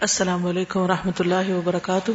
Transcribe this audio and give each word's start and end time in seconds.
السلام 0.00 0.46
علیکم 0.46 0.80
و 0.80 0.86
رحمۃ 0.88 1.18
اللہ 1.18 1.50
وبرکاتہ۔ 1.50 2.10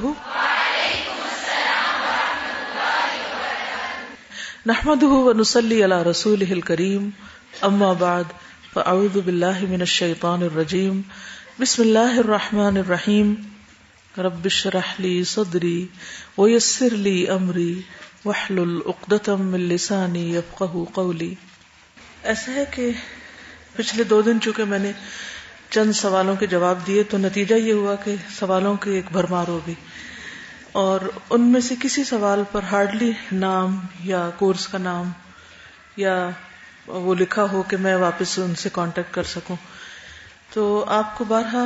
نحمد 4.65 5.03
ونسلی 5.03 5.85
علی 5.85 6.09
رسول 6.09 6.43
الکریم۔ 6.51 7.09
اما 7.61 7.93
بعد، 7.93 8.23
فاعوذ 8.73 9.17
باللہ 9.17 9.59
من 9.61 9.79
الشیطان 9.79 10.41
الرجیم۔ 10.41 11.01
بسم 11.59 11.81
اللہ 11.81 12.19
الرحمن 12.19 12.77
الرحیم۔ 12.77 13.33
رب 14.17 14.45
اشرح 14.45 14.93
لی 14.99 15.23
صدری 15.23 15.87
ویسر 16.37 16.89
لی 16.89 17.27
امری۔ 17.27 17.81
واحلل 18.25 18.79
عقدۃ 18.85 19.27
من 19.27 19.59
لسانی 19.59 20.35
یفقهوا 20.35 20.85
قولی۔ 20.93 21.35
ایسا 22.23 22.51
ہے 22.51 22.65
کہ 22.71 22.91
پچھلے 23.75 24.03
دو 24.03 24.21
دن 24.21 24.41
چونکہ 24.41 24.63
میں 24.63 24.79
نے 24.79 24.91
چند 25.69 25.91
سوالوں 25.91 26.35
کے 26.35 26.47
جواب 26.47 26.87
دیے 26.87 27.03
تو 27.03 27.17
نتیجہ 27.17 27.55
یہ 27.55 27.73
ہوا 27.73 27.95
کہ 27.95 28.15
سوالوں 28.39 28.75
کی 28.75 28.91
ایک 28.91 29.05
بھرمار 29.11 29.47
ہو 29.47 29.59
گئی۔ 29.67 29.75
اور 30.71 30.99
ان 31.29 31.41
میں 31.41 31.61
سے 31.61 31.75
کسی 31.81 32.03
سوال 32.03 32.43
پر 32.51 32.63
ہارڈلی 32.63 33.11
نام 33.31 33.79
یا 34.03 34.29
کورس 34.37 34.67
کا 34.67 34.77
نام 34.77 35.11
یا 35.97 36.29
وہ 36.87 37.15
لکھا 37.15 37.45
ہو 37.51 37.63
کہ 37.63 37.77
میں 37.77 37.95
واپس 37.95 38.39
ان 38.39 38.55
سے 38.55 38.69
کانٹیکٹ 38.73 39.13
کر 39.13 39.23
سکوں۔ 39.23 39.55
تو 40.53 40.85
آپ 40.87 41.17
کو 41.17 41.23
بارہا 41.23 41.65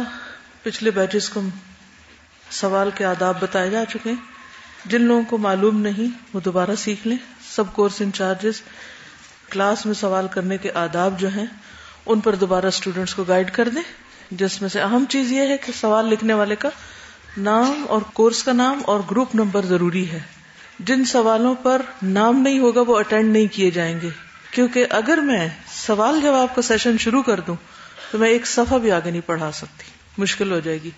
پچھلے 0.63 0.91
بیچز 0.91 1.29
کو 1.29 1.41
سوال 2.51 2.89
کے 2.95 3.05
آداب 3.05 3.39
بتائے 3.39 3.69
جا 3.69 3.83
چکے 3.89 4.13
جن 4.85 5.01
لوگوں 5.01 5.23
کو 5.23 5.37
معلوم 5.37 5.81
نہیں، 5.81 6.17
وہ 6.33 6.39
دوبارہ 6.39 6.75
سیکھ 6.77 7.07
لیں۔ 7.07 7.17
سب 7.55 7.63
کورس 7.73 8.01
انچارجز 8.01 8.61
کلاس 9.49 9.85
میں 9.85 9.93
سوال 9.93 10.27
کرنے 10.27 10.57
کے 10.57 10.71
آداب 10.71 11.19
جو 11.19 11.27
ہیں 11.27 11.45
ان 12.09 12.19
پر 12.19 12.35
دوبارہ 12.35 12.65
اسٹوڈینٹس 12.65 13.15
کو 13.15 13.23
گائیڈ 13.23 13.51
کر 13.51 13.69
دیں، 13.69 13.81
جس 14.31 14.61
میں 14.61 14.69
سے 14.69 14.81
اہم 14.81 15.05
چیز 15.09 15.31
یہ 15.31 15.47
ہے 15.47 15.57
کہ 15.57 15.71
سوال 15.79 16.05
لکھنے 16.05 16.33
والے 16.33 16.55
کا 16.55 16.69
نام 17.37 17.85
اور 17.89 18.01
کورس 18.13 18.43
کا 18.43 18.53
نام 18.53 18.81
اور 18.85 18.99
گروپ 19.11 19.35
نمبر 19.35 19.65
ضروری 19.65 20.11
ہے۔ 20.11 20.19
جن 20.79 21.05
سوالوں 21.05 21.55
پر 21.55 21.81
نام 22.03 22.41
نہیں 22.41 22.59
ہوگا، 22.59 22.81
وہ 22.87 22.97
اٹینڈ 22.97 23.33
نہیں 23.33 23.47
کیے 23.47 23.71
جائیں 23.71 24.01
گے۔ 24.01 24.09
کیونکہ 24.51 24.85
اگر 24.89 25.17
میں 25.17 25.47
سوال 25.71 26.21
جواب 26.21 26.55
کا 26.55 26.61
سیشن 26.61 26.97
شروع 26.97 27.21
کر 27.21 27.39
دوں، 27.39 27.55
تو 28.11 28.17
میں 28.17 28.29
ایک 28.29 28.47
صفحہ 28.47 28.77
بھی 28.77 28.91
آگے 28.91 29.11
نہیں 29.11 29.21
پڑھا 29.25 29.51
سکتی۔ 29.51 29.83
مشکل 30.17 30.51
ہو 30.51 30.59
جائے 30.59 30.77
گی۔ 30.83 30.91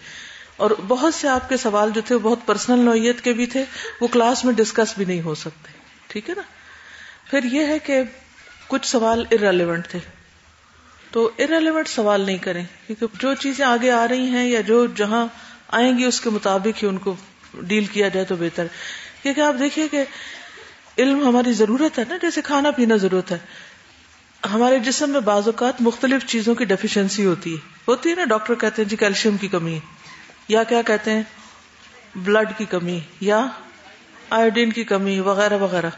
اور 0.57 0.71
بہت 0.87 1.13
سے 1.13 1.27
آپ 1.27 1.49
کے 1.49 1.57
سوال 1.57 1.89
جو 1.95 2.01
تھے، 2.05 2.15
وہ 2.15 2.19
بہت 2.19 2.39
پرسنل 2.45 2.79
نوعیت 2.79 3.21
کے 3.21 3.33
بھی 3.33 3.45
تھے، 3.45 3.65
وہ 4.01 4.07
کلاس 4.07 4.45
میں 4.45 4.53
ڈسکس 4.53 4.97
بھی 4.97 5.05
نہیں 5.05 5.21
ہو 5.21 5.35
سکتے۔ 5.35 5.71
ٹھیک 6.07 6.29
ہے 6.29 6.35
نا؟ 6.35 6.41
پھر 7.29 7.43
یہ 7.43 7.65
ہے 7.65 7.79
کہ 7.79 8.01
کچھ 8.67 8.87
سوال 8.87 9.25
ارریلیونٹ 9.31 9.87
تھے۔ 9.87 9.99
تو 11.11 11.31
ارریلیونٹ 11.39 11.87
سوال 11.87 12.21
نہیں 12.21 12.37
کریں، 12.37 12.63
کیونکہ 12.87 13.05
جو 13.19 13.33
چیزیں 13.33 13.65
آگے 13.65 13.91
آ 13.91 14.07
رہی 14.07 14.27
ہیں 14.27 14.49
یا 14.49 14.61
جو 14.61 14.85
جہاں 14.85 15.27
آئیں 15.67 15.97
گی 15.97 16.05
اس 16.05 16.21
کے 16.21 16.29
مطابق 16.29 16.83
ہی 16.83 16.87
ان 16.87 16.97
کو 16.97 17.15
ڈیل 17.53 17.85
کیا 17.85 18.07
جائے 18.07 18.25
تو 18.25 18.35
بہتر۔ 18.35 18.65
کیونکہ 19.23 19.41
آپ 19.41 19.55
دیکھیے 19.59 19.87
کہ 19.87 20.03
علم 20.97 21.27
ہماری 21.27 21.53
ضرورت 21.53 21.99
ہے 21.99 22.03
نا، 22.09 22.17
جیسے 22.21 22.41
کھانا 22.41 22.71
پینا 22.71 22.95
ضرورت 22.95 23.31
ہے۔ 23.31 23.37
ہمارے 24.53 24.79
جسم 24.79 25.09
میں 25.09 25.19
بعض 25.19 25.43
اوقات 25.45 25.81
مختلف 25.81 26.25
چیزوں 26.25 26.55
کی 26.55 26.65
ڈیفیشنسی 26.65 27.25
ہوتی 27.25 27.53
ہے۔ 27.53 27.59
ہوتی 27.87 28.09
ہے 28.09 28.15
نا، 28.15 28.23
ڈاکٹر 28.23 28.55
کہتے 28.55 28.81
ہیں 28.81 28.89
جی 28.89 28.95
کیلشیم 28.95 29.37
کی 29.37 29.47
کمی، 29.47 29.79
یا 30.47 30.63
کیا 30.63 30.81
کہتے 30.81 31.11
ہیں 31.11 31.23
بلڈ 32.15 32.49
کی 32.57 32.65
کمی، 32.65 32.99
یا 33.21 33.45
آئوڈین 34.29 34.71
کی 34.71 34.83
کمی، 34.83 35.19
وغیرہ 35.19 35.57
وغیرہ۔ 35.57 35.89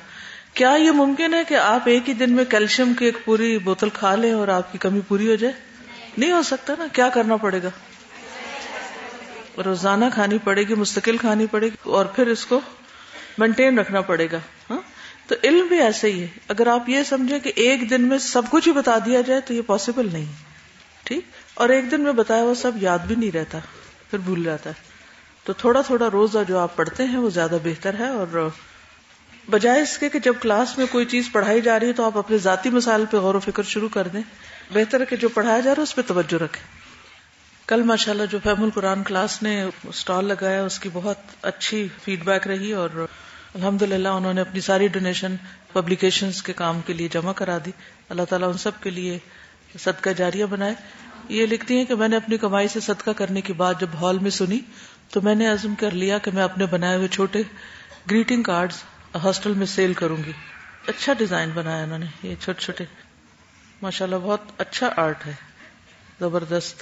کیا 0.54 0.72
یہ 0.72 0.92
ممکن 0.92 1.34
ہے 1.34 1.44
کہ 1.48 1.56
آپ 1.56 1.82
ایک 1.86 2.10
ہی 2.10 2.14
دن 2.14 2.34
میں 2.34 2.46
کیلشیم 2.46 2.94
کی 2.94 3.06
ایک 3.06 3.18
پوری 3.26 3.58
بوتل 3.58 3.90
کھا 3.90 4.16
لیں 4.16 4.32
اور 4.32 4.48
آپ 4.48 4.72
کی 4.72 4.78
کمی 4.78 5.00
پوری 5.08 5.30
ہو 5.30 5.36
جائے؟ 5.36 5.54
نہیں 6.18 6.32
ہو 6.32 6.44
سکتا 6.44 6.74
نا، 6.80 6.86
کیا 6.94 7.10
کرنا 7.10 7.36
پڑے 7.36 7.60
گا؟ 7.64 7.70
روزانہ 9.62 10.06
کھانی 10.14 10.38
پڑے 10.44 10.64
گی، 10.64 10.76
مستقل 10.76 11.18
کھانی 11.18 11.46
پڑے 11.52 11.66
گی، 11.66 11.76
اور 11.84 12.06
پھر 12.06 12.28
اس 12.28 12.46
کو 12.46 12.60
مینٹین 13.38 13.80
رکھنا 13.80 14.02
پڑے 14.02 14.28
گا 14.32 14.38
ہاں؟ 14.70 14.82
تو 15.28 15.36
علم 15.44 15.68
بھی 15.68 15.82
ایسے 15.82 16.12
ہی 16.12 16.22
ہے۔ 16.22 16.28
اگر 16.48 16.68
آپ 16.68 16.90
یہ 16.90 17.04
سمجھیں 17.04 17.40
کہ 17.40 17.52
ایک 17.56 17.90
دن 17.90 18.02
میں 18.02 18.18
سب 18.18 18.42
کچھ 18.50 18.68
ہی 18.68 18.74
بتا 18.74 18.98
دیا 19.06 19.22
جائے 19.22 19.42
تو 19.42 19.54
یہ 19.54 19.62
پاسبل 19.68 20.10
نہیں۔ 20.14 20.26
ٹھیک؟ 21.04 21.26
اور 21.54 21.70
ایک 21.70 21.92
دن 21.92 22.02
میں 22.02 22.12
بتایا 22.12 22.44
وہ 22.44 22.54
سب 22.54 22.72
یاد 22.76 23.00
بھی 23.00 23.16
نہیں 23.16 23.32
رہتا، 23.32 23.60
پھر 24.12 24.20
بھول 24.20 24.44
جاتا 24.44 24.70
ہے۔ 24.70 24.82
تو 25.44 25.54
تھوڑا 25.54 25.82
تھوڑا 25.82 26.10
روزہ 26.14 26.40
جو 26.48 26.60
آپ 26.60 26.76
پڑھتے 26.76 27.04
ہیں 27.04 27.18
وہ 27.18 27.30
زیادہ 27.30 27.58
بہتر 27.64 27.94
ہے 28.00 28.08
اور 28.08 28.50
بجائے 29.50 29.82
اس 29.82 29.98
کے 29.98 30.10
کہ 30.10 30.20
جب 30.20 30.34
کلاس 30.42 30.78
میں 30.78 30.86
کوئی 30.92 31.06
چیز 31.06 31.30
پڑھائی 31.32 31.62
جا 31.62 31.80
رہی 31.80 31.88
ہے 31.88 31.94
تو 31.94 32.06
آپ 32.06 32.18
اپنے 32.18 32.38
ذاتی 32.38 32.70
مسائل 32.70 33.06
پہ 33.06 33.18
غور 33.18 33.36
و 33.36 33.40
فکر 33.40 33.64
شروع 33.64 33.90
کر 33.90 34.08
دیں۔ 34.08 34.22
بہتر 34.74 35.00
ہے 35.00 35.06
کہ 35.06 35.16
جو 35.16 35.30
پڑھایا 35.30 35.60
جا 35.60 35.72
رہا 35.72 35.78
ہے 35.78 35.84
اس 35.84 35.96
پہ 35.96 36.02
توجہ 36.08 36.44
رکھیں۔ 36.44 36.84
کل 37.68 37.84
ماشاء 37.84 38.12
اللہ 38.12 38.24
جو 38.32 38.38
فہم 38.44 38.64
القرآن 38.64 39.04
کلاس 39.04 39.44
نے 39.44 39.66
اسٹال 39.88 40.26
لگایا، 40.26 40.64
اس 40.64 40.80
کی 40.80 40.90
بہت 40.94 41.18
اچھی 41.42 41.88
فیڈ 42.04 42.24
بیک 42.24 42.48
رہی 42.48 42.72
اور 42.72 42.90
الحمد 43.54 43.82
للہ 43.82 44.08
انہوں 44.08 44.34
نے 44.34 44.42
اپنی 44.42 44.62
ساری 44.62 44.88
ڈونیشن 44.88 45.36
پبلیکیشن 45.74 46.30
کے 46.44 46.54
کام 46.54 46.82
کے 46.86 46.94
لیے 46.94 47.08
جمع 47.08 47.34
کرا 47.34 47.58
دی۔ 47.66 47.72
اللہ 48.10 48.22
تعالیٰ 48.30 48.48
ان 48.48 48.58
سب 48.58 48.72
کے 48.82 48.90
لیے 48.90 49.20
صدقہ 49.80 50.10
جاریہ 50.10 50.46
بنائے۔ 50.46 50.74
یہ 51.30 51.46
لکھتی 51.46 51.78
ہیں 51.78 51.86
کہ 51.86 51.96
میں 51.96 52.08
نے 52.08 52.16
اپنی 52.16 52.38
کمائی 52.38 52.68
سے 52.68 52.80
صدقہ 52.80 53.12
کرنے 53.12 53.42
کی 53.42 53.54
بات 53.54 53.80
جب 53.80 53.88
ہال 54.02 54.20
میں 54.20 54.32
سنی 54.32 54.60
تو 55.10 55.22
میں 55.22 55.36
نے 55.36 55.48
عزم 55.48 55.76
کر 55.76 55.92
لیا 55.92 56.18
کہ 56.18 56.32
میں 56.34 56.44
اپنے 56.44 56.66
بنائے 56.66 56.98
ہوئے 56.98 57.08
چھوٹے 57.08 57.42
گریٹنگ 58.12 58.44
کارڈز 58.44 58.76
ہاسٹل 59.16 59.54
میں 59.54 59.66
سیل 59.66 59.94
کروں 59.94 60.18
گی۔ 60.26 60.32
اچھا 60.88 61.14
ڈیزائن 61.14 61.50
بنایا 61.54 61.84
انہوں 61.84 62.00
نے، 62.00 62.06
یہ 62.24 62.36
چھوٹے 62.40 62.62
چھوٹے۔ 62.62 62.84
ماشاء 63.82 64.06
اللہ 64.06 64.16
بہت 64.24 64.42
اچھا 64.58 64.90
آرٹ 64.98 65.26
ہے۔ 65.26 65.34
زبردست۔ 66.20 66.82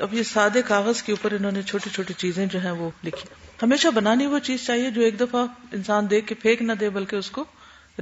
اب 0.00 0.14
یہ 0.14 0.22
سادے 0.22 0.62
کاغذ 0.62 1.02
کے 1.02 1.12
اوپر 1.12 1.32
انہوں 1.32 1.52
نے 1.52 1.62
چھوٹی 1.62 1.90
چھوٹی 1.90 2.14
چیزیں 2.14 2.46
جو 2.46 2.60
ہیں 2.60 2.70
وہ 2.70 2.90
لکھی۔ 3.04 3.28
ہمیشہ 3.62 3.88
بنانی 3.88 4.26
وہ 4.26 4.38
چیز 4.38 4.66
چاہیے 4.66 4.90
جو 4.90 5.02
ایک 5.02 5.20
دفعہ 5.20 5.46
انسان 5.72 6.10
دیکھ 6.10 6.26
کے 6.26 6.34
پھینک 6.34 6.62
نہ 6.62 6.72
دے، 6.72 6.90
بلکہ 6.90 7.16
اس 7.16 7.30
کو 7.30 7.44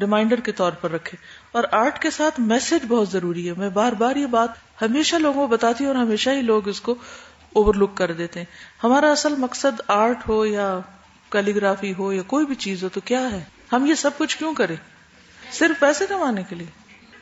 ریمائنڈر 0.00 0.40
کے 0.40 0.52
طور 0.52 0.72
پر 0.72 0.90
رکھے۔ 0.90 1.16
اور 1.52 1.64
آرٹ 1.72 2.02
کے 2.02 2.10
ساتھ 2.10 2.40
میسج 2.40 2.86
بہت 2.88 3.08
ضروری 3.08 3.48
ہے۔ 3.48 3.54
میں 3.56 3.70
بار 3.70 3.92
بار 3.92 4.16
یہ 4.16 4.26
بات 4.26 4.48
ہمیشہ 4.82 5.16
لوگوں 5.16 5.48
کو 5.48 5.56
بتاتی 5.56 5.84
ہوں 5.84 5.94
اور 5.94 6.02
ہمیشہ 6.02 6.30
ہی 6.30 6.42
لوگ 6.42 6.68
اس 6.68 6.80
کو 6.80 6.94
اوور 7.52 7.74
لک 7.74 7.90
کر 7.94 8.12
دیتے 8.12 8.40
ہیں۔ 8.40 8.46
ہمارا 8.84 9.10
اصل 9.10 9.34
مقصد 9.36 9.80
آرٹ 9.86 10.28
ہو 10.28 10.46
یا 10.46 10.78
کیلیگرافی 11.30 11.94
ہو 11.98 12.12
یا 12.12 12.22
کوئی 12.22 12.46
بھی 12.46 12.54
چیز 12.54 12.84
ہو 12.84 12.88
تو 12.88 13.00
کیا 13.00 13.20
ہے؟ 13.20 13.44
ہم 13.72 13.86
یہ 13.86 13.94
سب 13.94 14.10
کچھ 14.18 14.38
کیوں 14.38 14.54
کریں؟ 14.54 14.76
صرف 15.52 15.80
پیسے 15.80 16.06
کمانے 16.06 16.42
کے 16.48 16.54
لیے؟ 16.54 16.66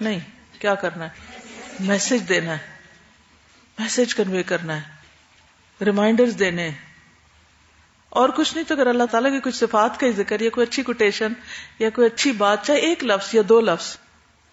نہیں، 0.00 0.20
کیا 0.58 0.74
کرنا 0.74 1.04
ہے؟ 1.04 1.08
میسج 1.80 2.28
دینا 2.28 2.52
ہے 2.52 2.76
میسج 3.78 4.14
کنوے 4.14 4.42
کرنا 4.42 4.76
ہے 4.76 5.84
ریمائنڈر 5.84 6.30
دینے 6.30 6.70
اور 8.08 8.28
کچھ 8.28 8.54
نہیں 8.54 8.64
تو 8.68 8.74
اگر 8.74 8.86
اللہ 8.86 9.04
تعالیٰ 9.10 9.30
کی 9.30 9.40
کچھ 9.40 9.54
صفات 9.54 10.00
کا 10.00 10.06
ذکر، 10.16 10.40
یا 10.40 10.50
کوئی 10.50 10.66
اچھی 10.66 10.82
کوٹیشن 10.82 11.32
یا 11.78 11.90
کوئی 11.90 12.06
اچھی 12.06 12.32
بات، 12.32 12.66
چاہے 12.66 12.78
ایک 12.78 13.04
لفظ 13.04 13.34
یا 13.34 13.42
دو 13.48 13.60
لفظ۔ 13.60 13.96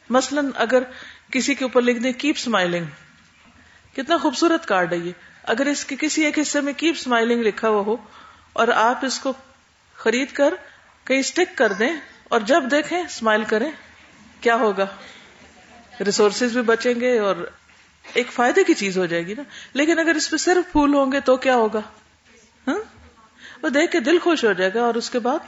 مثلا 0.09 0.41
اگر 0.55 0.83
کسی 1.31 1.55
کے 1.55 1.65
اوپر 1.65 1.81
لکھ 1.81 1.99
دیں 1.99 2.13
کیپ 2.13 2.35
اسمائلنگ 2.37 2.85
کتنا 3.95 4.17
خوبصورت 4.17 4.65
کارڈ 4.65 4.93
ہے 4.93 4.97
یہ۔ 4.97 5.11
اگر 5.43 5.65
اس 5.65 5.85
کے 5.85 5.95
کسی 5.99 6.25
ایک 6.25 6.39
حصے 6.39 6.61
میں 6.61 6.73
کیپ 6.73 6.95
اسمائلنگ 6.99 7.41
لکھا 7.41 7.69
ہوا 7.69 7.81
ہو 7.81 7.97
اور 8.53 8.67
آپ 8.67 9.05
اس 9.05 9.19
کو 9.19 9.33
خرید 9.95 10.31
کر 10.31 10.53
کہیں 11.03 11.19
اسٹک 11.19 11.57
کر 11.57 11.73
دیں 11.73 11.93
اور 12.23 12.39
جب 12.39 12.63
دیکھیں 12.71 12.99
اسمائل 12.99 13.43
کریں، 13.43 13.71
کیا 14.41 14.55
ہوگا؟ 14.55 14.85
ریسورسز 16.05 16.53
بھی 16.53 16.61
بچیں 16.61 16.93
گے 16.99 17.19
اور 17.19 17.51
ایک 18.13 18.31
فائدے 18.31 18.63
کی 18.63 18.73
چیز 18.73 18.97
ہو 18.97 19.05
جائے 19.05 19.27
گی 19.27 19.33
نا۔ 19.33 19.43
لیکن 19.73 19.99
اگر 19.99 20.15
اس 20.15 20.29
پہ 20.29 20.37
صرف 20.37 20.71
پھول 20.71 20.93
ہوں 20.93 21.11
گے 21.11 21.19
تو 21.19 21.37
کیا 21.37 21.55
ہوگا؟ 21.55 21.81
ہاں؟ 22.67 22.77
وہ 23.61 23.69
دیکھ 23.69 23.91
کے 23.91 23.99
دل 23.99 24.19
خوش 24.19 24.45
ہو 24.45 24.53
جائے 24.53 24.73
گا 24.73 24.81
اور 24.81 24.95
اس 24.95 25.09
کے 25.09 25.19
بعد 25.19 25.39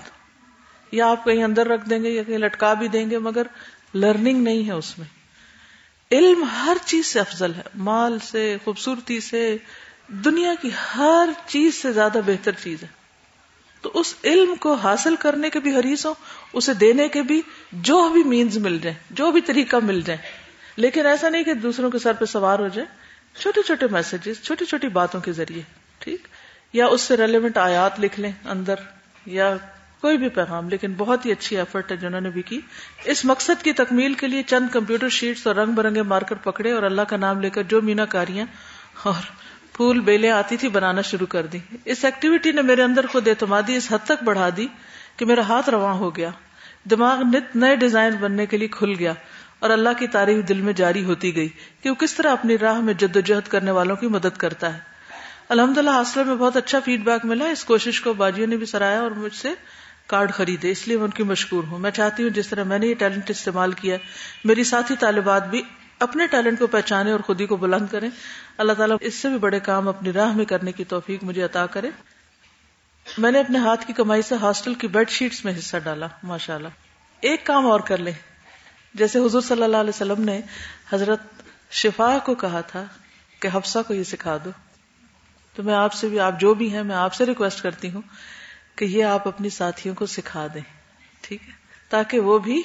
یا 0.91 1.11
آپ 1.11 1.25
کہیں 1.25 1.43
اندر 1.43 1.67
رکھ 1.67 1.89
دیں 1.89 2.03
گے 2.03 2.09
یا 2.09 2.23
کہیں 2.23 2.37
لٹکا 2.37 2.73
بھی 2.73 2.87
دیں 2.87 3.09
گے، 3.09 3.17
مگر 3.17 3.43
لرننگ 3.93 4.43
نہیں 4.43 4.67
ہے 4.67 4.71
اس 4.71 4.99
میں۔ 4.99 5.07
علم 6.11 6.43
ہر 6.43 6.77
چیز 6.85 7.05
سے 7.05 7.19
افضل 7.19 7.53
ہے۔ 7.53 7.61
مال 7.75 8.19
سے، 8.19 8.57
خوبصورتی 8.63 9.19
سے، 9.19 9.57
دنیا 10.07 10.53
کی 10.61 10.69
ہر 10.95 11.29
چیز 11.45 11.75
سے 11.75 11.91
زیادہ 11.91 12.17
بہتر 12.25 12.51
چیز 12.51 12.83
ہے۔ 12.83 13.04
تو 13.85 13.91
اس 13.93 14.15
علم 14.23 14.55
کو 14.55 14.73
حاصل 14.73 15.15
کرنے 15.15 15.49
کے 15.49 15.59
بھی 15.59 15.75
حریص 15.75 16.05
ہو 16.05 16.13
اسے 16.53 16.73
دینے 16.73 17.07
کے 17.07 17.21
بھی 17.21 17.41
جو 17.71 18.09
بھی 18.09 18.23
مینز 18.23 18.57
مل 18.57 18.79
جائے 18.79 18.95
جو 19.09 19.31
بھی 19.31 19.41
طریقہ 19.41 19.75
مل 19.83 20.01
جائے 20.01 20.17
لیکن 20.75 21.05
ایسا 21.05 21.29
نہیں 21.29 21.43
کہ 21.43 21.53
دوسروں 21.53 21.91
کے 21.91 21.99
سر 21.99 22.13
پہ 22.13 22.25
سوار 22.25 22.59
ہو 22.59 22.67
جائے 22.67 22.87
چھوٹے 23.41 23.61
چھوٹے 23.65 23.85
میسجز 23.91 24.41
چھوٹی 24.41 24.65
چھوٹی 24.65 24.87
باتوں 24.87 25.21
کے 25.21 25.31
ذریعے، 25.31 25.61
ٹھیک؟ 25.99 26.27
یا 26.73 26.85
اس 26.85 27.01
سے 27.01 27.17
ریلیونٹ 27.17 27.57
آیات 27.57 27.99
لکھ 27.99 28.19
لیں 28.19 28.31
اندر، 28.45 28.75
یا 29.25 29.57
کوئی 30.01 30.17
بھی 30.17 30.29
پیغام، 30.29 30.69
لیکن 30.69 30.93
بہت 30.93 31.25
ہی 31.25 31.31
اچھی 31.31 31.57
ایفرٹ 31.57 31.91
ہے 31.91 31.97
جنہوں 31.97 32.21
نے 32.21 32.29
بھی 32.29 32.41
کی۔ 32.41 32.61
اس 33.05 33.25
مقصد 33.25 33.63
کی 33.63 33.73
تکمیل 33.73 34.13
کے 34.13 34.27
لیے 34.27 34.43
چند 34.43 34.67
کمپیوٹر 34.71 35.09
شیٹس 35.09 35.47
اور 35.47 35.55
رنگ 35.55 35.73
برنگے 35.73 36.01
مارکر 36.01 36.35
پکڑے 36.35 36.71
اور 36.71 36.83
اللہ 36.83 37.01
کا 37.01 37.17
نام 37.17 37.41
لے 37.41 37.49
کر 37.49 37.63
جو 37.63 37.81
مینا 37.81 38.05
کاریاں 38.05 38.45
اور 39.03 39.23
پھول 39.75 39.99
بیلیں 39.99 40.31
آتی 40.31 40.57
تھی، 40.57 40.67
بنانا 40.69 41.01
شروع 41.01 41.27
کر 41.27 41.45
دی۔ 41.45 41.57
اس 41.85 42.05
ایکٹیویٹی 42.05 42.51
نے 42.51 42.61
میرے 42.61 42.83
اندر 42.83 43.05
خود 43.07 43.27
اعتمادی 43.27 43.75
اس 43.75 43.91
حد 43.91 44.05
تک 44.05 44.23
بڑھا 44.23 44.49
دی 44.57 44.67
کہ 45.17 45.25
میرا 45.25 45.41
ہاتھ 45.41 45.69
رواں 45.69 45.93
ہو 45.93 46.15
گیا۔ 46.15 46.29
دماغ 46.89 47.21
نت 47.21 47.55
نئے 47.55 47.75
ڈیزائن 47.75 48.15
بننے 48.15 48.45
کے 48.45 48.57
لیے 48.57 48.67
کھل 48.67 48.93
گیا 48.99 49.13
اور 49.59 49.69
اللہ 49.69 49.89
کی 49.99 50.07
تعریف 50.07 50.47
دل 50.47 50.61
میں 50.61 50.73
جاری 50.73 51.03
ہوتی 51.03 51.35
گئی 51.35 51.49
کہ 51.81 51.89
وہ 51.89 51.95
کس 51.95 52.13
طرح 52.13 52.31
اپنی 52.31 52.57
راہ 52.57 52.79
میں 52.79 52.93
جد 52.93 53.15
و 53.15 53.19
جہد 53.19 53.47
کرنے 53.47 53.71
والوں 53.71 53.95
کی 53.95 54.07
مدد 54.07 54.37
کرتا 54.37 54.73
ہے۔ 54.73 54.79
الحمد 55.49 55.77
للہ 55.77 55.89
حاصل 55.89 56.23
میں 56.23 56.35
بہت 56.35 56.57
اچھا 56.57 56.79
فیڈ 56.85 57.03
بیک 57.03 57.25
ملا۔ 57.25 57.45
اس 57.45 57.63
کوشش 57.65 58.01
کو 58.01 58.13
باجیوں 58.13 58.47
نے 58.47 58.57
بھی 58.57 58.65
سرایا 58.65 59.01
اور 59.01 59.11
مجھ 59.11 59.35
سے 59.35 59.49
کارڈ 60.07 60.33
خریدے، 60.33 60.71
اس 60.71 60.87
لیے 60.87 60.97
میں 60.97 61.05
ان 61.05 61.11
کی 61.11 61.23
مشکور 61.23 61.63
ہوں۔ 61.63 61.79
میں 61.79 61.91
چاہتی 61.91 62.23
ہوں 62.23 62.29
جس 62.29 62.47
طرح 62.47 62.63
میں 62.63 62.79
نے 62.79 62.87
یہ 62.87 62.95
ٹیلنٹ 62.95 63.29
استعمال 63.29 63.71
کیا 63.71 63.97
میری 64.45 64.63
ساتھی 64.63 64.95
طالبات 64.99 65.49
بھی 65.49 65.61
اپنے 65.99 66.27
ٹیلنٹ 66.27 66.59
کو 66.59 66.67
پہچانے 66.67 67.11
اور 67.11 67.19
خود 67.19 67.41
ہی 67.41 67.45
کو 67.45 67.55
بلند 67.55 67.87
کریں۔ 67.91 68.09
اللہ 68.57 68.73
تعالیٰ 68.73 68.97
اس 69.01 69.15
سے 69.15 69.29
بھی 69.29 69.37
بڑے 69.37 69.59
کام 69.59 69.87
اپنی 69.87 70.13
راہ 70.13 70.33
میں 70.33 70.45
کرنے 70.45 70.71
کی 70.71 70.83
توفیق 70.83 71.23
مجھے 71.23 71.41
عطا 71.41 71.65
کرے۔ 71.65 71.91
میں 73.17 73.31
نے 73.31 73.39
اپنے 73.39 73.59
ہاتھ 73.59 73.87
کی 73.87 73.93
کمائی 73.93 74.21
سے 74.21 74.35
ہاسٹل 74.35 74.73
کی 74.73 74.87
بیڈ 74.87 75.09
شیٹس 75.09 75.45
میں 75.45 75.57
حصہ 75.59 75.77
ڈالا 75.77 76.07
ماشاء 76.23 76.55
اللہ 76.55 76.67
ایک 77.19 77.45
کام 77.45 77.65
اور 77.65 77.79
کر 77.79 77.97
لیں۔ 77.97 78.13
جیسے 78.93 79.19
حضور 79.19 79.41
صلی 79.41 79.63
اللہ 79.63 79.77
علیہ 79.77 79.89
وسلم 79.89 80.23
نے 80.23 80.41
حضرت 80.89 81.19
شفا 81.71 82.17
کو 82.25 82.35
کہا 82.35 82.61
تھا 82.61 82.85
کہ 83.39 83.49
حفصہ 83.53 83.79
کو 83.87 83.93
یہ 83.93 84.03
سکھا 84.03 84.37
دو۔ 84.45 84.49
تو 85.55 85.63
میں 85.63 85.73
آپ 85.73 85.93
سے 85.93 86.07
بھی، 86.07 86.19
آپ 86.19 86.39
جو 86.39 86.53
بھی 86.53 86.73
ہیں، 86.73 86.83
میں 86.83 86.95
آپ 86.95 87.13
سے 87.13 87.25
ریکویسٹ 87.25 87.63
کرتی 87.63 87.91
ہوں 87.91 88.01
کہ 88.75 88.85
یہ 88.85 89.03
آپ 89.03 89.27
اپنی 89.27 89.49
ساتھیوں 89.49 89.95
کو 89.95 90.05
سکھا 90.05 90.47
دیں۔ 90.53 90.61
ٹھیک 91.21 91.43
ہے؟ 91.43 91.53
تاکہ 91.89 92.19
وہ 92.19 92.39
بھی 92.39 92.61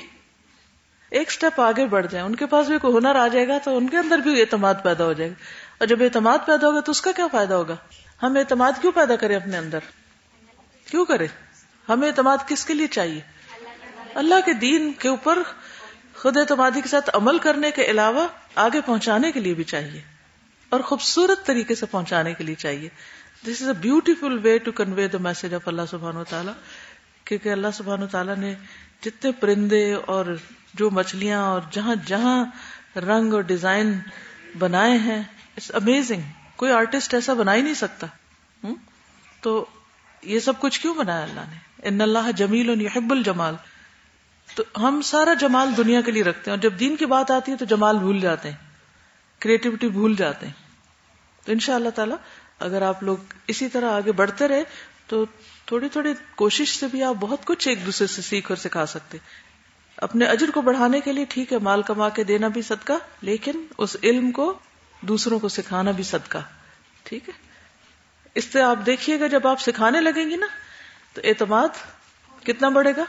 ایک 1.10 1.32
سٹیپ 1.32 1.60
آگے 1.60 1.86
بڑھ 1.86 2.06
جائیں۔ 2.06 2.26
ان 2.26 2.34
کے 2.34 2.46
پاس 2.46 2.66
بھی 2.66 2.78
کوئی 2.78 2.96
ہنر 2.96 3.14
آ 3.16 3.28
جائے 3.28 3.48
گا 3.48 3.58
تو 3.64 3.76
ان 3.76 3.88
کے 3.88 3.96
اندر 3.96 4.18
بھی 4.18 4.40
اعتماد 4.40 4.74
پیدا 4.82 5.04
ہو 5.04 5.12
جائے 5.12 5.30
گا۔ 5.30 5.44
اور 5.78 5.86
جب 5.86 6.02
اعتماد 6.02 6.38
پیدا 6.46 6.66
ہوگا 6.66 6.80
تو 6.80 6.90
اس 6.90 7.00
کا 7.00 7.12
کیا 7.12 7.26
فائدہ 7.32 7.54
ہوگا؟ 7.54 7.76
ہم 8.22 8.36
اعتماد 8.36 8.72
کیوں 8.80 8.92
پیدا 8.92 9.16
کریں 9.16 9.36
اپنے 9.36 9.56
اندر؟ 9.56 9.78
کیوں 10.90 11.04
کرے 11.04 11.26
ہمیں 11.88 12.08
اعتماد 12.08 12.38
کس 12.46 12.64
کے 12.64 12.74
لیے 12.74 12.86
چاہیے؟ 12.86 13.20
اللہ 14.14 14.34
کے 14.44 14.52
دین 14.52 14.92
کے 14.92 15.08
اوپر 15.08 15.38
خود 16.16 16.36
اعتمادی 16.36 16.80
کے 16.80 16.88
ساتھ 16.88 17.10
عمل 17.14 17.38
کرنے 17.38 17.70
کے 17.70 17.84
علاوہ 17.84 18.28
آگے 18.54 18.80
پہنچانے 18.86 19.32
کے 19.32 19.40
لیے 19.40 19.54
بھی 19.54 19.64
چاہیے۔ 19.64 20.00
اور 20.68 20.80
خوبصورت 20.80 21.46
طریقے 21.46 21.74
سے 21.74 21.86
پہنچانے 21.86 22.34
کے 22.34 22.44
لیے 22.44 22.54
چاہیے۔ 22.54 22.88
This 23.46 23.62
is 23.62 23.68
a 23.68 23.74
beautiful 23.74 24.38
way 24.42 24.58
to 24.58 24.72
convey 24.72 25.08
the 25.08 25.18
message 25.18 25.54
of 25.54 25.68
اللہ 25.68 25.82
سبحان 25.90 26.16
و 26.16 26.24
تعالیٰ 26.24 26.52
کیونکہ 27.24 27.48
اللہ 27.48 27.66
سبحان 27.74 28.02
و 28.02 28.06
تعالیٰ 28.06 28.36
نے 28.36 28.54
جتنے 29.02 29.32
پرندے 29.32 29.94
اور 29.94 30.36
جو 30.74 30.90
مچھلیاں 30.90 31.42
اور 31.42 31.60
جہاں 31.70 31.94
جہاں 32.06 32.44
رنگ 32.98 33.32
اور 33.32 33.40
ڈیزائن 33.40 33.98
بنائے 34.58 34.98
ہیں 34.98 35.22
اٹس 35.56 35.70
امیزنگ 35.74 36.20
کوئی 36.56 36.72
آرٹسٹ 36.72 37.14
ایسا 37.14 37.34
بنا 37.34 37.54
ہی 37.54 37.62
نہیں 37.62 37.74
سکتا۔ 37.74 38.06
تو 39.40 39.66
یہ 40.22 40.40
سب 40.40 40.60
کچھ 40.60 40.80
کیوں 40.80 40.94
بنایا 40.94 41.22
اللہ 41.22 41.40
نے؟ 41.40 41.88
ان 41.88 42.00
اللہ 42.00 42.32
جمیل 42.36 42.82
یحب 42.82 43.10
الجمال۔ 43.10 43.54
تو 44.54 44.62
ہم 44.78 45.02
سارا 45.02 45.34
جمال 45.34 45.76
دنیا 45.76 46.00
کے 46.00 46.12
لیے 46.12 46.22
رکھتے 46.22 46.50
ہیں 46.50 46.58
اور 46.58 46.62
جب 46.62 46.80
دین 46.80 46.96
کی 46.96 47.06
بات 47.06 47.30
آتی 47.30 47.52
ہے 47.52 47.56
تو 47.56 47.64
جمال 47.64 47.98
بھول 47.98 48.20
جاتے 48.20 48.50
ہیں۔ 48.50 48.56
کریٹیوٹی 49.38 49.88
بھول 49.88 50.16
جاتے 50.16 50.46
ہیں۔ 50.46 50.52
تو 51.44 51.52
ان 51.52 51.58
شاء 51.58 51.74
اللہ 51.74 51.88
تعالی، 51.88 52.14
اگر 52.58 52.82
آپ 52.82 53.02
لوگ 53.02 53.16
اسی 53.46 53.68
طرح 53.68 53.92
آگے 53.92 54.12
بڑھتے 54.12 54.48
رہے 54.48 54.62
تو 55.06 55.24
تھوڑی 55.70 55.88
تھوڑی 55.88 56.12
کوشش 56.34 56.78
سے 56.78 56.86
بھی 56.86 57.02
آپ 57.02 57.14
بہت 57.14 57.44
کچھ 57.44 57.68
ایک 57.68 57.86
دوسرے 57.86 58.06
سے 58.06 58.22
سیکھ 58.22 58.46
اور 58.48 58.56
سکھا 58.56 58.86
سکتے 58.86 59.18
اپنے 59.96 60.24
اجر 60.24 60.50
کو 60.50 60.62
بڑھانے 60.62 61.00
کے 61.00 61.12
لیے 61.12 61.24
ٹھیک 61.28 61.52
ہے، 61.52 61.58
مال 61.58 61.82
کما 61.82 62.08
کے 62.08 62.24
دینا 62.24 62.48
بھی 62.48 62.62
صدقہ، 62.62 62.92
لیکن 63.22 63.66
اس 63.78 63.96
علم 64.02 64.30
کو 64.30 64.58
دوسروں 65.00 65.38
کو 65.38 65.48
سکھانا 65.48 65.90
بھی 65.90 66.04
صدقہ۔ 66.04 66.38
ٹھیک 67.02 67.28
ہے؟ 67.28 67.34
اس 68.34 68.44
سے 68.44 68.62
آپ 68.62 68.78
دیکھیے 68.86 69.20
گا، 69.20 69.26
جب 69.26 69.46
آپ 69.46 69.60
سکھانے 69.60 70.00
لگیں 70.00 70.30
گی 70.30 70.36
نا، 70.36 70.46
تو 71.12 71.20
اعتماد 71.24 71.68
کتنا 72.44 72.68
بڑھے 72.68 72.92
گا؟ 72.96 73.04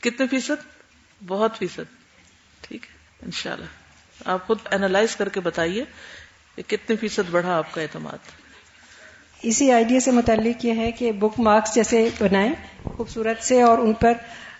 کتنے 0.00 0.26
فیصد؟ 0.26 0.66
بہت 1.26 1.58
فیصد۔ 1.58 1.94
ٹھیک 2.60 2.86
ہے؟ 2.90 2.96
ان 3.22 3.30
شاء 3.30 3.52
اللہ 3.52 3.66
آپ 4.24 4.46
خود 4.46 4.58
اینالائز 4.70 5.16
کر 5.16 5.28
کے 5.28 5.40
بتائیے 5.40 5.84
کہ 6.56 6.62
کتنے 6.66 6.96
فیصد 6.96 7.30
بڑھا 7.30 7.56
آپ 7.56 7.74
کا 7.74 7.82
اعتماد۔ 7.82 8.45
اسی 9.48 9.72
آئیڈیا 9.72 10.00
سے 10.00 10.10
متعلق 10.10 10.64
یہ 10.64 10.72
ہے 10.76 10.92
کہ 10.92 11.12
بک 11.12 11.40
مارکس 11.40 11.74
جیسے 11.74 12.08
بنائیں 12.20 12.52
خوبصورت 12.84 13.44
سے 13.44 13.62
اور 13.62 13.78
ان 13.78 13.92
پر 13.92 14.12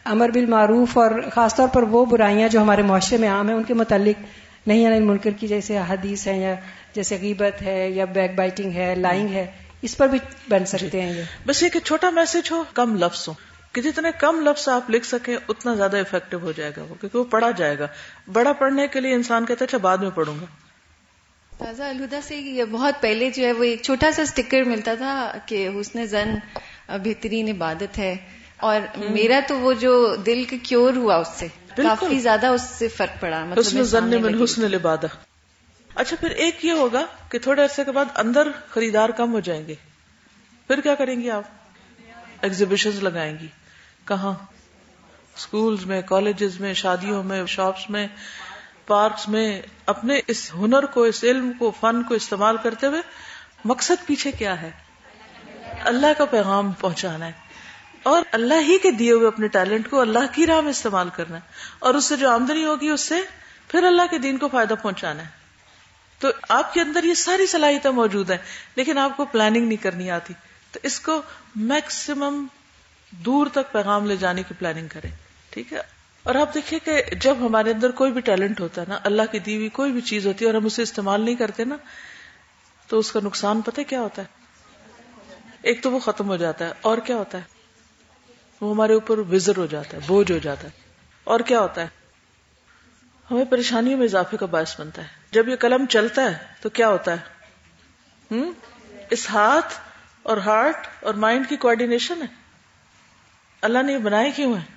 امر 0.04 0.28
بالمعروف 0.28 0.98
اور 0.98 1.10
خاص 1.32 1.54
طور 1.54 1.68
پر 1.68 1.82
وہ 1.82 2.04
برائیاں 2.04 2.48
جو 2.48 2.62
ہمارے 2.62 2.82
معاشرے 2.82 3.18
میں 3.18 3.28
عام 3.28 3.48
ہیں 3.48 3.56
ان 3.56 3.62
کے 3.62 3.74
متعلق 3.74 4.22
نہیں 4.66 4.78
یعنی 4.78 5.00
منکر 5.00 5.30
کی 5.30 5.48
جیسے 5.48 5.78
حدیث 5.78 6.26
ہے 6.26 6.38
یا 6.38 6.54
جیسے 6.94 7.18
غیبت 7.20 7.62
ہے 7.62 7.90
یا 7.90 8.04
بیک 8.04 8.34
بائٹنگ 8.34 8.72
ہے 8.72 8.94
لائنگ 8.94 9.28
ہے 9.28 9.46
اس 9.82 9.96
پر 9.96 10.06
بھی 10.06 10.18
بن 10.48 10.64
سکتے 10.64 11.02
ہیں 11.02 11.12
یہ۔ 11.12 11.22
بس 11.46 11.62
یہ 11.62 11.68
کہ 11.68 11.80
چھوٹا 11.80 12.10
میسج 12.10 12.52
ہو 12.52 12.64
کم 12.74 12.96
لفظ 12.96 13.28
ہو۔ 13.28 13.32
کہ 13.72 13.82
جتنے 13.82 14.08
کم 14.18 14.40
لفظ 14.40 14.68
آپ 14.68 14.90
لکھ 14.90 15.06
سکیں 15.06 15.36
اتنا 15.48 15.74
زیادہ 15.74 15.96
افیکٹو 15.96 16.38
ہو 16.38 16.52
جائے 16.52 16.72
گا 16.76 16.82
وہ 16.82 16.94
کیونکہ 17.00 17.18
وہ 17.18 17.24
پڑھا 17.24 17.50
جائے 17.50 17.78
گا۔ 17.78 17.86
بڑا 18.32 18.52
پڑھنے 18.52 18.86
کے 18.86 19.00
لیے 19.00 19.14
انسان 19.14 19.46
کہتا 19.46 19.58
ہے 19.60 19.64
اچھا 19.64 19.78
بعد 19.78 19.98
میں 19.98 20.10
پڑھوں 20.10 20.34
گا۔ 20.40 20.65
تازہ 21.58 21.82
الہدا 21.82 22.20
سے 22.22 22.36
یہ 22.36 22.64
بہت 22.64 22.94
پہلے 23.00 23.30
جو 23.30 23.46
ہے 23.46 23.52
وہ 23.52 23.64
ایک 23.64 23.82
چھوٹا 23.82 24.12
سا 24.12 24.22
اسٹیکر 24.22 24.62
ملتا 24.62 24.94
تھا 24.94 25.32
کہ 25.46 25.68
حسن 25.80 26.06
زن 26.06 26.34
بہترین 26.88 27.48
عبادت 27.48 27.98
ہے 27.98 28.16
اور 28.56 28.80
میرا 29.10 29.40
تو 29.48 29.58
وہ 29.58 29.72
جو 29.72 30.16
دل 30.26 30.44
کا 30.44 30.56
کیور 30.62 30.94
ہوا 30.96 31.16
اس 31.16 31.28
سے 31.36 31.46
کافی 31.76 32.18
زیادہ 32.20 32.46
اس 32.46 32.62
سے 32.62 32.88
فرق 32.88 33.20
پڑا 33.20 33.44
مطلب 33.44 33.64
حسن 33.64 33.82
زن 33.82 34.22
من 34.22 34.42
حسن 34.42 34.62
لبادہ 34.62 35.06
اچھا 35.94 36.16
پھر 36.20 36.30
ایک 36.30 36.64
یہ 36.64 36.72
ہوگا 36.72 37.06
کہ 37.28 37.38
تھوڑے 37.38 37.62
عرصے 37.62 37.84
کے 37.84 37.92
بعد 37.92 38.04
اندر 38.14 38.48
خریدار 38.70 39.08
کم 39.08 39.32
ہو 39.32 39.40
جائیں 39.40 39.66
گے۔ 39.66 39.74
پھر 40.66 40.80
کیا 40.80 40.94
کریں 40.94 41.20
گی 41.20 41.30
آپ؟ 41.30 41.42
ایگزیبیشن 42.40 42.90
لگائیں 43.02 43.36
گی۔ 43.40 43.46
کہاں؟ 44.04 44.34
اسکولز 45.36 45.86
میں 45.86 46.02
کالجز 46.02 46.60
میں 46.60 46.74
شادیوں 46.74 47.22
میں 47.22 47.46
شاپس 47.46 47.90
میں۔ 47.90 48.06
پارکس 48.86 49.28
میں 49.28 49.62
اپنے 49.86 50.20
اس 50.26 50.54
ہنر 50.54 50.86
کو، 50.86 51.02
اس 51.02 51.24
علم 51.24 51.52
کو، 51.58 51.72
فن 51.80 52.02
کو 52.02 52.14
استعمال 52.14 52.56
کرتے 52.62 52.86
ہوئے 52.86 53.00
مقصد 53.64 54.06
پیچھے 54.06 54.32
کیا 54.32 54.62
ہے؟ 54.62 54.70
اللہ 55.80 56.06
کا 56.18 56.24
پیغام 56.24 56.72
پہنچانا 56.72 57.26
ہے۔ 57.26 57.32
اور 58.02 58.22
اللہ 58.32 58.54
ہی 58.54 58.78
کے 58.78 58.90
دیے 58.90 59.12
ہوئے 59.12 59.26
اپنے 59.26 59.48
ٹیلنٹ 59.48 59.90
کو 59.90 60.00
اللہ 60.00 60.18
کی 60.32 60.46
راہ 60.46 60.60
میں 60.60 60.70
استعمال 60.70 61.08
کرنا 61.08 61.36
ہے۔ 61.36 61.40
اور 61.78 61.94
اس 61.94 62.04
سے 62.04 62.16
جو 62.16 62.30
آمدنی 62.30 62.64
ہوگی، 62.64 62.88
اس 62.88 63.00
سے 63.00 63.20
پھر 63.68 63.84
اللہ 63.84 64.02
کے 64.10 64.18
دین 64.18 64.38
کو 64.38 64.48
فائدہ 64.48 64.74
پہنچانا 64.82 65.22
ہے۔ 65.22 65.28
تو 66.18 66.28
آپ 66.48 66.74
کے 66.74 66.80
اندر 66.80 67.04
یہ 67.04 67.14
ساری 67.14 67.46
صلاحیتیں 67.46 67.90
موجود 67.90 68.30
ہیں، 68.30 68.38
لیکن 68.76 68.98
آپ 68.98 69.16
کو 69.16 69.24
پلاننگ 69.24 69.66
نہیں 69.66 69.82
کرنی 69.82 70.10
آتی۔ 70.10 70.34
تو 70.72 70.80
اس 70.82 71.00
کو 71.00 71.22
میکسیمم 71.56 72.46
دور 73.10 73.46
تک 73.46 73.72
پیغام 73.72 74.06
لے 74.06 74.16
جانے 74.16 74.42
کی 74.42 74.54
پلاننگ 74.58 74.88
کریں۔ 74.88 75.10
ٹھیک 75.50 75.72
ہے؟ 75.72 75.95
اور 76.26 76.34
آپ 76.34 76.54
دیکھیے 76.54 76.78
کہ 76.78 77.02
جب 77.20 77.36
ہمارے 77.40 77.70
اندر 77.70 77.90
کوئی 77.90 78.12
بھی 78.12 78.20
ٹیلنٹ 78.20 78.60
ہوتا 78.60 78.80
ہے 78.80 78.86
نا، 78.88 78.98
اللہ 79.04 79.22
کی 79.32 79.38
دیوی 79.38 79.68
کوئی 79.68 79.92
بھی 79.92 80.00
چیز 80.00 80.26
ہوتی 80.26 80.44
ہے 80.44 80.50
اور 80.50 80.58
ہم 80.60 80.66
اسے 80.66 80.82
استعمال 80.82 81.20
نہیں 81.20 81.34
کرتے 81.34 81.64
نا، 81.64 81.76
تو 82.88 82.98
اس 82.98 83.12
کا 83.12 83.20
نقصان 83.24 83.60
پتہ 83.60 83.80
کیا 83.88 84.00
ہوتا 84.00 84.22
ہے؟ 84.22 84.26
ایک 85.62 85.82
تو 85.82 85.90
وہ 85.90 85.98
ختم 85.98 86.28
ہو 86.28 86.36
جاتا 86.36 86.66
ہے، 86.66 86.72
اور 86.80 86.98
کیا 86.98 87.16
ہوتا 87.16 87.38
ہے؟ 87.38 87.42
وہ 88.60 88.72
ہمارے 88.74 88.94
اوپر 88.94 89.18
وزر 89.18 89.56
ہو 89.56 89.66
جاتا 89.66 89.96
ہے، 89.96 90.02
بوجھ 90.06 90.32
ہو 90.32 90.38
جاتا 90.38 90.68
ہے، 90.68 90.72
اور 91.24 91.40
کیا 91.40 91.60
ہوتا 91.60 91.82
ہے؟ 91.82 91.88
ہمیں 93.30 93.44
پریشانیوں 93.44 93.98
میں 93.98 94.06
اضافے 94.06 94.36
کا 94.36 94.46
باعث 94.46 94.80
بنتا 94.80 95.02
ہے۔ 95.02 95.08
جب 95.30 95.48
یہ 95.48 95.56
قلم 95.56 95.86
چلتا 95.86 96.22
ہے، 96.22 96.36
تو 96.60 96.68
کیا 96.68 96.88
ہوتا 96.88 97.12
ہے؟ 97.12 98.34
ہم؟ 98.34 98.50
اس 99.10 99.30
ہاتھ 99.30 99.74
اور 100.22 100.36
ہارٹ 100.36 100.86
اور 101.00 101.14
مائنڈ 101.14 101.48
کی 101.48 101.56
کوآڈینیشن 101.56 102.22
ہے۔ 102.22 102.26
اللہ 103.62 103.82
نے 103.82 103.92
یہ 103.92 103.98
بنائے 103.98 104.30
کیوں 104.30 104.54
ہیں 104.54 104.75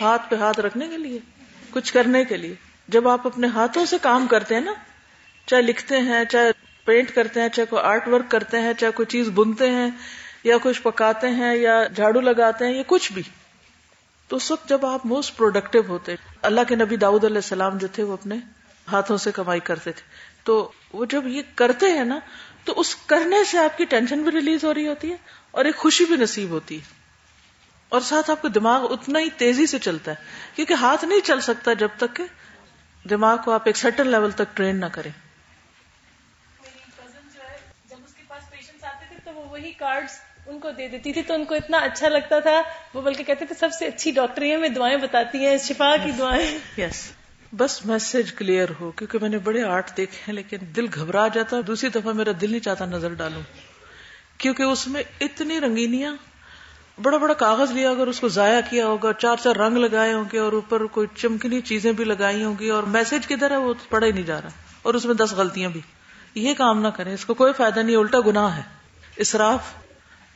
ہاتھ 0.00 0.30
پہ 0.30 0.36
ہاتھ 0.36 0.60
رکھنے 0.60 0.88
کے 0.88 0.98
لیے، 0.98 1.18
کچھ 1.70 1.92
کرنے 1.92 2.24
کے 2.24 2.36
لیے۔ 2.36 2.54
جب 2.88 3.08
آپ 3.08 3.26
اپنے 3.26 3.46
ہاتھوں 3.46 3.86
سے 3.86 3.96
کام 4.02 4.26
کرتے 4.26 4.54
ہیں 4.54 4.62
نا، 4.62 4.72
چاہے 5.46 5.62
لکھتے 5.62 5.98
ہیں، 5.98 6.24
چاہے 6.24 6.50
پینٹ 6.84 7.14
کرتے 7.14 7.40
ہیں، 7.40 7.48
چاہے 7.48 7.66
کوئی 7.66 7.82
آرٹ 7.82 8.08
ورک 8.08 8.30
کرتے 8.30 8.60
ہیں، 8.60 8.72
چاہے 8.72 8.92
کوئی 8.92 9.06
چیز 9.06 9.28
بنتے 9.28 9.70
ہیں، 9.70 9.90
یا 10.44 10.56
کچھ 10.62 10.82
پکاتے 10.82 11.28
ہیں، 11.28 11.56
یا 11.56 11.84
جھاڑو 11.96 12.20
لگاتے 12.20 12.66
ہیں، 12.66 12.74
یا 12.74 12.82
کچھ 12.86 13.12
بھی۔ 13.12 13.22
تو 14.28 14.36
اس 14.36 14.50
وقت 14.50 14.68
جب 14.68 14.86
آپ 14.86 15.06
موسٹ 15.06 15.36
پروڈکٹیو 15.36 15.82
ہوتے 15.88 16.14
اللہ 16.42 16.60
کے 16.68 16.74
نبی 16.74 16.96
داؤد 16.96 17.24
علیہ 17.24 17.36
السلام 17.36 17.78
جو 17.78 17.86
تھے، 17.92 18.02
وہ 18.02 18.12
اپنے 18.12 18.36
ہاتھوں 18.92 19.16
سے 19.16 19.32
کمائی 19.32 19.60
کرتے 19.60 19.92
تھے۔ 19.92 20.02
تو 20.44 20.72
وہ 20.92 21.04
جب 21.04 21.26
یہ 21.26 21.42
کرتے 21.54 21.92
ہیں 21.92 22.04
نا، 22.04 22.18
تو 22.64 22.80
اس 22.80 22.96
کرنے 22.96 23.44
سے 23.44 23.58
آپ 23.58 23.78
کی 23.78 23.84
ٹینشن 23.84 24.22
بھی 24.22 24.32
ریلیز 24.32 24.64
ہو 24.64 24.74
رہی 24.74 24.88
ہوتی 24.88 25.10
ہے 25.10 25.16
اور 25.50 25.64
ایک 25.64 25.76
خوشی 25.76 26.04
بھی 26.04 26.16
نصیب 26.16 26.50
ہوتی 26.50 26.76
ہے۔ 26.76 26.97
اور 27.88 28.00
ساتھ 28.00 28.30
آپ 28.30 28.42
کا 28.42 28.48
دماغ 28.54 28.92
اتنا 28.92 29.18
ہی 29.18 29.30
تیزی 29.30 29.66
سے 29.66 29.78
چلتا 29.78 30.10
ہے 30.10 30.16
کیونکہ 30.54 30.74
ہاتھ 30.74 31.04
نہیں 31.04 31.20
چل 31.20 31.40
سکتا 31.40 31.72
جب 31.72 31.88
تک 31.96 32.16
کہ 32.16 32.24
دماغ 33.08 33.36
کو 33.44 33.50
آپ 33.50 33.62
ایک 33.66 33.76
سٹل 33.76 34.08
لیول 34.08 34.30
تک 34.30 34.56
ٹرین 34.56 34.80
نہ 34.80 34.86
کریں۔ 34.92 35.10
جب 37.90 37.96
اس 38.06 38.14
کے 38.14 38.22
پاس 38.28 38.42
آتے 38.84 39.04
تھے 39.08 39.16
تو 39.24 39.32
وہ 39.34 39.48
وہی 39.48 39.72
کارڈ 39.72 40.06
ان 40.46 40.58
کو 40.58 40.70
دے 40.70 40.88
دیتی 40.88 41.12
تھی 41.12 41.22
تو 41.22 41.34
ان 41.34 41.44
کو 41.44 41.54
اتنا 41.54 41.78
اچھا 41.78 42.08
لگتا 42.08 42.38
تھا۔ 42.38 42.62
وہ 42.94 43.02
بلکہ 43.02 43.24
کہتے 43.24 43.44
تھے 43.44 43.54
سب 43.54 43.68
سے 43.78 43.86
اچھی 43.86 44.10
ڈاکٹر 44.10 44.56
میں 44.58 44.68
دعائیں 44.68 44.96
بتاتی 44.96 45.46
ہیں 45.46 45.58
شفا 45.58 45.96
کی 46.04 46.10
دعائیں۔ 46.10 46.80
یس 46.80 47.12
بس 47.52 47.86
میسج 47.86 48.32
کلیئر 48.32 48.68
ہو 48.80 48.90
کیونکہ 48.90 49.18
میں 49.22 49.28
نے 49.28 49.38
بڑے 49.38 49.62
آرٹ 49.62 49.96
دیکھے 49.96 50.18
ہیں 50.28 50.34
لیکن 50.34 50.56
دل 50.76 50.86
گھبرا 50.94 51.28
جاتا 51.28 51.56
دوسری 51.66 51.88
دفعہ 51.90 52.12
میرا 52.12 52.30
دل 52.40 52.50
نہیں 52.50 52.60
چاہتا 52.60 52.84
نظر 52.84 53.14
ڈالوں 53.14 53.42
کیونکہ 54.38 54.62
اس 54.62 54.86
میں 54.88 55.02
اتنی 55.20 55.60
رنگینیاں 55.60 56.16
بڑا 57.02 57.16
بڑا 57.16 57.34
کاغذ 57.34 57.72
لیا، 57.72 57.90
اگر 57.90 58.06
اس 58.06 58.20
کو 58.20 58.28
ضائع 58.28 58.60
کیا 58.70 58.86
ہوگا، 58.86 59.12
چار 59.12 59.36
چار 59.36 59.56
رنگ 59.56 59.76
لگائے 59.76 60.12
ہوں 60.12 60.24
گے 60.32 60.38
اور 60.38 60.52
اوپر 60.52 60.86
کوئی 60.86 61.06
چمکنی 61.16 61.60
چیزیں 61.60 61.92
بھی 61.92 62.04
لگائی 62.04 62.44
ہوں 62.44 62.54
گی 62.60 62.68
اور 62.68 62.82
میسج 62.82 63.26
کدھر 63.26 63.50
ہے 63.50 63.56
وہ 63.56 63.74
پڑھا 63.88 64.06
ہی 64.06 64.12
نہیں 64.12 64.22
جا 64.22 64.42
رہا 64.42 64.48
اور 64.82 64.94
اس 64.94 65.04
میں 65.04 65.14
دس 65.14 65.32
غلطیاں 65.32 65.70
بھی۔ 65.70 65.80
یہ 66.34 66.54
کام 66.54 66.80
نہ 66.80 66.88
کریں، 66.88 67.14
اس 67.14 67.24
کو 67.24 67.34
کوئی 67.34 67.52
فائدہ 67.52 67.80
نہیں، 67.80 67.96
الٹا 67.96 68.18
گناہ 68.26 68.56
ہے۔ 68.56 68.62
اسراف 69.16 69.60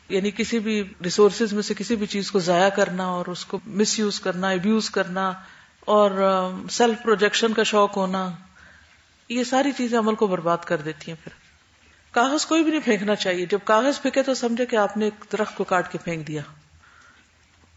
یعنی 0.08 0.30
کسی 0.30 0.58
بھی 0.58 0.94
ریسورسز 1.04 1.52
میں 1.52 1.62
سے 1.62 1.74
کسی 1.74 1.96
بھی 1.96 2.06
چیز 2.06 2.30
کو 2.30 2.38
ضائع 2.38 2.68
کرنا 2.68 3.06
اور 3.06 3.26
اس 3.26 3.44
کو 3.44 3.58
مس 3.66 3.98
یوز 3.98 4.20
کرنا 4.20 4.50
ابیوز 4.50 4.90
کرنا 4.90 5.32
اور 5.80 6.10
um, 6.10 6.66
سیلف 6.70 7.02
پروجیکشن 7.02 7.52
کا 7.52 7.62
شوق 7.62 7.96
ہونا، 7.96 8.30
یہ 9.28 9.44
ساری 9.44 9.72
چیزیں 9.72 9.98
عمل 9.98 10.14
کو 10.14 10.26
برباد 10.26 10.58
کر 10.64 10.76
دیتی 10.76 11.10
ہیں 11.10 11.24
پھر۔ 11.24 11.41
کاغذ 12.12 12.46
کوئی 12.46 12.62
بھی 12.62 12.70
نہیں 12.70 12.80
پھینکنا 12.84 13.14
چاہیے۔ 13.14 13.46
جب 13.46 13.58
کاغذ 13.64 14.00
پھینکے 14.02 14.22
تو 14.22 14.34
سمجھے 14.34 14.66
کہ 14.66 14.76
آپ 14.76 14.96
نے 14.96 15.04
ایک 15.04 15.24
درخت 15.32 15.56
کو 15.56 15.64
کاٹ 15.64 15.92
کے 15.92 15.98
پھینک 16.04 16.26
دیا۔ 16.28 16.42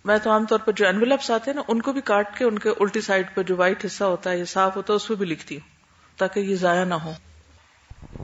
میں 0.06 0.18
تو 0.18 0.32
عام 0.32 0.46
طور 0.46 0.60
پر 0.60 0.72
جو 0.72 0.88
انویلپس 0.88 1.32
آتے 1.32 1.51
ہیں 1.51 1.56
نا 1.56 1.62
ان 1.68 1.82
کو 1.82 1.94
بھی 1.94 2.01
کاٹ 2.01 2.38
کے 2.38 2.46
ان 2.46 2.60
کے 2.60 2.70
الٹی 2.70 3.01
سائڈ 3.01 3.27
پر 3.36 3.44
جو 3.44 3.56
وائٹ 3.56 3.86
حصہ 3.86 4.04
ہوتا 4.04 4.32
ہے 4.32 4.39
یہ 4.39 4.46
صاف 4.46 4.75
ہوتا 4.75 4.94
ہے 4.94 4.96
اس 4.96 5.08
پہ 5.08 5.15
بھی 5.15 5.25
لکھتی 5.25 5.56
ہوں 5.56 6.18
تاکہ 6.18 6.39
یہ 6.39 6.56
ضائع 6.56 6.86
نہ 6.86 6.94
ہو۔ 6.94 7.13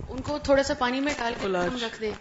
ان 0.09 0.21
کو 0.21 0.37
تھوڑا 0.43 0.63
سا 0.63 0.73
پانی 0.73 0.99
میں 0.99 1.13
ڈال 1.17 1.33
کے 1.41 1.47
رکھ 1.85 2.01
دیں۔ 2.01 2.11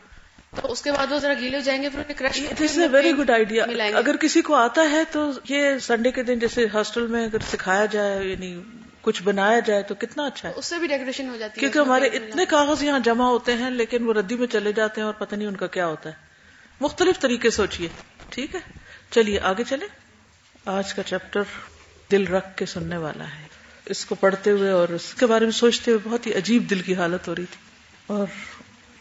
تو 0.54 0.72
اس 0.72 0.82
کے 0.82 0.92
بعد 0.92 1.12
وہ 1.12 1.18
ذرا 1.18 1.34
گیلے 1.34 1.56
ہو 1.56 1.62
جائیں 1.62 1.82
گے 1.82 1.88
پھر 1.88 2.02
crush 2.16 2.40
this 2.60 2.78
very 2.92 3.12
good 3.12 3.30
idea 3.30 3.64
اگر 3.94 4.16
کسی 4.16 4.42
کو 4.42 4.54
آتا 4.54 4.82
ہے 4.90 5.04
تو 5.12 5.30
یہ 5.48 5.78
سنڈے 5.78 6.10
کے 6.10 6.22
دن 6.22 6.38
جیسے 6.38 6.66
ہاسٹل 6.74 7.06
میں 7.06 7.24
اگر 7.24 7.38
سکھایا 7.52 7.86
جائے 7.86 8.24
یعنی 8.24 8.62
کچھ 9.02 9.22
بنایا 9.22 9.58
جائے 9.60 9.82
تو 9.82 9.94
کتنا 9.94 10.26
اچھا 10.26 10.48
ہے۔ 10.48 10.54
اس 10.56 10.66
سے 10.66 10.78
بھی 10.78 10.88
ڈیکوریشن 10.88 11.28
ہو 11.28 11.36
جاتی 11.36 11.52
ہے 11.56 11.60
کیونکہ 11.60 11.78
ہمارے 11.78 12.06
اتنے 12.06 12.44
کاغذ 12.44 12.82
یہاں 12.82 12.98
جمع 12.98 13.24
ہوتے 13.24 13.54
ہیں 13.54 13.70
لیکن 13.70 14.06
وہ 14.06 14.12
ردی 14.12 14.34
میں 14.34 14.46
چلے 14.46 14.72
جاتے 14.72 15.00
ہیں 15.00 15.06
اور 15.06 15.14
پتہ 15.14 15.34
نہیں 15.34 15.48
ان 15.48 15.56
کا 15.56 15.66
کیا 15.66 15.86
ہوتا 15.86 16.10
ہے۔ 16.10 16.14
مختلف 16.80 17.18
طریقے 17.18 17.50
سوچیے 17.50 17.88
ٹھیک 18.28 18.54
ہے؟ 18.54 18.60
چلیے 19.10 19.40
آگے 19.40 19.64
چلے 19.68 19.86
آج 20.64 20.94
کا 20.94 21.02
چیپٹر 21.02 21.42
دل 22.10 22.26
رکھ 22.26 22.56
کے 22.56 22.66
سننے 22.66 22.96
والا 22.96 23.24
ہے۔ 23.24 23.46
اس 23.86 24.04
کو 24.04 24.14
پڑھتے 24.14 24.50
ہوئے 24.50 24.70
اور 24.70 24.88
اس 24.88 25.14
کے 25.14 25.26
بارے 25.26 25.44
میں 25.44 25.52
سوچتے 25.52 25.90
ہوئے 25.90 26.08
بہت 26.10 26.26
ہی 26.26 26.34
عجیب 26.34 26.70
دل 26.70 26.80
کی 26.80 26.94
حالت 26.94 27.28
ہو 27.28 27.34
رہی 27.34 27.44
تھی۔ 27.44 27.60
اور 28.06 28.26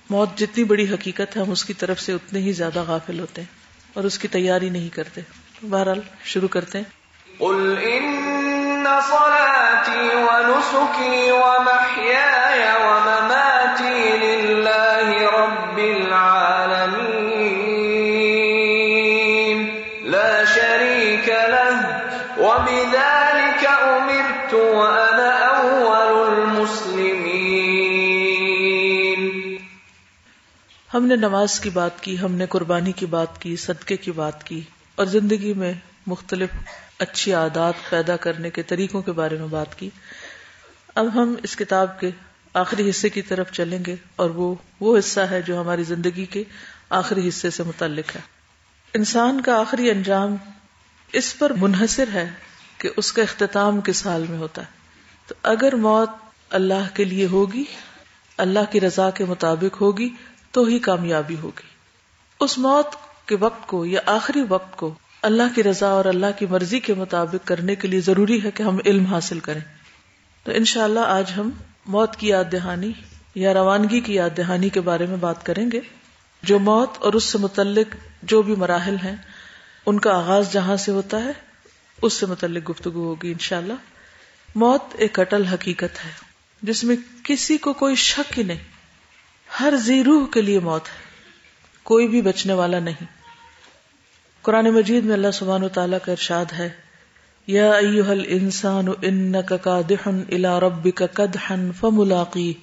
موت 0.10 0.38
جتنی 0.38 0.64
بڑی 0.64 0.94
حقیقت 0.94 1.38
ہے 1.38 1.42
ہم 1.42 1.52
اس 1.52 1.66
کی 1.66 1.74
طرف 1.74 2.02
سے 2.02 2.14
اتنے 2.14 2.40
ہی 2.40 2.52
زیادہ 2.52 2.84
غافل 2.88 3.20
ہوتے 3.20 3.42
ہیں 3.42 3.54
اور 3.94 4.04
اس 4.04 4.20
کی 4.20 4.28
تیاری 4.28 4.70
نہیں 4.70 4.90
کرتے۔ 4.90 5.22
بہرحال 5.70 6.00
شروع 6.24 6.48
کرتے 6.48 6.78
ہیں۔ 6.78 8.39
صلاتي 9.00 10.16
ونسكي 10.16 11.32
ومحياي 11.32 12.62
ومماتي 12.86 14.18
لله 14.18 15.08
رب 15.32 15.80
العالمين. 15.80 17.20
لا 20.02 20.46
شريك 20.46 21.30
له، 21.30 21.74
وبذلك 22.38 23.64
امرت 23.66 24.54
وانا 24.54 25.32
اول 25.48 26.34
المسلمين. 26.34 27.30
ہم 30.94 31.06
نے 31.06 31.16
نماز 31.16 31.60
کی 31.60 31.70
بات 31.70 32.02
کی، 32.02 32.20
ہم 32.20 32.32
نے 32.32 32.46
قربانی 32.46 32.92
کی 32.92 33.06
بات 33.06 33.42
کی، 33.42 33.56
صدقے 33.56 33.98
کی 33.98 34.12
بات 34.12 34.44
کی 34.44 34.62
اور 34.96 35.06
زندگی 35.06 35.54
میں 35.54 35.74
مختلف 36.08 36.50
اچھی 37.00 37.34
عادات 37.34 37.74
پیدا 37.90 38.16
کرنے 38.16 38.50
کے 38.50 38.64
طریقوں 38.64 39.02
کے 39.02 39.12
بارے 39.12 39.38
میں 39.38 39.48
بات 39.48 39.80
کی۔ 39.80 39.90
اب 40.96 41.14
ہم 41.14 41.36
اس 41.44 41.56
کتاب 41.56 42.00
کے 42.00 42.12
آخری 42.54 42.90
حصے 42.90 43.10
کی 43.10 43.22
طرف 43.22 43.52
چلیں 43.52 43.86
گے 43.88 43.96
اور 44.16 44.30
وہ 44.30 44.56
وہ 44.80 45.00
حصہ 45.00 45.20
ہے 45.20 45.42
جو 45.42 45.62
ہماری 45.62 45.84
زندگی 45.84 46.26
کے 46.26 46.44
آخری 46.90 47.28
حصے 47.28 47.50
سے 47.50 47.64
متعلق 47.64 48.16
ہے۔ 48.16 48.22
انسان 48.94 49.42
کا 49.42 49.60
آخری 49.60 49.92
انجام 49.92 50.36
اس 51.14 51.40
پر 51.40 51.54
منحصر 51.54 52.06
ہے 52.14 52.30
کہ 52.78 52.90
اس 52.98 53.14
کا 53.14 53.22
اختتام 53.22 53.82
کس 53.82 54.08
حال 54.08 54.26
میں 54.30 54.38
ہوتا 54.38 54.62
ہے۔ 54.62 54.68
تو 55.28 55.36
اگر 55.44 55.76
موت 55.76 56.10
اللہ 56.50 56.96
کے 56.96 57.04
لیے 57.04 57.26
ہوگی، 57.26 57.64
اللہ 58.38 58.72
کی 58.72 58.82
رضا 58.82 59.10
کے 59.10 59.26
مطابق 59.26 59.82
ہوگی، 59.82 60.10
تو 60.52 60.64
ہی 60.64 60.80
کامیابی 60.80 61.36
ہوگی۔ 61.44 61.70
اس 62.40 62.58
موت 62.58 62.88
کے 63.28 63.36
وقت 63.36 63.68
کو 63.68 63.86
یا 63.86 64.02
آخری 64.06 64.44
وقت 64.50 64.78
کو 64.78 64.94
اللہ 65.22 65.44
کی 65.56 65.64
رضا 65.64 65.88
اور 65.88 66.06
اللہ 66.06 66.26
کی 66.40 66.46
مرضی 66.46 66.80
کے 66.80 66.94
مطابق 66.94 67.48
کرنے 67.48 67.76
کے 67.76 67.88
لیے 67.88 68.02
ضروری 68.02 68.44
ہے 68.44 68.52
کہ 68.52 68.64
ہم 68.64 68.78
علم 68.86 69.06
حاصل 69.06 69.40
کریں۔ 69.40 69.62
تو 70.44 70.52
انشاءاللہ 70.52 71.00
اللہ 71.00 71.14
آج 71.14 71.32
ہم 71.38 71.50
موت 71.86 72.16
کی 72.16 72.28
یاد 72.28 72.44
دہانی 72.52 72.92
یا 73.36 73.54
روانگی 73.54 74.00
کی 74.00 74.14
یاد 74.14 74.30
دہانی 74.38 74.70
کے 74.70 74.82
بارے 74.82 75.06
میں 75.06 75.18
بات 75.18 75.46
کریں 75.46 75.72
گے۔ 75.74 75.82
جو 76.44 76.60
موت 76.60 76.90
اور 77.00 77.14
اس 77.14 77.24
سے 77.24 77.38
متعلق 77.38 77.96
جو 78.24 78.42
بھی 78.42 78.56
مراحل 78.56 78.96
ہیں، 79.04 79.16
ان 79.86 80.00
کا 80.00 80.18
آغاز 80.18 80.54
جہاں 80.54 80.78
سے 80.78 80.92
ہوتا 80.92 81.24
ہے، 81.24 81.32
اس 82.02 82.14
سے 82.14 82.26
متعلق 82.26 82.70
گفتگو 82.70 83.06
ہوگی 83.06 83.32
انشاءاللہ۔ 83.32 83.74
موت 84.56 84.84
ایک 84.94 85.20
اٹل 85.20 85.46
حقیقت 85.46 86.06
ہے، 86.06 86.12
جس 86.62 86.84
میں 86.84 86.96
کسی 87.24 87.58
کو 87.58 87.74
کوئی 87.74 87.96
شک 87.96 88.40
ہی 88.40 88.44
نہیں۔ 88.44 88.60
ہر 89.60 89.74
زیروح 89.76 90.28
کے 90.28 90.42
لیے 90.42 90.60
موت 90.60 90.86
ہے، 90.86 91.10
کوئی 91.84 92.08
بھی 92.08 92.22
بچنے 92.22 92.54
والا 92.54 92.80
نہیں۔ 92.80 93.19
قرآن 94.42 94.66
مجید 94.66 95.04
میں 95.04 95.14
اللہ 95.14 95.32
سبحانہ 95.34 95.66
و 95.66 95.70
تعالیٰ 95.70 95.98
کا 96.06 96.12
ارشاد 96.12 96.46
ہے، 96.54 96.70
یا 97.48 97.72
ایوہ 97.72 98.10
الانسان 98.10 98.86
انکا 99.02 99.58
قادحن 99.58 100.24
الى 100.32 100.60
ربک 100.62 101.04
قدحن 101.14 101.72
فملاقی۔ 101.80 102.54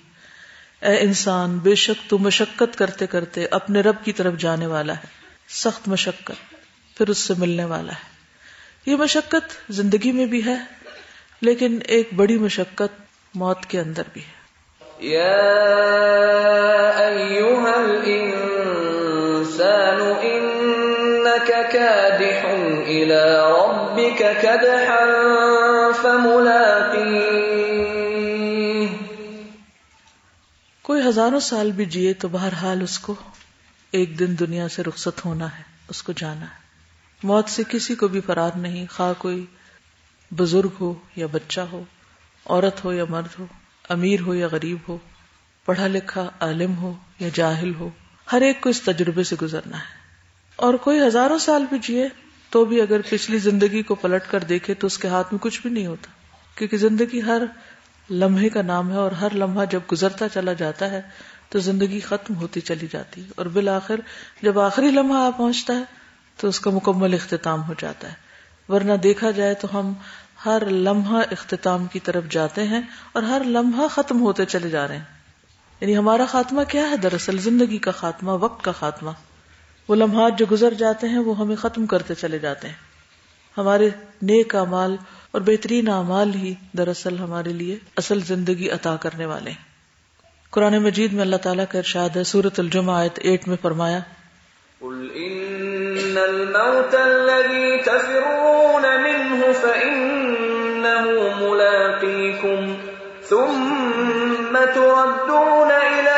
اے 0.83 0.99
انسان، 1.01 1.59
بے 1.59 1.75
شک 1.75 2.11
تو 2.11 2.19
مشقت 2.19 2.79
کرتے 2.79 3.07
کرتے 3.07 3.47
اپنے 3.51 3.81
رب 3.81 3.97
کی 4.05 4.13
طرف 4.13 4.35
جانے 4.39 4.67
والا 4.67 4.93
ہے، 4.93 5.07
سخت 5.49 5.89
مشقت، 5.89 6.55
پھر 6.99 7.09
اس 7.09 7.19
سے 7.19 7.35
ملنے 7.39 7.65
والا 7.65 7.93
ہے۔ 7.93 8.17
یہ 8.91 8.97
مشقت 8.97 9.73
زندگی 9.73 10.13
میں 10.13 10.27
بھی 10.27 10.45
ہے، 10.45 10.57
لیکن 11.41 11.79
ایک 11.87 12.09
بڑی 12.17 12.39
مشقت 12.39 13.03
موت 13.35 13.67
کے 13.67 13.81
اندر 13.81 14.03
بھی 14.13 14.21
ہے۔ 14.21 14.37
یا 14.99 15.43
كادح 21.73 22.47
الى 22.87 23.37
ربك 23.41 24.19
كدحا 24.19 25.05
فملاقيه 26.03 27.37
کوئی 30.83 31.09
ہزاروں 31.09 31.41
سال 31.41 31.73
بھی 31.73 31.85
جیے 31.85 32.13
تو 32.13 32.29
بہرحال 32.29 32.83
اس 32.83 32.99
کو 32.99 33.15
ایک 33.91 34.19
دن 34.19 34.39
دنیا 34.39 34.69
سے 34.69 34.83
رخصت 34.83 35.25
ہونا 35.25 35.47
ہے، 35.47 35.63
اس 35.89 36.03
کو 36.03 36.13
جانا 36.13 36.41
ہے۔ 36.41 36.67
موت 37.23 37.49
سے 37.49 37.63
کسی 37.69 37.95
کو 37.95 38.09
بھی 38.09 38.21
فرار 38.21 38.51
نہیں، 38.57 38.87
خواہ 38.91 39.13
کوئی 39.19 39.47
بزرگ 40.31 40.69
ہو 40.81 40.95
یا 41.17 41.27
بچہ 41.33 41.61
ہو، 41.61 41.85
عورت 42.47 42.85
ہو 42.85 42.93
یا 42.93 43.05
مرد 43.09 43.41
ہو، 43.41 43.47
امیر 43.89 44.21
ہو 44.21 44.35
یا 44.35 44.49
غریب 44.53 44.79
ہو، 44.89 44.99
پڑھا 45.65 45.87
لکھا 45.87 46.31
عالم 46.41 46.77
ہو 46.77 46.93
یا 47.19 47.29
جاہل 47.35 47.75
ہو، 47.75 47.89
ہر 48.33 48.41
ایک 48.41 48.61
کو 48.61 48.69
اس 48.69 48.83
تجربے 48.83 49.25
سے 49.25 49.37
گزرنا 49.43 49.79
ہے۔ 49.79 49.96
اور 50.57 50.75
کوئی 50.75 51.07
ہزاروں 51.07 51.39
سال 51.39 51.65
بھی 51.71 51.79
جیے 51.79 52.09
تو 52.51 52.65
بھی 52.65 52.81
اگر 52.81 53.01
پچھلی 53.11 53.39
زندگی 53.39 53.83
کو 53.83 53.95
پلٹ 53.95 54.23
کر 54.31 54.41
دیکھے 54.41 54.75
تو 54.75 54.87
اس 54.87 54.99
کے 54.99 55.09
ہاتھ 55.09 55.29
میں 55.33 55.39
کچھ 55.41 55.61
بھی 55.63 55.71
نہیں 55.71 55.87
ہوتا۔ 55.87 56.11
کیونکہ 56.55 56.77
زندگی 56.77 57.23
ہر 57.23 57.43
لمحے 58.11 58.49
کا 58.49 58.63
نام 58.63 58.91
ہے 58.91 58.97
اور 58.97 59.13
ہر 59.13 59.35
لمحہ 59.35 59.65
جب 59.65 59.81
گزرتا 59.93 60.29
چلا 60.29 60.53
جاتا 60.53 60.91
ہے 60.91 61.03
تو 61.49 61.59
زندگی 61.59 62.01
ختم 62.01 62.35
ہوتی 62.35 62.61
چلی 62.61 62.87
جاتی 62.91 63.25
ہے 63.25 63.31
اور 63.37 63.47
بالآخر 63.47 64.01
جب 64.43 64.61
آخری 64.61 64.91
لمحہ 64.91 65.19
آ 65.19 65.31
پہنچتا 65.31 65.75
ہے 65.77 65.83
تو 66.37 66.49
اس 66.49 66.61
کا 66.61 66.71
مکمل 66.71 67.15
اختتام 67.15 67.63
ہو 67.63 67.75
جاتا 67.79 68.09
ہے۔ 68.09 68.15
ورنہ 68.69 68.93
دیکھا 68.93 69.31
جائے 69.31 69.55
تو 69.55 69.81
ہم 69.81 69.93
ہر 70.47 70.63
لمحہ 70.71 71.23
اختتام 71.31 71.87
کی 71.87 72.01
طرف 72.01 72.25
جاتے 72.31 72.63
ہیں 72.63 72.81
اور 73.13 73.23
ہر 73.23 73.43
لمحہ 73.45 73.89
ختم 73.89 74.21
ہوتے 74.21 74.45
چلے 74.45 74.71
جا 74.71 74.89
رہے 74.89 74.97
ہیں۔ 74.97 75.05
یعنی 75.81 75.97
ہمارا 75.97 76.25
خاتمہ 76.27 76.63
کیا 76.63 76.91
ہے؟ 76.91 76.97
دراصل 76.97 77.39
زندگی 77.39 77.79
کا 77.79 77.91
خاتمہ، 77.91 78.31
وقت 78.31 78.65
کا 78.65 78.73
خاتمہ۔ 78.73 79.11
وہ 79.89 79.95
لمحات 79.95 80.39
جو 80.39 80.47
گزر 80.51 80.75
جاتے 80.75 81.09
ہیں 81.09 81.19
وہ 81.19 81.39
ہمیں 81.39 81.57
ختم 81.57 81.87
کرتے 81.87 82.15
چلے 82.15 82.39
جاتے 82.39 82.69
ہیں۔ 82.69 82.75
ہمارے 83.59 83.89
نیک 84.23 84.57
امال 84.57 84.97
اور 85.31 85.41
بہترین 85.41 85.89
اعمال 85.89 86.35
ہی 86.35 86.55
دراصل 86.79 87.19
ہمارے 87.19 87.53
لیے 87.53 87.79
اصل 87.97 88.21
زندگی 88.21 88.71
عطا 88.71 88.97
کرنے 88.97 89.27
والے 89.27 89.51
ہیں۔ 89.51 89.77
قرآن 90.51 90.79
مجید 90.79 91.13
میں 91.13 91.21
اللہ 91.21 91.37
تعالیٰ 91.37 91.65
کا 91.71 91.79
ارشاد 91.79 92.17
ہے 92.17 92.25
سورت 92.25 92.61
الجمہ 92.61 92.93
آیت 92.93 93.19
ایٹ 93.23 93.49
میں 93.49 93.57
فرمایا، 93.63 93.99
قل 94.79 95.09
ان 95.15 96.19
الموت 96.23 96.95
الذي 96.95 97.83
تفرون 97.83 98.83
منه 98.83 99.53
فإنه 99.61 101.07
ملاقيكم 101.41 102.75
ثم 103.29 104.59
تردون 104.75 105.71
إلى 105.93 106.16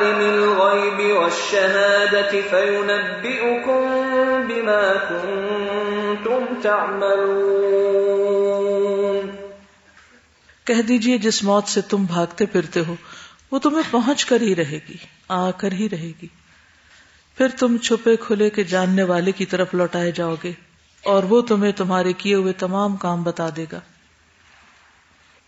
عالم 0.00 0.18
الغيب 0.18 1.16
والشهادة 1.16 2.38
فينبئكم 2.50 4.04
بما 4.48 4.92
كنتم 5.08 6.44
تعملون. 6.62 9.30
کہہ 10.64 10.82
دیجیے 10.82 11.18
جس 11.18 11.44
موت 11.44 11.68
سے 11.68 11.80
تم 11.80 12.04
بھاگتے 12.04 12.46
پھرتے 12.46 12.82
ہو، 12.88 12.94
وہ 13.50 13.58
تمہیں 13.58 13.82
پہنچ 13.90 14.24
کر 14.24 14.40
ہی 14.40 14.56
رہے 14.56 14.78
گی، 14.88 14.96
آ 15.28 15.50
کر 15.50 15.72
ہی 15.72 15.88
رہے 15.88 16.12
گی۔ 16.22 16.28
پھر 17.36 17.48
تم 17.48 17.76
چھپے 17.76 18.16
کھلے 18.16 18.50
کے 18.50 18.64
جاننے 18.64 19.02
والے 19.02 19.32
کی 19.32 19.46
طرف 19.46 19.74
لوٹائے 19.74 20.12
جاؤ 20.12 20.34
گے 20.44 20.52
اور 21.04 21.22
وہ 21.22 21.42
تمہیں 21.42 21.72
تمہارے 21.72 22.12
کیے 22.12 22.34
ہوئے 22.34 22.52
تمام 22.52 22.96
کام 22.96 23.22
بتا 23.22 23.48
دے 23.56 23.66
گا۔ 23.72 23.80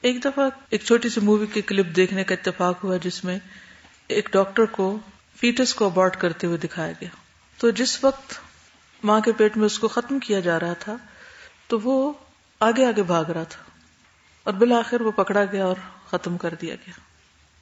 ایک 0.00 0.24
دفعہ 0.24 0.48
ایک 0.70 0.84
چھوٹی 0.84 1.08
سی 1.08 1.20
مووی 1.20 1.46
کی 1.46 1.60
کلپ 1.60 1.96
دیکھنے 1.96 2.24
کا 2.24 2.34
اتفاق 2.34 2.84
ہوا 2.84 2.96
جس 2.96 3.24
میں 3.24 3.38
ایک 4.08 4.28
ڈاکٹر 4.32 4.64
کو 4.64 4.98
فیٹس 5.36 5.74
کو 5.74 5.86
ابارٹ 5.86 6.20
کرتے 6.20 6.46
ہوئے 6.46 6.58
دکھایا 6.58 6.92
گیا۔ 6.92 7.08
تو 7.58 7.70
جس 7.70 8.04
وقت 8.04 8.34
ماں 9.04 9.20
کے 9.20 9.32
پیٹ 9.32 9.56
میں 9.56 9.66
اس 9.66 9.78
کو 9.78 9.88
ختم 9.88 10.18
کیا 10.18 10.40
جا 10.40 10.60
رہا 10.60 10.72
تھا، 10.72 10.96
تو 11.66 11.80
وہ 11.80 12.12
آگے 12.60 12.86
آگے 12.86 13.02
بھاگ 13.02 13.24
رہا 13.24 13.42
تھا 13.42 13.64
اور 14.44 14.54
بالآخر 14.54 15.00
وہ 15.00 15.10
پکڑا 15.10 15.44
گیا 15.44 15.64
اور 15.64 15.76
ختم 16.10 16.38
کر 16.38 16.54
دیا 16.54 16.74
گیا۔ 16.74 16.92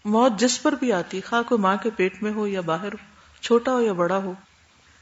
موت 0.04 0.32
جس 0.38 0.62
پر 0.62 0.72
بھی 0.72 0.92
آتی، 0.92 1.20
خواہ 1.20 1.42
کوئی 1.42 1.60
ماں 1.60 1.76
کے 1.76 1.90
پیٹ 1.90 2.22
میں 2.22 2.32
ہو 2.32 2.46
یا 2.46 2.60
باہر 2.60 2.92
ہو 2.92 2.96
چھوٹا 3.40 3.72
ہو 3.72 3.80
یا 3.80 3.92
بڑا 3.92 4.16
ہو، 4.16 4.34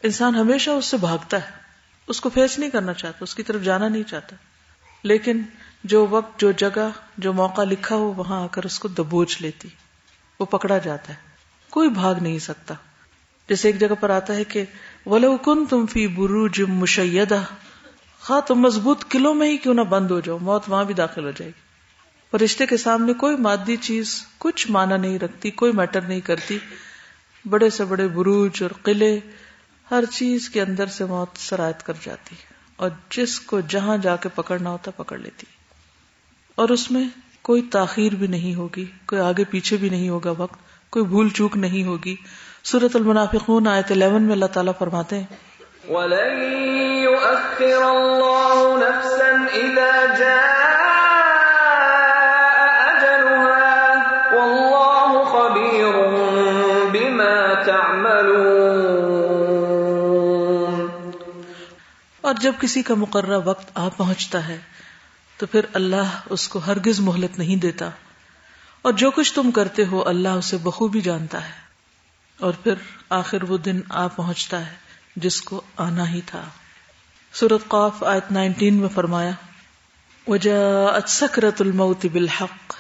انسان 0.03 0.35
ہمیشہ 0.35 0.71
اس 0.71 0.85
سے 0.85 0.97
بھاگتا 0.97 1.37
ہے۔ 1.37 1.51
اس 2.07 2.21
کو 2.21 2.29
فیس 2.29 2.59
نہیں 2.59 2.71
کرنا 2.71 2.93
چاہتا، 2.93 3.19
اس 3.21 3.35
کی 3.35 3.43
طرف 3.43 3.63
جانا 3.63 3.89
نہیں 3.89 4.03
چاہتا۔ 4.03 4.37
لیکن 5.03 5.43
جو 5.85 6.07
وقت، 6.07 6.41
جو 6.41 6.53
جگہ، 6.53 6.89
جو 7.19 7.33
موقع 7.33 7.63
لکھا 7.63 7.97
ہو، 7.97 8.13
وہاں 8.13 8.45
آ 8.45 8.47
کر 8.47 8.65
اس 8.65 8.79
کو 8.79 8.89
دبوچ 8.89 9.41
لیتی، 9.41 9.69
وہ 10.41 10.47
پکڑا 10.47 10.79
جاتا 10.79 11.13
ہے۔ 11.13 11.28
کوئی 11.71 11.89
بھاگ 11.91 12.15
نہیں 12.21 12.39
سکتا۔ 12.39 12.75
جیسے 13.49 13.69
ایک 13.69 13.81
جگہ 13.81 13.95
پر 14.01 14.11
آتا 14.11 14.35
ہے 14.35 14.45
کہ 14.45 14.65
ولو 15.07 15.37
کن 15.37 15.67
تم 15.67 15.87
فی 15.87 16.07
بروج 16.07 16.61
مشیدہ 16.61 17.43
خواہ 18.21 18.41
تم 18.41 18.55
مضبوط 18.55 19.05
قلعوں 19.09 19.35
میں 19.35 19.51
ہی 19.51 19.57
کیوں 19.57 19.75
نہ 19.75 19.81
بند 19.81 20.11
ہو 20.11 20.21
جاؤ، 20.21 20.39
موت 20.39 20.63
وہاں 20.69 20.85
بھی 20.85 20.95
داخل 20.95 21.25
ہو 21.25 21.31
جائے 21.31 21.51
گی۔ 21.51 21.69
فرشتے 22.31 22.67
کے 22.67 22.77
سامنے 22.77 23.13
کوئی 23.13 23.37
مادی 23.37 23.77
چیز 23.77 24.27
کچھ 24.39 24.71
مانا 24.71 24.97
نہیں 24.97 25.19
رکھتی، 25.19 25.51
کوئی 25.51 25.73
میٹر 25.73 26.01
نہیں 26.01 26.21
کرتی۔ 26.21 26.59
بڑے 27.49 27.71
سے 27.71 27.85
بڑے 27.85 28.09
بروج 28.09 28.63
اور 28.63 28.71
قلعے 28.83 29.21
ہر 29.91 30.05
چیز 30.13 30.51
کے 30.51 30.63
اندر 30.63 30.87
سے 30.87 31.05
موت 31.05 31.39
سرایت 31.39 31.87
کر 31.87 31.93
جاتی 32.03 32.37
اور 32.77 32.91
جس 33.11 33.41
کو 33.41 33.61
جہاں 33.61 33.97
جا 33.97 34.17
کے 34.17 34.29
پکڑنا 34.29 34.71
ہوتا 34.71 34.91
پکڑ 34.91 35.19
لیتی۔ 35.19 35.47
اور 36.55 36.69
اس 36.69 36.91
میں 36.91 37.09
کوئی 37.43 37.63
تاخیر 37.63 38.15
بھی 38.15 38.27
نہیں 38.27 38.55
ہوگی، 38.55 38.85
کوئی 39.07 39.23
آگے 39.23 39.45
پیچھے 39.45 39.77
بھی 39.77 39.89
نہیں 39.89 40.09
ہوگا 40.09 40.31
وقت۔ 40.31 40.68
کوئی 40.91 41.05
بھول 41.05 41.29
چوک 41.29 41.57
نہیں 41.57 41.85
ہوگی۔ 41.85 42.17
سورت 42.65 42.97
المنافقون 42.97 43.69
آیت 43.69 43.93
11 43.93 44.23
میں 44.23 44.33
اللہ 44.33 44.47
تعالیٰ 44.47 44.73
فرماتے 44.79 45.21
ہیں۔ 45.21 45.27
وَلَن 45.91 46.43
يُؤَخِّرَ 47.03 47.85
اللَّهُ 47.85 48.79
نَفْسًا 48.79 49.47
إِذَا 49.47 50.15
جَاءَ 50.19 50.79
أَجَلُهَا 52.93 53.87
وَاللَّهُ 54.35 55.25
خَبِيرٌ 55.27 55.93
بِمَا 56.91 57.63
تَعْمَلُونَ۔ 57.63 58.49
اور 62.21 62.35
جب 62.41 62.53
کسی 62.61 62.83
کا 62.83 62.95
مقررہ 62.95 63.39
وقت 63.45 63.71
آ 63.75 63.89
پہنچتا 63.97 64.49
ہے 64.49 64.59
تو 65.39 65.47
پھر 65.47 65.61
اللہ 65.73 66.21
اس 66.31 66.49
کو 66.49 66.59
ہرگز 66.67 67.01
مہلت 67.01 67.39
نہیں 67.39 67.57
دیتا۔ 67.57 67.91
اور 68.83 68.93
جو 68.93 69.11
کچھ 69.11 69.35
تم 69.35 69.51
کرتے 69.51 69.87
ہو 69.87 70.09
اللہ 70.09 70.29
اسے 70.29 70.57
بخوبی 70.57 71.01
جانتا 71.01 71.47
ہے۔ 71.47 71.69
اور 72.39 72.53
پھر 72.53 72.75
آخر 73.09 73.43
وہ 73.43 73.59
دن 73.59 73.81
آ 73.89 74.07
پہنچتا 74.07 74.67
ہے 74.67 74.75
جس 75.17 75.43
کو 75.43 75.61
آنا 75.77 76.11
ہی 76.11 76.21
تھا۔ 76.27 76.45
سورت 77.33 77.69
قاف 77.69 78.03
آیت 78.03 78.33
19 78.33 78.81
میں 78.81 78.89
فرمایا، 78.89 79.31
وجاءت 80.27 81.11
سکرت 81.11 81.61
الموت 81.61 82.07
بالحق 82.13 82.75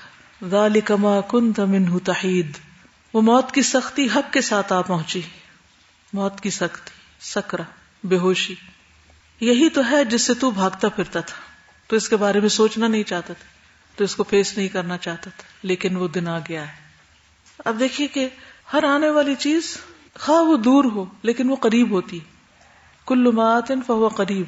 ذالک 0.51 0.93
ما 0.93 1.21
کنت 1.21 1.61
منہ 1.61 1.99
تحید 2.05 2.53
وہ 3.15 3.21
موت 3.21 3.53
کی 3.53 3.63
سختی 3.63 4.09
حق 4.17 4.33
کے 4.33 4.41
ساتھ 4.41 4.73
آ 4.73 4.81
پہنچی۔ 4.81 5.21
موت 6.13 6.41
کی 6.41 6.51
سختی 6.51 6.91
سکرا 7.21 7.63
بے 8.05 8.17
ہوشی۔ 8.17 8.55
یہی 9.41 9.69
تو 9.69 9.91
ہے 9.91 10.05
جس 10.05 10.23
سے 10.23 10.35
تو 10.35 10.51
بھاگتا 10.51 10.89
پھرتا 10.89 11.21
تھا۔ 11.21 11.37
تو 11.87 11.97
اس 11.97 12.09
کے 12.09 12.17
بارے 12.17 12.41
میں 12.41 12.49
سوچنا 12.49 12.87
نہیں 12.87 13.03
چاہتا 13.03 13.35
تھا۔ 13.35 13.58
تو 13.99 14.05
اس 14.05 14.17
کو 14.17 14.25
فیس 14.25 14.57
نہیں 14.57 14.69
کرنا 14.69 14.97
چاہتا 14.97 15.23
تھا، 15.23 15.43
لیکن 15.63 15.97
وہ 15.97 16.09
دن 16.09 16.29
آ 16.29 16.39
گیا 16.39 16.63
ہے۔ 16.63 16.73
اب 17.65 17.81
دیکھیے 17.81 18.07
کہ 18.07 18.29
ہر 18.73 18.85
آنے 18.85 19.11
والی 19.11 19.35
چیز 19.35 19.77
خواہ 20.19 20.43
وہ 20.43 20.57
دور 20.57 20.85
ہو، 20.85 21.05
لیکن 21.23 21.51
وہ 21.51 21.57
قریب 21.57 21.91
ہوتی 21.91 22.21
کل 23.07 23.31
ماتن 23.33 23.83
فہو 23.83 24.09
قریب۔ 24.09 24.47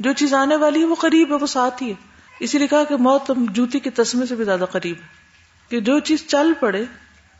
جو 0.00 0.12
چیز 0.12 0.34
آنے 0.34 0.56
والی 0.56 0.80
ہے، 0.80 0.84
وہ 0.84 0.94
قریب 0.94 1.28
ہے، 1.28 1.34
وہ 1.34 1.46
ساتھ 1.46 1.82
ہی 1.82 1.88
ہے۔ 1.88 1.94
اسی 2.40 2.58
لیے 2.58 2.66
کہا 2.66 2.84
کہ 2.84 2.96
موت 2.96 3.30
جوتی 3.36 3.78
کے 3.78 3.90
تسمے 3.90 4.26
سے 4.26 4.34
بھی 4.34 4.44
زیادہ 4.44 4.64
قریب 4.70 4.96
ہے۔ 4.96 5.06
کہ 5.68 5.80
جو 5.80 5.98
چیز 5.98 6.26
چل 6.26 6.52
پڑے، 6.60 6.84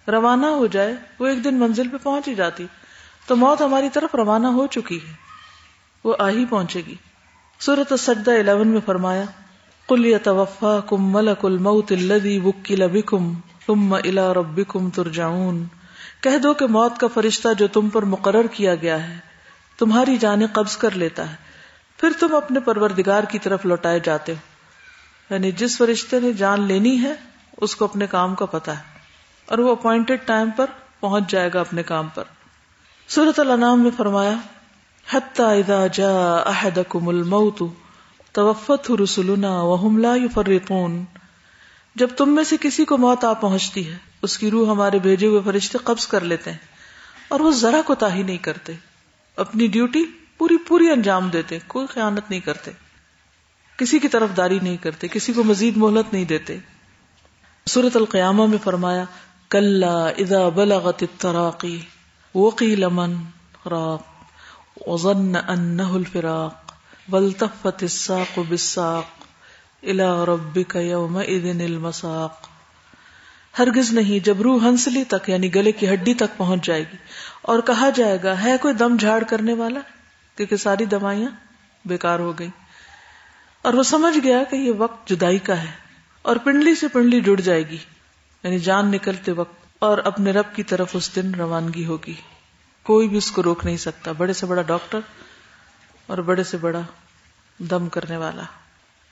روانہ 0.08 0.46
ہو 0.46 0.66
جائے، 0.66 0.94
وہ 1.18 1.26
ایک 1.26 1.44
دن 1.44 1.54
منزل 1.54 1.88
پہ 1.88 1.96
پہنچ 2.02 2.28
ہی 2.28 2.34
جاتی۔ 2.34 2.66
تو 3.26 3.36
موت 3.36 3.62
ہماری 3.62 3.88
طرف 3.88 4.14
روانہ 4.14 4.46
ہو 4.46 4.66
چکی 4.66 4.98
ہے۔ 5.08 5.12
وہ 6.04 6.16
آ 6.18 6.28
ہی 6.28 6.46
پہنچے 6.46 6.82
گی۔ 6.86 6.94
سورت 7.58 7.92
السجدہ 7.92 8.30
11 8.30 8.66
میں 8.66 8.80
فرمایا 8.86 9.24
قل 9.92 10.06
يتوفاكم 10.06 11.12
ملك 11.12 11.44
الموت 11.44 11.92
الذي 11.92 12.38
وكل 12.38 12.88
بكم 12.88 13.34
ثم 13.66 13.94
الى 13.94 14.20
ربكم 14.34 14.90
ترجعون۔ 14.90 15.64
کہہ 16.20 16.38
دو 16.38 16.54
کہ 16.54 16.66
موت 16.66 16.98
کا 16.98 17.06
فرشتہ 17.14 17.48
جو 17.58 17.68
تم 17.68 17.88
پر 17.88 18.02
مقرر 18.02 18.46
کیا 18.46 18.74
گیا 18.74 19.08
ہے، 19.08 19.18
تمہاری 19.78 20.16
جانیں 20.16 20.46
قبض 20.52 20.76
کر 20.76 20.90
لیتا 20.90 21.30
ہے۔ 21.30 21.36
پھر 21.96 22.10
تم 22.20 22.34
اپنے 22.34 22.60
پروردگار 22.60 23.24
کی 23.24 23.38
طرف 23.38 23.66
لوٹائے 23.66 24.00
جاتے 24.04 24.32
ہو۔ 24.32 24.38
یعنی 25.30 25.52
جس 25.52 25.78
فرشتے 25.78 26.20
نے 26.20 26.32
جان 26.32 26.60
لینی 26.60 27.02
ہے، 27.02 27.12
اس 27.56 27.76
کو 27.76 27.84
اپنے 27.84 28.06
کام 28.06 28.34
کا 28.34 28.46
پتا 28.46 28.78
ہے۔ 28.78 28.82
اور 29.46 29.58
وہ 29.58 29.72
اپوائنٹڈ 29.72 30.18
ٹائم 30.26 30.50
پر 30.50 30.66
پہنچ 31.00 31.30
جائے 31.30 31.50
گا 31.54 31.60
اپنے 31.60 31.82
کام 31.82 32.08
پر۔ 32.14 32.24
سورت 33.08 33.40
الانام 33.40 33.82
میں 33.82 33.90
فرمایا، 33.96 34.34
حتی 35.12 35.42
اذا 35.42 35.86
جاء 35.86 36.50
احدکم 36.50 37.08
الموت 37.08 37.62
توفت 38.34 38.90
رسولنا 39.00 39.50
وهم 39.62 39.98
لا 39.98 40.14
يفرطون 40.16 40.92
جب 41.96 42.12
تم 42.16 42.34
میں 42.34 42.44
سے 42.44 42.56
کسی 42.60 42.84
کو 42.84 42.96
موت 42.98 43.24
آ 43.24 43.32
پہنچتی 43.40 43.82
ہے، 43.88 43.96
اس 44.22 44.36
کی 44.38 44.50
روح 44.50 44.70
ہمارے 44.70 44.98
بھیجے 44.98 45.26
ہوئے 45.26 45.40
فرشتے 45.44 45.78
قبض 45.84 46.06
کر 46.06 46.24
لیتے 46.24 46.50
ہیں، 46.50 46.58
اور 47.28 47.40
وہ 47.40 47.50
ذرا 47.50 47.80
کو 47.86 47.94
تاہی 47.94 48.22
نہیں 48.22 48.38
کرتے، 48.38 48.72
اپنی 49.38 49.66
ڈیوٹی 49.66 50.04
پوری 50.38 50.56
پوری 50.68 50.88
انجام 50.90 51.28
دیتے، 51.28 51.58
کوئی 51.66 51.86
خیانت 51.86 52.30
نہیں 52.30 52.40
کرتے۔ 52.40 52.70
کسی 53.78 53.98
کی 53.98 54.08
طرف 54.08 54.36
داری 54.36 54.58
نہیں 54.62 54.76
کرتے، 54.76 55.08
کسی 55.08 55.32
کو 55.32 55.44
مزید 55.44 55.76
مہلت 55.76 56.12
نہیں 56.12 56.24
دیتے۔ 56.24 56.58
سورت 57.66 57.96
القیامہ 57.96 58.46
میں 58.46 58.58
فرمایا 58.64 59.04
کل 59.50 59.84
اذا 59.84 60.48
بلغت 60.48 61.02
التراقی 61.02 61.78
وقیل 62.34 62.88
من 62.92 63.14
راق، 63.66 64.88
وظن 64.88 65.36
انہ 65.36 65.90
الفراق۔ 65.92 66.61
والتفت 67.10 67.82
الساق 67.82 68.38
بالساق 68.48 69.24
الى 69.82 70.02
ربک 70.02 70.76
یومئذ 70.76 71.60
المساق۔ 71.60 72.48
ہرگز 73.58 73.92
نہیں 73.92 74.24
جب 74.24 74.42
روح 74.42 74.68
ہنسلی 74.68 75.04
تک 75.04 75.28
یعنی 75.28 75.54
گلے 75.54 75.72
کی 75.72 75.88
ہڈی 75.88 76.14
تک 76.14 76.36
پہنچ 76.36 76.66
جائے 76.66 76.80
گی۔ 76.80 76.96
اور 77.42 77.60
کہا 77.60 77.90
جائے 77.90 78.18
گا، 78.22 78.44
ہے 78.44 78.56
کوئی 78.60 78.74
دم 78.74 78.96
جھاڑ 78.96 79.22
کرنے 79.22 79.52
والا؟ 79.52 79.80
کیونکہ 80.36 80.56
ساری 80.56 80.84
دوائیاں 80.84 81.28
بیکار 81.84 82.18
ہو 82.18 82.38
گئی 82.38 82.48
اور 83.62 83.74
وہ 83.74 83.82
سمجھ 83.82 84.18
گیا 84.22 84.44
کہ 84.44 84.56
یہ 84.56 84.72
وقت 84.78 85.08
جدائی 85.08 85.38
کا 85.38 85.62
ہے 85.62 85.70
اور 86.22 86.36
پنڈلی 86.36 86.74
سے 86.74 86.88
پنڈلی 86.88 87.20
جڑ 87.20 87.40
جائے 87.40 87.68
گی۔ 87.68 87.78
یعنی 88.42 88.58
جان 88.58 88.90
نکلتے 88.90 89.32
وقت 89.32 89.66
اور 89.78 89.98
اپنے 89.98 90.30
رب 90.30 90.54
کی 90.54 90.62
طرف 90.62 90.90
اس 90.92 91.16
دن 91.16 91.34
روانگی 91.34 91.86
ہوگی۔ 91.86 92.14
کوئی 92.82 93.08
بھی 93.08 93.16
اس 93.16 93.30
کو 93.30 93.42
روک 93.42 93.64
نہیں 93.64 93.76
سکتا۔ 93.76 94.12
بڑے 94.12 94.32
سے 94.32 94.46
بڑا 94.46 94.62
ڈاکٹر 94.62 94.98
اور 96.06 96.18
بڑے 96.18 96.44
سے 96.44 96.56
بڑا 96.56 96.80
دم 97.58 97.88
کرنے 97.88 98.16
والا۔ 98.16 98.42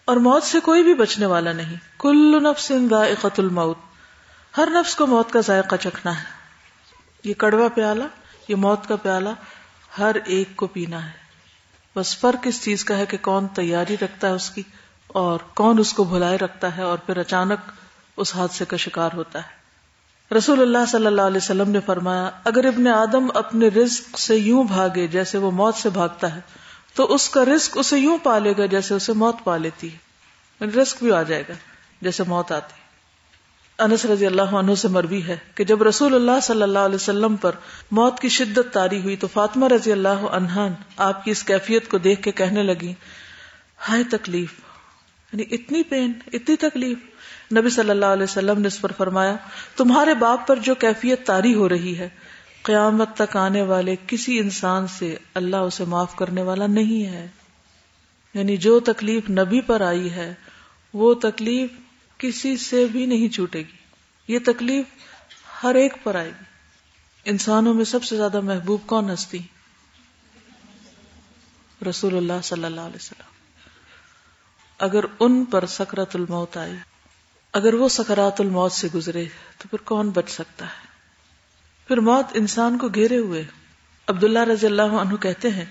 اور 0.04 0.16
موت 0.16 0.42
سے 0.42 0.60
کوئی 0.60 0.82
بھی 0.82 0.94
بچنے 0.94 1.26
والا 1.26 1.52
نہیں۔ 1.52 1.76
کل 1.98 2.42
نفس 2.42 2.72
ذائقت 2.90 3.40
الموت۔ 3.40 3.78
ہر 4.56 4.68
نفس 4.70 4.96
کو 4.96 5.06
موت 5.06 5.32
کا 5.32 5.40
ذائقہ 5.40 5.76
چکھنا 5.76 6.18
ہے۔ 6.18 6.24
یہ 7.24 7.34
کڑوا 7.34 7.68
پیالہ، 7.68 8.04
یہ 8.48 8.56
موت 8.56 8.86
کا 8.88 8.96
پیالہ 8.96 9.28
ہر 9.98 10.16
ایک 10.24 10.56
کو 10.56 10.66
پینا 10.66 11.06
ہے۔ 11.06 11.20
بس 11.96 12.18
فرق 12.18 12.38
اس 12.44 12.64
چیز 12.64 12.84
کا 12.84 12.96
ہے 12.96 13.06
کہ 13.06 13.16
کون 13.20 13.48
تیاری 13.48 13.96
رکھتا 14.00 14.28
ہے 14.28 14.32
اس 14.32 14.50
کی 14.50 14.62
اور 15.06 15.38
کون 15.54 15.78
اس 15.78 15.92
کو 15.92 16.04
بھلائے 16.04 16.38
رکھتا 16.38 16.76
ہے 16.76 16.82
اور 16.82 16.98
پھر 16.98 17.16
اچانک 17.16 17.58
اس 18.16 18.36
حادثے 18.36 18.64
کا 18.64 18.76
شکار 18.76 19.10
ہوتا 19.14 19.38
ہے۔ 19.38 19.60
رسول 20.34 20.60
اللہ 20.60 20.86
صلی 20.88 21.06
اللہ 21.06 21.22
علیہ 21.22 21.36
وسلم 21.36 21.70
نے 21.70 21.80
فرمایا، 21.86 22.30
اگر 22.44 22.64
ابن 22.64 22.86
آدم 22.86 23.26
اپنے 23.34 23.68
رزق 23.68 24.18
سے 24.18 24.36
یوں 24.36 24.64
بھاگے 24.64 25.06
جیسے 25.06 25.38
وہ 25.38 25.50
موت 25.50 25.74
سے 25.74 25.90
بھاگتا 25.90 26.34
ہے 26.34 26.40
تو 26.94 27.14
اس 27.14 27.28
کا 27.28 27.44
رزق 27.44 27.78
اسے 27.78 27.98
یوں 27.98 28.18
پالے 28.22 28.54
گا 28.58 28.66
جیسے 28.66 28.94
اسے 28.94 29.12
موت 29.12 29.36
پا 29.44 29.56
لیتی 29.56 29.92
ہے۔ 29.92 29.96
یعنی 30.60 30.72
رزق 30.72 31.02
بھی 31.02 31.12
آ 31.12 31.22
جائے 31.22 31.44
گا 31.48 31.52
جیسے 32.02 32.22
موت 32.26 32.52
آتی 32.52 32.80
انس 33.78 34.04
رضی 34.04 34.26
اللہ 34.26 34.42
عنہ 34.42 34.74
سے 34.74 34.88
مربی 34.88 35.26
ہے 35.26 35.36
کہ 35.54 35.64
جب 35.64 35.82
رسول 35.82 36.14
اللہ 36.14 36.40
صلی 36.42 36.62
اللہ 36.62 36.78
علیہ 36.78 36.94
وسلم 36.94 37.36
پر 37.36 37.50
موت 37.90 38.20
کی 38.20 38.28
شدت 38.28 38.72
تاری 38.72 39.00
ہوئی 39.00 39.16
تو 39.16 39.26
فاطمہ 39.26 39.68
رضی 39.68 39.92
اللہ 39.92 40.08
عنہ 40.08 40.68
آپ 40.96 41.24
کی 41.24 41.30
اس 41.30 41.42
کیفیت 41.42 41.88
کو 41.88 41.98
دیکھ 41.98 42.22
کے 42.22 42.32
کہنے 42.32 42.62
لگی، 42.62 42.94
ہائے 43.88 44.04
تکلیف۔ 44.04 44.52
یعنی 45.32 45.54
اتنی 45.54 45.82
پین 45.82 46.12
اتنی 46.32 46.56
تکلیف۔ 46.56 46.98
نبی 47.58 47.70
صلی 47.70 47.90
اللہ 47.90 48.06
علیہ 48.06 48.22
وسلم 48.22 48.60
نے 48.60 48.68
اس 48.68 48.80
پر 48.80 48.92
فرمایا، 48.92 49.36
تمہارے 49.76 50.14
باپ 50.14 50.46
پر 50.46 50.56
جو 50.56 50.74
کیفیت 50.74 51.26
تاری 51.26 51.54
ہو 51.54 51.68
رہی 51.68 51.98
ہے 51.98 52.08
قیامت 52.62 53.16
تک 53.16 53.36
آنے 53.36 53.62
والے 53.62 53.96
کسی 54.06 54.38
انسان 54.38 54.86
سے 54.86 55.16
اللہ 55.34 55.56
اسے 55.56 55.84
معاف 55.84 56.16
کرنے 56.16 56.42
والا 56.42 56.66
نہیں 56.66 57.06
ہے۔ 57.06 57.28
یعنی 58.34 58.56
جو 58.56 58.80
تکلیف 58.80 59.30
نبی 59.30 59.60
پر 59.60 59.80
آئی 59.80 60.10
ہے، 60.10 60.34
وہ 60.94 61.14
تکلیف 61.14 61.70
کسی 62.18 62.56
سے 62.56 62.84
بھی 62.84 63.06
نہیں 63.06 63.28
چھوٹے 63.28 63.58
گی۔ 63.58 63.76
یہ 64.28 64.38
تکلیف 64.46 64.86
ہر 65.62 65.74
ایک 65.74 65.94
پر 66.02 66.14
آئے 66.14 66.28
گی۔ 66.28 66.44
انسانوں 67.24 67.74
میں 67.74 67.84
سب 67.84 68.04
سے 68.04 68.16
زیادہ 68.16 68.40
محبوب 68.40 68.80
کون 68.86 69.10
ہستی؟ 69.10 69.38
رسول 71.90 72.16
اللہ 72.16 72.40
صلی 72.42 72.64
اللہ 72.64 72.80
علیہ 72.80 72.96
وسلم۔ 72.96 73.30
اگر 74.78 75.04
ان 75.20 75.44
پر 75.44 75.66
سکرات 75.66 76.16
الموت 76.16 76.56
آئی، 76.56 76.74
اگر 77.52 77.74
وہ 77.74 77.88
سکرات 77.88 78.40
الموت 78.40 78.72
سے 78.72 78.88
گزرے، 78.94 79.24
تو 79.58 79.68
پھر 79.68 79.78
کون 79.78 80.10
بچ 80.10 80.30
سکتا 80.30 80.66
ہے؟ 80.66 80.89
پھر 81.90 82.00
موت 82.00 82.26
انسان 82.34 82.78
کو 82.78 82.88
گھیرے 82.88 83.18
ہوئے۔ 83.18 83.44
عبداللہ 84.08 84.38
رضی 84.38 84.66
اللہ 84.66 84.82
عنہ 84.82 85.16
کہتے 85.16 85.50
ہیں 85.50 85.64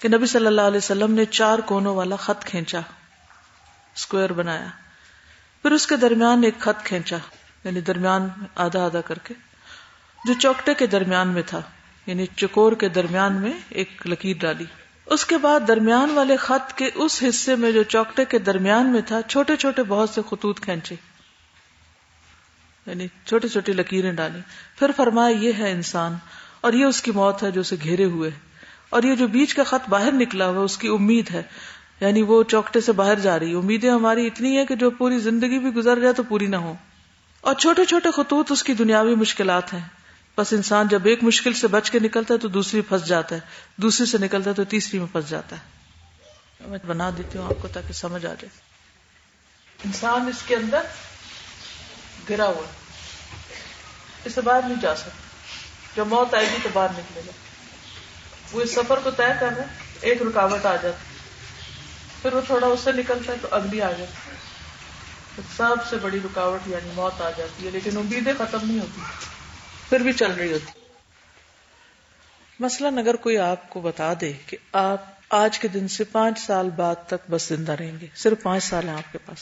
کہ 0.00 0.08
نبی 0.08 0.26
صلی 0.26 0.46
اللہ 0.46 0.60
علیہ 0.60 0.76
وسلم 0.76 1.12
نے 1.12 1.24
چار 1.24 1.58
کونوں 1.58 1.94
والا 1.96 2.16
خط 2.16 2.44
کھینچا 2.44 2.78
اسکوئر 3.96 4.32
بنایا۔ 4.32 4.66
پھر 5.62 5.70
اس 5.70 5.86
کے 5.86 5.96
درمیان 5.96 6.44
ایک 6.44 6.58
خط 6.58 6.84
کھینچا 6.84 7.16
یعنی 7.64 7.80
درمیان 7.80 8.28
آدھا 8.54 8.84
آدھا 8.84 9.00
کر 9.00 9.18
کے، 9.18 9.34
جو 10.24 10.34
چوکٹے 10.38 10.74
کے 10.74 10.86
درمیان 10.86 11.28
میں 11.28 11.42
تھا 11.46 11.60
یعنی 12.06 12.26
چکور 12.36 12.72
کے 12.72 12.88
درمیان 12.88 13.32
میں 13.32 13.52
ایک 13.68 14.06
لکیر 14.06 14.36
ڈالی۔ 14.40 14.64
اس 15.06 15.24
کے 15.24 15.38
بعد 15.38 15.60
درمیان 15.68 16.10
والے 16.10 16.36
خط 16.36 16.72
کے 16.72 16.90
اس 16.94 17.22
حصے 17.28 17.54
میں 17.54 17.72
جو 17.72 17.82
چوکٹے 17.82 18.24
کے 18.24 18.38
درمیان 18.38 18.86
میں 18.86 19.02
تھا، 19.06 19.22
چھوٹے 19.22 19.56
چھوٹے 19.56 19.82
بہت 19.82 20.10
سے 20.10 20.20
خطوط 20.30 20.60
کھینچے۔ 20.60 20.94
یعنی 22.86 23.06
چھوٹی 23.24 23.48
چھوٹی 23.48 23.72
لکیریں 23.72 24.12
ڈالی۔ 24.12 24.40
پھر 24.78 24.90
فرمایا، 24.96 25.36
یہ 25.36 25.52
ہے 25.58 25.70
انسان، 25.70 26.16
اور 26.60 26.72
یہ 26.72 26.84
اس 26.84 27.02
کی 27.02 27.10
موت 27.10 27.42
ہے 27.42 27.50
جو 27.50 27.60
اسے 27.60 27.76
گھیرے 27.82 28.04
ہوئے 28.04 28.30
اور 28.88 29.02
یہ 29.02 29.14
جو 29.14 29.26
بیچ 29.26 29.54
کا 29.54 29.62
خط 29.62 29.88
باہر 29.88 30.12
نکلا 30.12 30.46
ہوا 30.46 30.62
اس 30.64 30.78
کی 30.78 30.88
امید 30.88 31.30
ہے۔ 31.30 31.42
یعنی 32.00 32.22
وہ 32.22 32.42
چوکٹے 32.42 32.80
سے 32.80 32.92
باہر 32.92 33.18
جا 33.18 33.38
رہی 33.38 33.54
امیدیں 33.54 33.90
ہماری 33.90 34.26
اتنی 34.26 34.58
ہے 34.58 34.66
کہ 34.66 34.74
جو 34.76 34.90
پوری 34.90 35.18
زندگی 35.18 35.58
بھی 35.58 35.70
گزر 35.70 36.00
جائے 36.00 36.12
تو 36.12 36.22
پوری 36.22 36.46
نہ 36.46 36.56
ہو۔ 36.56 36.74
اور 37.40 37.54
چھوٹے 37.54 37.84
چھوٹے 37.84 38.10
خطوط 38.10 38.52
اس 38.52 38.62
کی 38.62 38.72
دنیاوی 38.72 39.14
مشکلات 39.14 39.72
ہیں۔ 39.72 39.80
بس 40.38 40.52
انسان 40.52 40.88
جب 40.88 41.00
ایک 41.04 41.24
مشکل 41.24 41.52
سے 41.52 41.68
بچ 41.68 41.90
کے 41.90 41.98
نکلتا 41.98 42.34
ہے 42.34 42.38
تو 42.38 42.48
دوسری 42.48 42.80
پھنس 42.80 43.06
جاتا 43.06 43.34
ہے۔ 43.34 43.40
دوسری 43.76 44.06
سے 44.06 44.18
نکلتا 44.18 44.50
ہے 44.50 44.54
تو 44.54 44.64
تیسری 44.64 44.98
میں 44.98 45.06
پھنس 45.12 45.28
جاتا 45.28 45.56
ہے۔ 45.56 45.60
میں 46.66 46.78
بنا 46.86 47.10
دیتی 47.18 47.38
ہوں 47.38 47.46
آپ 47.46 47.62
کو 47.62 47.68
تاکہ 47.68 47.92
سمجھ 47.92 48.26
آ 48.26 48.28
جائے۔ 48.28 48.48
انسان 49.84 50.28
اس 50.28 50.42
کے 50.46 50.56
اندر 50.56 50.80
گرا 52.30 52.46
ہوا 52.46 52.66
اس 54.24 54.34
سے 54.34 54.40
باہر 54.40 54.60
نہیں 54.62 54.80
جا 54.80 54.96
سکتا۔ 54.96 55.10
جب 55.96 56.06
موت 56.06 56.34
آئے 56.34 56.46
گی 56.46 56.56
تو 56.62 56.68
باہر 56.72 56.88
نکلے 56.90 57.20
گا۔ 57.26 57.32
وہ 58.52 58.60
اس 58.60 58.74
سفر 58.74 58.98
کو 59.04 59.10
طے 59.10 59.32
کر 59.40 59.48
رہے 59.56 59.64
ایک 60.00 60.22
رکاوٹ 60.22 60.66
آ 60.66 60.76
جاتی۔ 60.76 61.18
پھر 62.22 62.32
وہ 62.32 62.40
تھوڑا 62.46 62.66
اس 62.66 62.80
سے 62.84 62.92
نکلتا 62.92 63.32
ہے 63.32 63.36
تو 63.42 63.48
اگلی 63.50 63.82
آ 63.82 63.92
جاتی۔ 63.92 64.30
سب 65.56 65.76
سے 65.90 65.96
بڑی 65.96 66.18
رکاوٹ 66.24 66.68
یعنی 66.68 66.90
موت 66.94 67.22
آ 67.22 67.30
جاتی 67.36 67.66
ہے، 67.66 67.70
لیکن 67.70 67.96
امیدیں 67.96 68.32
ختم 68.38 68.58
نہیں 68.62 68.80
ہوتی۔ 68.80 69.00
پھر 69.88 70.00
بھی 70.00 70.12
چل 70.12 70.32
رہی 70.32 70.52
ہوتی۔ 70.52 70.80
مثلاً 72.60 72.98
اگر 72.98 73.16
کوئی 73.16 73.38
آپ 73.38 73.70
کو 73.70 73.80
بتا 73.80 74.12
دے 74.20 74.32
کہ 74.46 74.56
آپ 74.72 75.04
آج 75.30 75.58
کے 75.58 75.68
دن 75.68 75.88
سے 75.88 76.04
پانچ 76.04 76.38
سال 76.38 76.70
بعد 76.70 76.94
تک 77.06 77.30
بس 77.30 77.42
زندہ 77.42 77.72
رہیں 77.72 78.00
گے، 78.00 78.06
صرف 78.14 78.42
پانچ 78.42 78.64
سال 78.64 78.88
ہیں 78.88 78.96
آپ 78.96 79.12
کے 79.12 79.18
پاس۔ 79.18 79.38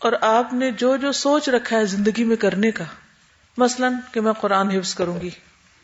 اور 0.00 0.12
آپ 0.20 0.52
نے 0.52 0.70
جو 0.70 0.96
جو 0.96 1.12
سوچ 1.12 1.48
رکھا 1.48 1.76
ہے 1.76 1.84
زندگی 1.84 2.24
میں 2.24 2.36
کرنے 2.36 2.70
کا، 2.70 2.84
مثلاً 3.56 3.94
کہ 4.12 4.20
میں 4.20 4.32
قرآن 4.32 4.70
حفظ 4.70 4.94
کروں 4.94 5.20
گی، 5.20 5.30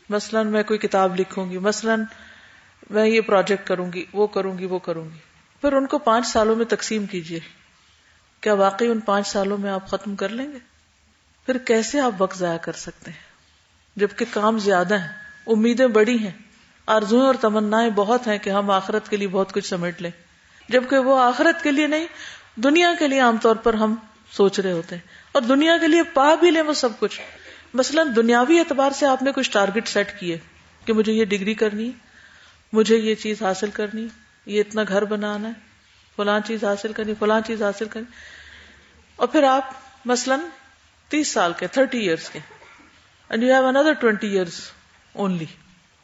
مثلاً 0.09 0.47
میں 0.47 0.63
کوئی 0.63 0.79
کتاب 0.79 1.19
لکھوں 1.19 1.49
گی، 1.49 1.57
مثلاً 1.57 2.03
میں 2.89 3.05
یہ 3.05 3.21
پروجیکٹ 3.21 3.67
کروں 3.67 3.93
گی، 3.93 4.05
وہ 4.13 4.27
کروں 4.27 4.57
گی، 4.57 4.65
وہ 4.65 4.79
کروں 4.79 5.05
گی۔ 5.05 5.17
پھر 5.61 5.73
ان 5.73 5.87
کو 5.87 5.97
پانچ 5.97 6.27
سالوں 6.27 6.55
میں 6.55 6.65
تقسیم 6.65 7.05
کیجیے۔ 7.05 7.39
کیا 8.41 8.53
واقعی 8.53 8.87
ان 8.87 8.99
پانچ 8.99 9.27
سالوں 9.27 9.57
میں 9.57 9.71
آپ 9.71 9.87
ختم 9.87 10.15
کر 10.15 10.29
لیں 10.29 10.51
گے؟ 10.51 10.57
پھر 11.45 11.57
کیسے 11.57 11.99
آپ 11.99 12.11
وقت 12.17 12.37
ضائع 12.37 12.57
کر 12.57 12.73
سکتے 12.73 13.11
ہیں؟ 13.11 13.19
جبکہ 13.95 14.25
کام 14.31 14.59
زیادہ 14.59 14.99
ہیں، 14.99 15.07
امیدیں 15.47 15.87
بڑی 15.87 16.19
ہیں 16.19 16.31
آرزویں 16.85 17.25
اور 17.25 17.35
تمنا 17.41 17.77
بہت 17.95 18.27
ہیں 18.27 18.37
کہ 18.37 18.49
ہم 18.49 18.71
آخرت 18.71 19.09
کے 19.09 19.17
لیے 19.17 19.27
بہت 19.27 19.53
کچھ 19.53 19.65
سمیٹ 19.65 20.01
لیں۔ 20.01 20.11
جبکہ 20.69 20.97
وہ 20.97 21.19
آخرت 21.19 21.63
کے 21.63 21.71
لیے 21.71 21.87
نہیں، 21.87 22.07
دنیا 22.55 22.93
کے 22.99 23.07
لیے 23.07 23.19
عام 23.19 23.37
طور 23.37 23.55
پر 23.55 23.73
ہم 23.73 23.95
سوچ 24.31 24.59
رہے 24.59 24.71
ہوتے 24.71 24.95
ہیں۔ 24.95 25.01
اور 25.31 25.41
دنیا 25.41 25.77
کے 25.77 25.87
لیے 25.87 26.03
پا 26.03 26.35
بھی 26.35 26.51
لیں 26.51 26.61
وہ 26.61 26.73
سب 26.73 26.89
کچھ۔ 26.99 27.21
مثلاً 27.73 28.07
دنیاوی 28.15 28.59
اعتبار 28.59 28.91
سے 28.91 29.05
آپ 29.05 29.23
نے 29.23 29.31
کچھ 29.31 29.51
ٹارگٹ 29.51 29.87
سیٹ 29.87 30.19
کیے 30.19 30.37
کہ 30.85 30.93
مجھے 30.93 31.13
یہ 31.13 31.25
ڈگری 31.25 31.53
کرنی 31.53 31.91
مجھے 32.73 32.97
یہ 32.97 33.15
چیز 33.15 33.41
حاصل 33.41 33.69
کرنی 33.69 34.07
یہ 34.45 34.59
اتنا 34.59 34.83
گھر 34.87 35.05
بنانا 35.05 35.47
ہے 35.47 35.53
فلاں 36.15 36.39
چیز 36.45 36.63
حاصل 36.63 36.93
کرنی 36.93 37.13
فلاں 37.19 37.41
چیز 37.45 37.63
حاصل 37.63 37.87
کرنی 37.87 38.05
اور 39.15 39.27
پھر 39.27 39.43
آپ 39.43 39.71
مثلاً 40.05 40.39
تیس 41.09 41.27
سال 41.27 41.53
کے 41.57 41.67
تھرٹی 41.67 41.99
ایئرس 41.99 42.29
کے۔ 42.29 42.39
اینڈ 43.29 43.43
یو 43.43 43.53
ہیو 43.53 43.65
اندر 43.65 43.93
ٹوینٹی 43.93 44.27
ایئرس 44.27 44.61
اونلی 45.13 45.45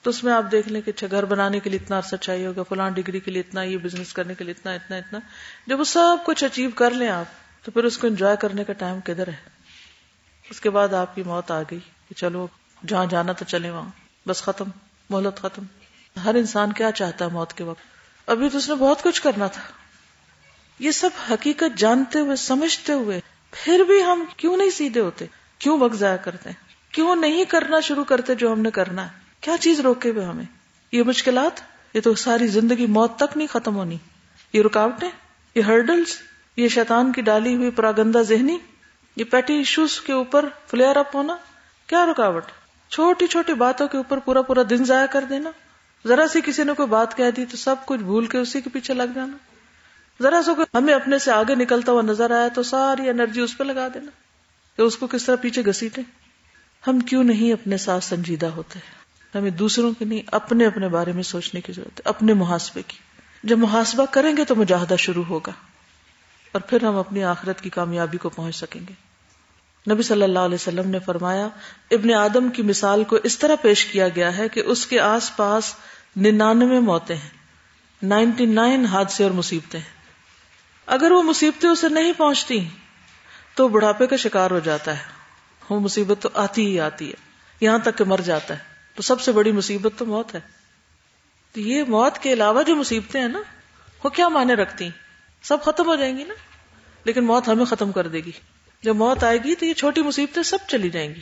تو 0.02 0.10
اس 0.10 0.24
میں 0.24 0.34
آپ 0.34 0.44
دیکھ 0.52 0.68
لیں 0.68 0.82
کہ 0.82 0.92
اچھا 0.96 1.08
گھر 1.12 1.26
بنانے 1.26 1.60
کے 1.60 1.70
لیے 1.70 1.80
اتنا 1.84 1.98
عرصہ 1.98 2.16
چاہیے 2.16 2.48
ہوگا 2.48 2.64
فلاں 2.64 2.90
ڈگری 2.90 3.20
کے 3.20 3.32
لیے 3.32 3.42
اتنا، 3.42 3.64
یہ 3.64 3.78
بزنس 3.78 4.14
کرنے 4.14 4.34
کے 4.34 4.44
لیے 4.44 4.54
اتنا 4.60 4.74
اتنا 4.74 4.98
اتنا۔ 4.98 5.20
جب 5.68 5.80
وہ 5.80 5.84
سب 5.84 6.18
کچھ 6.26 6.44
اچیو 6.44 6.70
کر 6.70 6.92
لیں 6.92 7.10
آپ 7.10 7.26
تو 7.64 7.72
پھر 7.72 7.84
اس 7.84 7.98
کو 7.98 8.08
انجوائے 8.08 8.38
کرنے 8.42 8.64
کا 8.64 8.74
ٹائم 8.74 9.00
کدھر 9.00 9.28
ہے؟ 9.28 9.36
اس 10.50 10.62
کے 10.62 10.70
بعد 10.70 10.94
آپ 10.94 11.16
کی 11.16 11.24
موت 11.24 11.52
آ 11.52 11.62
گئی 11.62 11.80
کہ 11.80 12.14
چلو 12.16 12.48
جہاں 12.88 13.06
جانا 13.06 13.32
تو 13.32 13.46
چلے 13.46 13.70
وہاں۔ 13.70 13.90
بس 14.28 14.42
ختم، 14.42 14.66
مہلت 15.10 15.40
ختم۔ 15.40 15.64
ہر 16.24 16.36
انسان 16.36 16.74
کیا 16.74 16.92
چاہتا 16.92 17.26
ہے 17.26 17.30
موت 17.30 17.54
کے 17.54 17.64
وقت؟ 17.64 17.82
ابھی 18.30 18.50
تو 18.50 18.58
اس 18.58 18.70
نے 18.70 18.76
بہت 18.76 19.04
کچھ 19.04 19.22
کرنا 19.22 19.48
تھا۔ 19.48 19.62
یہ 20.80 20.92
سب 20.92 21.10
حقیقت 21.30 21.78
جانتے 21.78 22.20
ہوئے، 22.20 22.36
سمجھتے 22.36 22.94
ہوئے 22.94 23.22
پھر 23.52 23.80
بھی 23.88 24.04
ہم 24.04 24.24
کیوں 24.38 24.58
نہیں 24.58 24.70
سیدھے 24.70 25.02
ہوتے؟ 25.02 25.26
کیوں 25.60 25.80
وقت 25.80 25.96
ضائع 25.96 26.18
کرتے 26.18 26.50
ہیں؟ 26.50 26.94
کیوں 26.94 27.16
نہیں 27.16 27.46
کرنا 27.46 27.80
شروع 27.80 28.04
کرتے 28.04 28.36
جو 28.36 28.52
ہم 28.52 28.62
نے 28.62 28.72
کرنا 28.72 29.06
ہے؟ 29.06 29.12
کیا 29.42 29.58
چیز 29.60 29.80
روکے 29.80 30.10
ہوئے 30.10 30.26
ہمیں؟ 30.26 30.46
یہ 30.92 31.04
مشکلات؟ 31.04 31.62
یہ 31.94 32.02
تو 32.02 32.16
ساری 32.16 32.48
زندگی 32.48 32.86
موت 32.86 33.16
تک 33.16 33.38
نہیں 33.38 33.48
ختم 33.48 33.76
ہونی۔ 33.76 33.98
یہ 34.54 34.62
رکاوٹیں؟ 34.62 35.10
یہ 35.56 35.62
ہرڈلس 35.62 36.18
یہ 36.58 36.68
شیطان 36.68 37.12
کی 37.12 37.22
ڈالی 37.22 37.56
ہوئی 37.56 37.72
پراگندہ 37.72 38.18
ذہنی، 38.18 38.58
یہ 39.16 39.24
پیٹی 39.24 39.54
ایشوز 39.54 40.02
کے 40.02 40.14
اوپر 40.14 40.46
فلیئر 40.68 40.96
اپ 40.96 41.16
ہونا، 41.16 41.38
کیا 41.88 42.06
رکاوٹ؟ 42.06 42.44
چھوٹی 42.90 43.28
چھوٹی 43.28 43.54
باتوں 43.54 43.88
کے 43.88 43.98
اوپر 43.98 44.20
پورا 44.20 44.42
پورا 44.42 44.62
دن 44.70 44.86
ضائع 44.86 45.06
کر 45.06 45.24
دینا۔ 45.30 45.52
ذرا 46.08 46.28
سی 46.28 46.42
کسی 46.46 46.64
نے 46.64 46.74
کوئی 46.74 46.88
بات 46.88 47.18
کہہ 47.18 47.32
دی 47.36 47.46
تو 47.46 47.58
سب 47.58 47.76
کچھ 47.86 48.02
بھول 48.02 48.26
کے 48.26 48.38
اسی 48.38 48.62
کے 48.62 48.70
پیچھے 48.70 48.94
لگ 48.94 49.04
جانا۔ 49.16 49.38
ذرا 50.22 50.42
سا 50.46 50.54
کوئی 50.54 50.78
ہمیں 50.78 50.94
اپنے 50.94 51.20
سے 51.20 51.32
آگے 51.32 51.56
نکلتا 51.56 51.92
ہوا 51.92 52.02
نظر 52.02 52.32
آیا 52.32 52.48
تو 52.48 52.64
ساری 52.64 53.10
انرجی 53.10 53.42
اس 53.42 53.58
پہ 53.58 53.64
لگا 53.64 53.88
دینا 53.94 54.12
کہ 54.78 54.82
اس 54.82 54.98
کو 54.98 55.08
کس 55.08 55.26
طرح 55.26 55.36
پیچھے 55.36 55.62
گسیٹے 55.62 56.02
ہم 56.88 57.00
کیوں 57.00 57.24
نہیں 57.24 57.54
اپنے 57.54 57.78
ساتھ 57.78 58.04
سنجیدہ 58.04 58.46
ہوتے؟ 58.46 58.80
ہیں 58.80 59.04
ہمیں 59.38 59.52
دوسروں 59.52 59.92
کے 60.00 60.06
نہیں، 60.06 60.22
اپنے 60.28 60.66
اپنے 60.66 60.88
بارے 60.88 61.12
میں 61.12 61.24
سوچنے 61.24 61.62
کی 61.62 61.74
ضرورت 61.74 62.00
ہے، 62.00 62.02
اپنے 62.06 62.34
محاسبے 62.34 62.82
کی۔ 62.88 62.98
جب 63.44 63.58
محاسبہ 63.58 64.06
کریں 64.12 64.38
گے 64.38 64.46
تو 64.46 64.56
مجاہدہ 64.56 64.96
شروع 64.96 65.24
ہوگا۔ 65.24 65.52
اور 66.54 66.62
پھر 66.62 66.86
ہم 66.86 66.96
اپنی 66.96 67.24
آخرت 67.24 67.62
کی 67.62 67.70
کامیابی 67.70 68.18
کو 68.18 68.30
پہنچ 68.30 68.56
سکیں 68.56 68.82
گے۔ 68.90 68.94
نبی 69.94 70.04
صلی 70.04 70.24
اللہ 70.24 70.40
علیہ 70.40 70.56
وسلم 70.56 70.90
نے 70.90 71.00
فرمایا، 71.00 71.48
ابن 71.92 72.14
آدم 72.14 72.50
کی 72.50 72.62
مثال 72.62 73.04
کو 73.04 73.18
اس 73.24 73.40
طرح 73.40 73.56
پیش 73.62 73.86
کیا 73.86 74.08
گیا 74.10 74.38
ہے 74.38 74.50
کہ 74.50 74.60
اس 74.60 74.88
کے 74.88 75.00
آس 75.00 75.36
پاس 75.36 75.76
ننانوے 76.16 76.80
موتیں 76.80 77.16
ہیں، 77.16 77.30
نائنٹی 78.04 78.46
نائن 78.46 78.86
حادثے 78.86 79.24
اور 79.24 79.32
مصیبتیں 79.32 79.80
ہیں۔ 79.80 80.04
اگر 80.86 81.12
وہ 81.12 81.24
مصیبتیں 81.24 81.70
اسے 81.70 81.90
نہیں 81.90 82.14
پہنچتی، 82.18 82.68
تو 83.56 83.68
بڑھاپے 83.68 84.08
کا 84.08 84.16
شکار 84.16 84.52
ہو 84.52 84.60
جاتا 84.60 84.98
ہے۔ 84.98 85.04
وہ 85.70 85.80
مصیبت 85.80 86.22
تو 86.22 86.30
آتی 86.34 86.66
ہی 86.66 86.80
آتی 86.80 87.10
ہے، 87.10 87.16
یہاں 87.62 87.78
تک 87.78 87.98
کہ 87.98 88.04
مر 88.04 88.20
جاتا 88.24 88.54
ہے۔ 88.54 88.60
تو 88.96 89.02
سب 89.02 89.22
سے 89.22 89.32
بڑی 89.32 89.52
مصیبت 89.52 89.92
تو 89.98 90.06
موت 90.06 90.36
ہے۔ 90.36 90.40
تو 91.52 91.60
یہ 91.60 91.84
موت 91.84 92.18
کے 92.18 92.34
علاوہ 92.34 92.64
جو 92.64 92.76
مصیبتیں 92.76 93.22
ہیں 93.22 93.28
نا، 93.28 93.40
وہ 94.04 94.10
کیا 94.10 94.28
معنی 94.28 94.54
رکھتی 94.54 94.90
سب 95.44 95.64
ختم 95.64 95.88
ہو 95.88 95.96
جائیں 95.96 96.18
گی 96.18 96.24
نا۔ 96.24 96.34
لیکن 97.04 97.26
موت 97.26 97.48
ہمیں 97.48 97.66
ختم 97.66 97.92
کر 97.92 98.08
دے 98.08 98.18
گی۔ 98.18 98.32
جب 98.82 98.96
موت 98.96 99.24
آئے 99.24 99.38
گی 99.38 99.56
تو 99.56 99.66
یہ 99.66 99.74
چھوٹی 99.74 100.02
مصیبتیں 100.02 100.44
سب 100.44 100.58
چلی 100.68 100.90
جائیں 100.90 101.16
گی۔ 101.16 101.22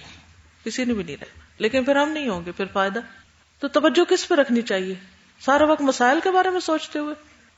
کسی 0.63 0.85
نے 0.85 0.93
بھی 0.93 1.03
نہیں 1.03 1.17
رہے 1.21 1.39
لیکن 1.57 1.83
پھر 1.83 1.95
ہم 1.95 2.09
نہیں 2.09 2.29
ہوں 2.29 2.45
گے۔ 2.45 2.51
پھر 2.51 2.65
فائدہ۔ 2.73 2.99
تو 3.59 3.67
توجہ 3.67 4.03
کس 4.09 4.27
پہ 4.27 4.35
رکھنی 4.35 4.61
چاہیے؟ 4.61 4.95
سارا 5.39 5.65
وقت 5.65 5.81
مسائل 5.81 6.19
کے 6.23 6.31
بارے 6.31 6.49
میں 6.49 6.59
سوچتے 6.59 6.99
ہوئے، 6.99 7.15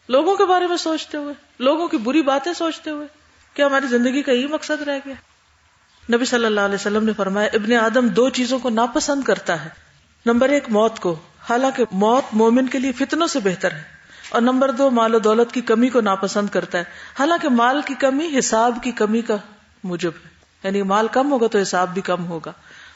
لوگوں 0.08 0.36
کے 0.36 0.46
بارے 0.46 0.68
میں 0.68 0.78
سوچتے 0.78 1.18
ہوئے، 1.18 1.34
لوگوں 1.60 1.88
کی 1.88 1.98
بری 1.98 2.22
باتیں 2.22 2.54
سوچتے 2.54 2.90
ہوئے 2.90 3.08
کیا 3.54 3.66
ہماری 3.66 3.88
زندگی 3.88 4.22
کا 4.22 4.32
یہی 4.32 4.48
مقصد 4.48 4.82
رہ 4.82 5.00
گیا؟ 5.06 5.16
نبی 6.16 6.26
صلی 6.26 6.46
اللہ 6.46 6.62
علیہ 6.62 6.76
وسلم 6.76 7.06
نے 7.06 7.14
فرمایا، 7.14 7.50
ابن 7.54 7.74
آدم 7.74 8.08
دو 8.08 8.30
چیزوں 8.30 8.60
کو 8.60 8.70
ناپسند 8.70 9.24
کرتا 9.24 9.66
ہے۔ 9.66 9.70
نمبر 10.26 10.50
ایک، 10.50 10.64
موت 10.70 11.00
کو۔ 11.00 11.20
حالانکہ 11.50 11.84
موت 11.92 12.24
مومن 12.32 12.68
کے 12.68 12.80
لیے 12.80 12.92
فتنوں 12.92 13.28
سے 13.28 13.40
بہتر 13.40 13.72
ہے۔ 13.72 13.93
اور 14.34 14.42
نمبر 14.42 14.72
دو، 14.72 14.90
مال 14.90 15.16
و 15.16 15.20
دولت 15.20 15.52
کی 15.52 15.62
کمی 15.62 15.90
کو 15.90 16.02
ناپسند 16.02 16.48
کرتا 16.50 16.78
ہے۔ 16.78 16.84
حالانکہ 17.20 17.50
مال 17.50 17.82
کی 17.86 17.94
کمی 17.94 18.40
حساب 18.40 18.78
کی 18.84 18.92
کمی 18.92 19.22
کا 19.22 19.36
موجب 19.84 20.12
ہے۔ 20.26 20.30
یعنی 20.64 20.82
مال 20.82 21.08
کم 21.08 21.32
ہوگا 21.32 21.48
تو 21.48 21.60
حساب 21.60 21.94
بھی 21.94 22.02
کم 22.02 22.26
ہوگا۔ 22.26 22.52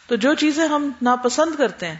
تو 0.07 0.15
جو 0.15 0.33
چیزیں 0.33 0.67
ہم 0.67 0.91
ناپسند 1.01 1.55
کرتے 1.57 1.87
ہیں، 1.87 1.95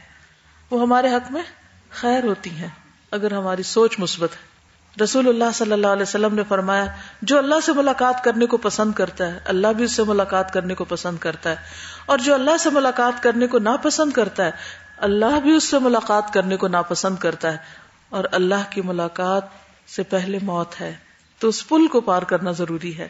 وہ 0.71 0.81
ہمارے 0.81 1.07
حق 1.13 1.31
میں 1.31 1.41
خیر 1.89 2.23
ہوتی 2.23 2.49
ہیں، 2.49 2.67
اگر 3.11 3.33
ہماری 3.33 3.63
سوچ 3.63 3.99
مثبت 3.99 4.29
ہے۔ 4.33 4.57
رسول 5.03 5.27
اللہ 5.27 5.51
صلی 5.53 5.71
اللہ 5.71 5.87
علیہ 5.87 6.03
وسلم 6.03 6.35
نے 6.35 6.43
فرمایا، 6.47 6.85
جو 7.21 7.37
اللہ 7.37 7.55
سے 7.63 7.73
ملاقات 7.73 8.23
کرنے 8.23 8.45
کو 8.45 8.57
پسند 8.57 8.93
کرتا 8.93 9.27
ہے، 9.27 9.39
اللہ 9.45 9.67
بھی 9.67 9.85
اس 9.85 9.91
سے 9.91 10.03
ملاقات 10.03 10.53
کرنے 10.53 10.73
کو 10.75 10.85
پسند 10.85 11.17
کرتا 11.17 11.49
ہے۔ 11.49 11.55
اور 12.05 12.17
جو 12.17 12.33
اللہ 12.33 12.57
سے 12.59 12.69
ملاقات 12.69 13.23
کرنے 13.23 13.47
کو 13.47 13.59
ناپسند 13.59 14.11
کرتا 14.11 14.45
ہے، 14.45 14.51
اللہ 14.97 15.39
بھی 15.43 15.55
اس 15.55 15.63
سے 15.63 15.79
ملاقات 15.79 16.33
کرنے 16.33 16.57
کو 16.57 16.67
ناپسند 16.67 17.15
کرتا 17.17 17.51
ہے۔ 17.51 17.86
اور 18.09 18.23
اللہ 18.31 18.69
کی 18.69 18.81
ملاقات 18.81 19.43
سے 19.87 20.03
پہلے 20.03 20.39
موت 20.41 20.81
ہے، 20.81 20.95
تو 21.39 21.47
اس 21.47 21.67
پل 21.67 21.87
کو 21.87 22.01
پار 22.01 22.21
کرنا 22.21 22.51
ضروری 22.51 22.97
ہے۔ 22.97 23.07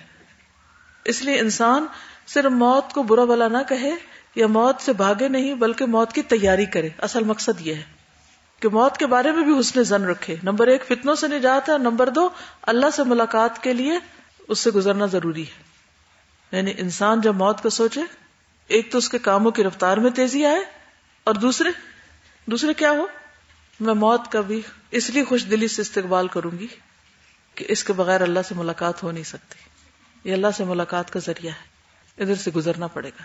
اس 1.05 1.21
لیے 1.21 1.39
انسان 1.39 1.85
صرف 2.27 2.51
موت 2.51 2.93
کو 2.93 3.03
برا 3.03 3.25
بلا 3.25 3.47
نہ 3.47 3.57
کہے 3.69 3.91
یا 4.35 4.47
موت 4.47 4.81
سے 4.81 4.93
بھاگے 4.93 5.27
نہیں، 5.27 5.53
بلکہ 5.53 5.85
موت 5.85 6.13
کی 6.13 6.21
تیاری 6.21 6.65
کرے۔ 6.65 6.89
اصل 6.97 7.23
مقصد 7.23 7.61
یہ 7.61 7.73
ہے 7.73 7.83
کہ 8.59 8.69
موت 8.69 8.97
کے 8.97 9.05
بارے 9.05 9.31
میں 9.31 9.43
بھی 9.43 9.59
حسن 9.59 9.83
زن 9.83 10.05
رکھے۔ 10.05 10.35
نمبر 10.43 10.67
ایک، 10.67 10.85
فتنوں 10.87 11.15
سے 11.15 11.27
نجات 11.27 11.69
ہے۔ 11.69 11.77
نمبر 11.77 12.09
دو، 12.09 12.29
اللہ 12.61 12.85
سے 12.93 13.03
ملاقات 13.03 13.63
کے 13.63 13.73
لیے 13.73 13.99
اس 14.47 14.59
سے 14.59 14.71
گزرنا 14.71 15.05
ضروری 15.05 15.43
ہے۔ 15.43 15.63
یعنی 16.57 16.73
انسان 16.77 17.21
جب 17.21 17.35
موت 17.35 17.63
کو 17.63 17.69
سوچے، 17.69 18.01
ایک 18.67 18.91
تو 18.91 18.97
اس 18.97 19.09
کے 19.09 19.19
کاموں 19.19 19.51
کی 19.51 19.63
رفتار 19.63 19.97
میں 19.97 20.11
تیزی 20.11 20.45
آئے، 20.45 20.59
اور 21.23 21.33
دوسرے 21.33 21.69
دوسرے 22.45 22.73
کیا 22.73 22.91
ہو؟ 22.91 23.07
میں 23.79 23.93
موت 23.93 24.31
کا 24.31 24.41
بھی 24.41 24.61
اس 24.91 25.09
لیے 25.09 25.23
خوش 25.23 25.45
دلی 25.49 25.67
سے 25.67 25.81
استقبال 25.81 26.27
کروں 26.27 26.51
گی 26.59 26.67
کہ 27.55 27.65
اس 27.69 27.83
کے 27.83 27.93
بغیر 27.93 28.21
اللہ 28.21 28.39
سے 28.47 28.55
ملاقات 28.55 29.03
ہو 29.03 29.11
نہیں 29.11 29.23
سکتی۔ 29.23 29.69
یہ 30.29 30.33
اللہ 30.33 30.47
سے 30.57 30.63
ملاقات 30.63 31.13
کا 31.13 31.19
ذریعہ 31.19 31.53
ہے۔ 31.53 31.77
ادھر 32.23 32.35
سے 32.35 32.51
گزرنا 32.51 32.87
پڑے 32.87 33.09
گا۔ 33.09 33.23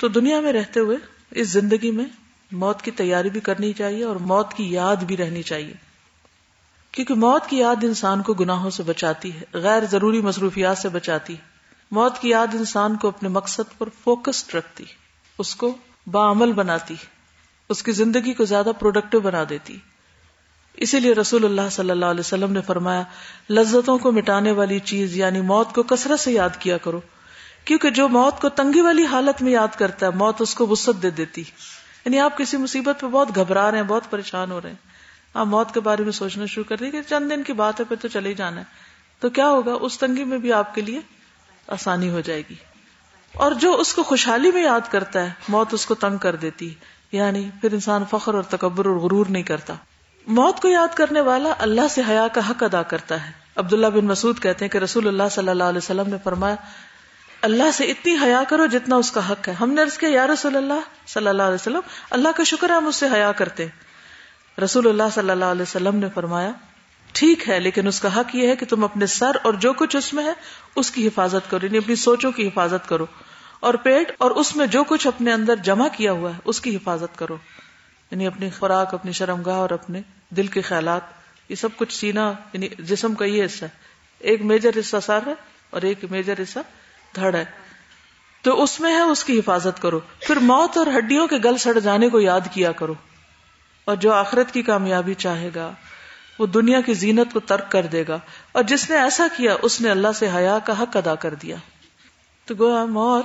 تو 0.00 0.08
دنیا 0.08 0.40
میں 0.40 0.52
رہتے 0.52 0.80
ہوئے 0.80 0.96
اس 1.30 1.48
زندگی 1.48 1.90
میں 1.90 2.04
موت 2.52 2.82
کی 2.82 2.90
تیاری 2.90 3.30
بھی 3.30 3.40
کرنی 3.40 3.72
چاہیے 3.72 4.04
اور 4.04 4.16
موت 4.16 4.54
کی 4.54 4.72
یاد 4.72 4.96
بھی 4.96 5.16
رہنی 5.16 5.42
چاہیے۔ 5.42 5.74
کیونکہ 6.92 7.14
موت 7.14 7.42
کی 7.48 7.58
یاد 7.58 7.84
انسان 7.84 8.22
کو 8.22 8.34
گناہوں 8.34 8.70
سے 8.70 8.82
بچاتی 8.82 9.32
ہے، 9.32 9.44
غیر 9.52 9.84
ضروری 9.84 10.20
مصروفیات 10.20 10.78
سے 10.78 10.88
بچاتی 10.88 11.36
موت 11.90 12.18
کی 12.18 12.28
یاد 12.28 12.46
انسان 12.52 12.96
کو 12.96 13.08
اپنے 13.08 13.28
مقصد 13.28 13.78
پر 13.78 13.88
فوکسڈ 14.04 14.54
رکھتی 14.54 14.84
اس 15.38 15.56
کو 15.56 15.76
بعمل 16.06 16.52
بناتی 16.52 16.94
اس 17.68 17.82
کی 17.82 17.92
زندگی 17.92 18.34
کو 18.34 18.44
زیادہ 18.44 18.70
پروڈکٹیو 18.78 19.20
بنا 19.20 19.44
دیتی۔ 19.48 19.78
اسی 20.74 21.00
لیے 21.00 21.12
رسول 21.12 21.44
اللہ 21.44 21.68
صلی 21.70 21.90
اللہ 21.90 22.04
علیہ 22.04 22.20
وسلم 22.20 22.52
نے 22.52 22.60
فرمایا، 22.60 23.02
لذتوں 23.50 23.98
کو 23.98 24.12
مٹانے 24.12 24.52
والی 24.52 24.78
چیز 24.78 25.16
یعنی 25.16 25.40
موت 25.40 25.74
کو 25.74 25.82
کثرت 25.82 26.20
سے 26.20 26.32
یاد 26.32 26.48
کیا 26.58 26.78
کرو، 26.78 27.00
کیونکہ 27.64 27.90
جو 27.90 28.08
موت 28.08 28.40
کو 28.40 28.48
تنگی 28.48 28.80
والی 28.80 29.06
حالت 29.06 29.42
میں 29.42 29.52
یاد 29.52 29.78
کرتا 29.78 30.06
ہے، 30.06 30.10
موت 30.10 30.40
اس 30.40 30.54
کو 30.54 30.66
وسط 30.66 31.02
دے 31.02 31.10
دیتی۔ 31.10 31.40
یعنی 32.04 32.18
آپ 32.18 32.38
کسی 32.38 32.56
مصیبت 32.56 33.00
پہ 33.00 33.06
بہت 33.06 33.36
گھبرا 33.36 33.70
رہے 33.70 33.78
ہیں، 33.78 33.84
بہت 33.84 34.02
پریشان 34.10 34.50
ہو 34.50 34.60
رہے 34.60 34.68
ہیں۔ 34.68 34.76
آپ 35.34 35.46
موت 35.46 35.74
کے 35.74 35.80
بارے 35.80 36.02
میں 36.02 36.12
سوچنا 36.12 36.46
شروع 36.46 36.64
کر 36.64 36.76
دیں 36.76 36.90
کہ 36.90 37.02
چند 37.08 37.30
دن 37.30 37.42
کی 37.42 37.52
بات 37.52 37.80
ہے، 37.80 37.84
پھر 37.84 37.96
تو 37.96 38.08
چلے 38.08 38.34
جانا 38.34 38.60
ہے۔ 38.60 38.64
تو 39.20 39.30
کیا 39.30 39.48
ہوگا؟ 39.48 39.74
اس 39.80 39.98
تنگی 39.98 40.24
میں 40.24 40.38
بھی 40.38 40.52
آپ 40.52 40.74
کے 40.74 40.80
لیے 40.80 41.00
آسانی 41.68 42.10
ہو 42.10 42.20
جائے 42.20 42.42
گی۔ 42.50 42.54
اور 43.32 43.52
جو 43.52 43.74
اس 43.74 43.94
کو 43.94 44.02
خوشحالی 44.02 44.50
میں 44.50 44.64
یاد 44.64 44.80
کرتا 44.90 45.24
ہے، 45.24 45.30
موت 45.48 45.74
اس 45.74 45.86
کو 45.86 45.94
تنگ 45.94 46.18
کر 46.18 46.36
دیتی۔ 46.36 46.74
یعنی 47.14 47.48
پھر 47.60 47.72
انسان 47.72 48.04
فخر 48.10 48.34
اور 48.34 48.42
تکبر 48.42 48.86
اور 48.86 48.96
غرور 48.96 49.26
نہیں 49.26 49.42
کرتا۔ 49.42 49.74
موت 50.26 50.60
کو 50.60 50.68
یاد 50.68 50.96
کرنے 50.96 51.20
والا 51.20 51.52
اللہ 51.58 51.88
سے 51.90 52.02
حیا 52.08 52.28
کا 52.28 52.50
حق 52.50 52.62
ادا 52.62 52.82
کرتا 52.82 53.26
ہے۔ 53.26 53.30
عبداللہ 53.56 53.86
بن 53.86 54.04
مسعود 54.04 54.40
کہتے 54.40 54.64
ہیں 54.64 54.72
کہ 54.72 54.78
رسول 54.78 55.08
اللہ 55.08 55.28
صلی 55.30 55.48
اللہ 55.48 55.64
علیہ 55.64 55.78
وسلم 55.78 56.10
نے 56.10 56.16
فرمایا، 56.24 56.54
اللہ 57.42 57.70
سے 57.74 57.84
اتنی 57.84 58.16
حیا 58.22 58.42
کرو 58.48 58.66
جتنا 58.66 58.96
اس 58.96 59.10
کا 59.10 59.28
حق 59.30 59.48
ہے۔ 59.48 59.52
ہم 59.52 59.70
نے 59.70 59.82
عرض 59.82 59.98
کیا، 59.98 60.08
یا 60.08 60.26
رسول 60.26 60.56
اللہ 60.56 60.80
صلی 61.06 61.28
اللہ 61.28 61.42
علیہ 61.42 61.54
وسلم، 61.54 61.80
اللہ 62.10 62.28
کا 62.36 62.44
شکر 62.44 62.70
ہے 62.70 62.74
ہم 62.74 62.86
اس 62.86 62.96
سے 62.96 63.06
حیا 63.14 63.32
کرتے۔ 63.32 63.66
رسول 64.64 64.88
اللہ 64.88 65.14
صلی 65.14 65.30
اللہ 65.30 65.44
علیہ 65.44 65.62
وسلم 65.62 65.96
نے 65.96 66.06
فرمایا، 66.14 66.50
ٹھیک 67.12 67.48
ہے، 67.48 67.60
لیکن 67.60 67.86
اس 67.86 68.00
کا 68.00 68.16
حق 68.16 68.34
یہ 68.34 68.48
ہے 68.48 68.56
کہ 68.56 68.66
تم 68.66 68.84
اپنے 68.84 69.06
سر 69.06 69.36
اور 69.42 69.54
جو 69.54 69.72
کچھ 69.72 69.96
اس 69.96 70.14
میں 70.14 70.24
ہے، 70.24 70.32
اس 70.76 70.90
کی 70.90 71.06
حفاظت 71.06 71.50
کرو 71.50 71.66
یعنی 71.66 71.78
اپنی 71.78 71.94
سوچوں 71.94 72.32
کی 72.32 72.48
حفاظت 72.48 72.88
کرو۔ 72.88 73.06
اور 73.64 73.74
پیٹ 73.74 74.12
اور 74.18 74.30
اس 74.30 74.56
میں 74.56 74.66
جو 74.66 74.84
کچھ 74.84 75.06
اپنے 75.06 75.32
اندر 75.32 75.56
جمع 75.56 75.88
کیا 75.96 76.12
ہوا 76.12 76.30
ہے، 76.30 76.40
اس 76.44 76.60
کی 76.60 76.76
حفاظت 76.76 77.18
کرو۔ 77.18 77.36
یعنی 78.10 78.26
اپنی 78.26 78.50
خوراک، 78.50 78.94
اپنی 78.94 79.12
شرمگاہ 79.12 79.54
اور 79.54 79.70
اپنے 79.70 80.00
دل 80.30 80.46
کے 80.46 80.60
خیالات، 80.60 81.00
یہ 81.48 81.54
سب 81.54 81.68
کچھ 81.76 81.94
سینا 81.94 82.32
یعنی 82.52 82.68
جسم 82.78 83.14
کا 83.14 83.24
یہ 83.24 83.44
حصہ 83.44 83.64
ہے۔ 83.64 83.70
ایک 84.18 84.42
میجر 84.42 84.70
حصہ 84.80 84.96
سر 85.02 85.18
ہے 85.26 85.34
اور 85.70 85.82
ایک 85.82 86.04
میجر 86.10 86.34
حصہ 86.42 86.58
دھڑ 87.14 87.34
ہے۔ 87.34 87.44
تو 88.42 88.62
اس 88.62 88.80
میں 88.80 88.92
ہے، 88.94 89.00
اس 89.00 89.24
کی 89.24 89.38
حفاظت 89.38 89.82
کرو۔ 89.82 90.00
پھر 90.20 90.36
موت 90.36 90.78
اور 90.78 90.86
ہڈیوں 90.86 91.28
کے 91.28 91.36
گل 91.44 91.56
سڑ 91.56 91.78
جانے 91.78 92.08
کو 92.08 92.20
یاد 92.20 92.40
کیا 92.52 92.72
کرو۔ 92.72 92.94
اور 93.84 93.96
جو 93.96 94.12
آخرت 94.12 94.52
کی 94.52 94.62
کامیابی 94.62 95.14
چاہے 95.14 95.50
گا، 95.54 95.72
وہ 96.38 96.46
دنیا 96.46 96.80
کی 96.80 96.94
زینت 96.94 97.32
کو 97.32 97.40
ترک 97.40 97.70
کر 97.70 97.86
دے 97.86 98.04
گا۔ 98.08 98.18
اور 98.52 98.62
جس 98.62 98.90
نے 98.90 98.96
ایسا 98.96 99.26
کیا، 99.36 99.56
اس 99.62 99.80
نے 99.80 99.90
اللہ 99.90 100.12
سے 100.14 100.28
حیا 100.34 100.58
کا 100.64 100.82
حق 100.82 100.96
ادا 100.96 101.14
کر 101.14 101.34
دیا۔ 101.34 101.56
تو 102.44 102.54
گویا 102.58 102.84
موت 102.84 103.24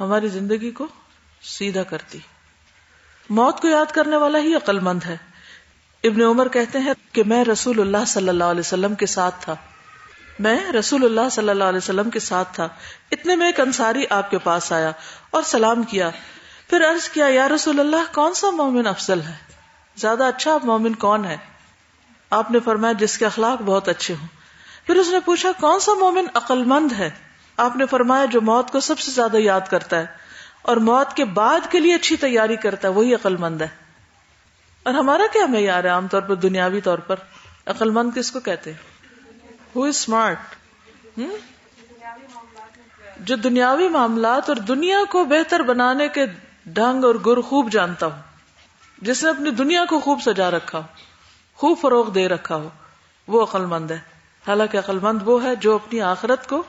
ہماری 0.00 0.28
زندگی 0.28 0.70
کو 0.70 0.86
سیدھا 1.42 1.82
کرتی۔ 1.82 2.18
موت 3.30 3.60
کو 3.60 3.68
یاد 3.68 3.92
کرنے 3.92 4.16
والا 4.16 4.38
ہی 4.38 4.54
عقل 4.54 4.78
مند 4.78 5.00
ہے۔ 5.06 5.16
ابن 6.04 6.22
عمر 6.22 6.48
کہتے 6.48 6.78
ہیں 6.78 6.92
کہ 7.12 7.22
میں 7.24 7.44
رسول 7.44 7.80
اللہ 7.80 8.04
صلی 8.06 8.28
اللہ 8.28 8.44
علیہ 8.44 8.60
وسلم 8.60 8.94
کے 8.94 9.06
ساتھ 9.06 9.34
تھا۔ 9.40 9.56
میں 10.38 10.72
رسول 10.72 11.04
اللہ 11.04 11.28
صلی 11.30 11.48
اللہ 11.48 11.64
علیہ 11.64 11.76
وسلم 11.76 12.10
کے 12.10 12.20
ساتھ 12.20 12.54
تھا۔ 12.54 12.68
اتنے 13.10 13.36
میں 13.36 13.46
ایک 13.46 13.60
انصاری 13.60 14.04
آپ 14.10 14.30
کے 14.30 14.38
پاس 14.38 14.72
آیا 14.72 14.92
اور 15.30 15.42
سلام 15.42 15.82
کیا۔ 15.82 16.10
پھر 16.70 16.90
عرض 16.90 17.08
کیا، 17.08 17.26
یا 17.28 17.48
رسول 17.48 17.80
اللہ، 17.80 18.14
کون 18.14 18.34
سا 18.34 18.50
مومن 18.50 18.86
افضل 18.86 19.20
ہے؟ 19.20 19.34
زیادہ 19.96 20.24
اچھا 20.24 20.56
مومن 20.62 20.94
کون 20.94 21.24
ہے؟ 21.24 21.36
آپ 22.30 22.50
نے 22.50 22.58
فرمایا، 22.60 22.92
جس 22.92 23.18
کے 23.18 23.26
اخلاق 23.26 23.62
بہت 23.62 23.88
اچھے 23.88 24.14
ہوں۔ 24.20 24.26
پھر 24.86 24.96
اس 24.96 25.08
نے 25.08 25.20
پوچھا، 25.20 25.52
کون 25.60 25.80
سا 25.80 25.92
مومن 25.94 26.24
عقل 26.34 26.64
مند 26.64 26.92
ہے؟ 26.92 27.10
آپ 27.60 27.76
نے 27.76 27.86
فرمایا 27.86 28.24
جو 28.24 28.40
موت 28.40 28.70
کو 28.70 28.80
سب 28.80 28.98
سے 28.98 29.10
زیادہ 29.10 29.36
یاد 29.36 29.60
کرتا 29.70 29.98
ہے 29.98 30.06
اور 30.62 30.76
موت 30.76 31.16
کے 31.16 31.24
بعد 31.24 31.60
کے 31.70 31.80
لیے 31.80 31.94
اچھی 31.94 32.16
تیاری 32.16 32.56
کرتا 32.56 32.88
ہے، 32.88 32.92
وہی 32.92 33.14
عقل 33.14 33.36
مند 33.36 33.62
ہے۔ 33.62 33.68
اور 34.82 34.94
ہمارا 34.94 35.22
کیا 35.32 35.46
معیار 35.46 35.84
ہے 35.84 35.88
عام 35.88 36.08
طور 36.08 36.22
پر 36.22 36.34
دنیاوی 36.34 36.80
طور 36.80 36.98
پر؟ 36.98 37.16
عقل 37.66 37.90
مند 37.90 38.10
کس 38.16 38.32
کو 38.32 38.40
کہتے 38.40 38.72
ہو 39.76 39.82
اسمارٹ 39.82 40.38
جو 43.20 43.36
دنیاوی 43.36 43.88
معاملات 43.88 44.48
اور 44.48 44.56
دنیا 44.56 44.98
کو 45.10 45.24
بہتر 45.24 45.60
بنانے 45.60 46.08
کے 46.08 46.26
ڈھنگ 46.66 47.04
اور 47.04 47.14
گر 47.14 47.40
خوب 47.40 47.72
جانتا 47.72 48.06
ہو، 48.06 48.20
جس 48.98 49.24
نے 49.24 49.30
اپنی 49.30 49.50
دنیا 49.50 49.84
کو 49.84 50.00
خوب 50.00 50.22
سجا 50.22 50.50
رکھا 50.50 50.78
ہو، 50.78 50.84
خوب 51.56 51.78
فروغ 51.80 52.10
دے 52.10 52.28
رکھا 52.28 52.56
ہو، 52.56 52.68
وہ 53.28 53.42
عقل 53.42 53.66
مند 53.66 53.90
ہے۔ 53.90 53.98
حالانکہ 54.46 54.78
عقل 54.78 54.98
مند 55.02 55.22
وہ 55.24 55.44
ہے 55.44 55.56
جو 55.56 55.74
اپنی 55.74 56.00
آخرت 56.00 56.48
کو 56.48 56.62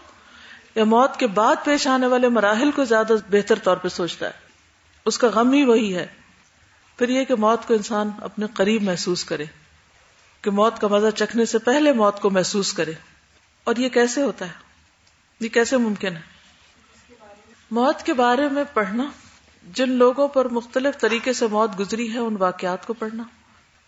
یا 0.76 0.84
موت 0.84 1.18
کے 1.18 1.28
بعد 1.28 1.56
پیش 1.64 1.88
آنے 1.88 2.08
والے 2.08 2.30
مراحل 2.30 2.72
کو 2.72 2.86
زیادہ 2.86 3.14
بہتر 3.30 3.60
طور 3.60 3.78
پہ 3.78 3.88
سوچتا 3.88 4.26
ہے۔ 4.26 4.32
اس 5.06 5.18
کا 5.18 5.28
غم 5.28 5.52
ہی 5.52 5.66
وہی 5.66 5.96
ہے۔ 5.96 6.08
پھر 6.98 7.10
یہ 7.10 7.26
کہ 7.26 7.36
موت 7.36 7.68
کو 7.68 7.74
انسان 7.74 8.10
اپنے 8.22 8.46
قریب 8.54 8.84
محسوس 8.84 9.24
کرے۔ 9.24 9.46
کہ 10.42 10.52
موت 10.52 10.80
کا 10.80 10.88
مزہ 10.88 11.10
چکھنے 11.16 11.46
سے 11.46 11.58
پہلے 11.58 11.94
موت 11.94 12.20
کو 12.20 12.30
محسوس 12.30 12.74
کرے۔ 12.74 12.94
اور 13.64 13.76
یہ 13.76 13.90
کیسے 13.90 14.22
ہوتا 14.22 14.46
ہے؟ 14.46 14.52
یہ 15.40 15.50
کیسے 15.50 15.78
ممکن 15.78 16.16
ہے؟ 16.16 16.22
موت 17.72 18.04
کے 18.04 18.14
بارے 18.14 18.50
میں 18.50 18.64
پڑھنا۔ 18.74 19.04
جن 19.72 19.90
لوگوں 19.90 20.28
پر 20.28 20.50
مختلف 20.50 21.00
طریقے 21.00 21.34
سے 21.34 21.48
موت 21.48 21.80
گزری 21.80 22.14
ہے، 22.14 22.20
ان 22.20 22.36
واقعات 22.40 22.88
کو 22.88 22.94
پڑھنا۔ 22.94 23.24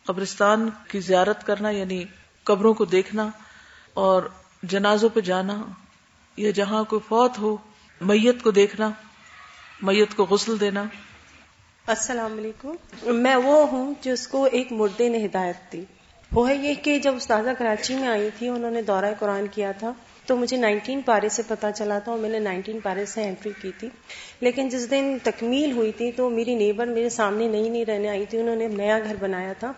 قبرستان 0.06 0.70
کی 0.88 1.00
زیارت 1.00 1.46
کرنا 1.46 1.70
یعنی 1.70 2.04
قبروں 2.44 2.74
کو 2.74 2.86
دیکھنا 2.86 3.30
اور 3.94 4.24
جنازوں 4.64 5.10
پہ 5.10 5.20
جانا۔ 5.20 5.62
یا 6.38 6.52
جہاں 6.52 6.84
کوئی 6.84 7.00
فوت 7.08 7.40
ہو، 7.40 7.58
میت 8.02 8.44
کو 8.44 8.52
دیکھنا، 8.52 8.90
میت 9.82 10.16
کو 10.16 10.26
غسل 10.26 10.60
دینا۔ 10.60 10.84
السلام 11.88 12.38
علیکم۔ 12.38 12.76
میں 13.04 13.36
وہ 13.36 13.68
ہوں 13.72 13.94
جس 14.02 14.28
کو 14.28 14.48
ایک 14.52 14.72
مردے 14.72 15.10
نے 15.10 15.26
ہدایت 15.26 15.74
دی۔ 15.74 15.86
وہ 16.32 16.50
ہے 16.50 16.56
یہ 16.56 16.74
کہ 16.74 17.00
جب 17.00 17.16
استاذہ 17.16 17.50
کراچی 17.58 17.96
میں 17.96 18.08
آئی 18.08 18.30
تھی، 18.38 18.48
انہوں 18.48 18.72
نے 18.72 18.82
دورہ 18.82 19.06
قرآن 19.20 19.48
کیا 19.48 19.72
تھا، 19.72 19.94
تو 20.26 20.38
مجھے 20.38 20.58
نائنٹین 20.58 21.02
پارے 21.02 21.30
سے 21.30 21.42
پتا 21.48 21.72
چلا 21.72 22.00
تھا 22.00 22.12
اور 22.12 22.20
میں 22.20 22.30
نے 22.30 22.40
نائنٹین 22.40 22.80
پارے 22.80 23.06
سے 23.06 23.24
انٹری 23.24 23.54
کی 23.62 23.72
تھی۔ 23.80 23.90
لیکن 24.40 24.70
جس 24.70 24.92
دن 24.92 25.18
تکمیل 25.24 25.72
ہوئی 25.72 25.92
تھی، 25.92 26.12
تو 26.12 26.30
میری 26.30 26.56
نیبر 26.56 26.88
میرے 26.88 27.10
سامنے 27.10 27.48
نئی 27.48 27.70
نئی 27.70 27.86
رہنے 27.86 28.10
آئی 28.10 28.26
تھی، 28.26 28.40
انہوں 28.40 28.56
نے 28.56 28.68
نیا 28.68 29.00
گھر 29.00 29.16
بنایا 29.20 29.54
تھا۔ 29.54 29.72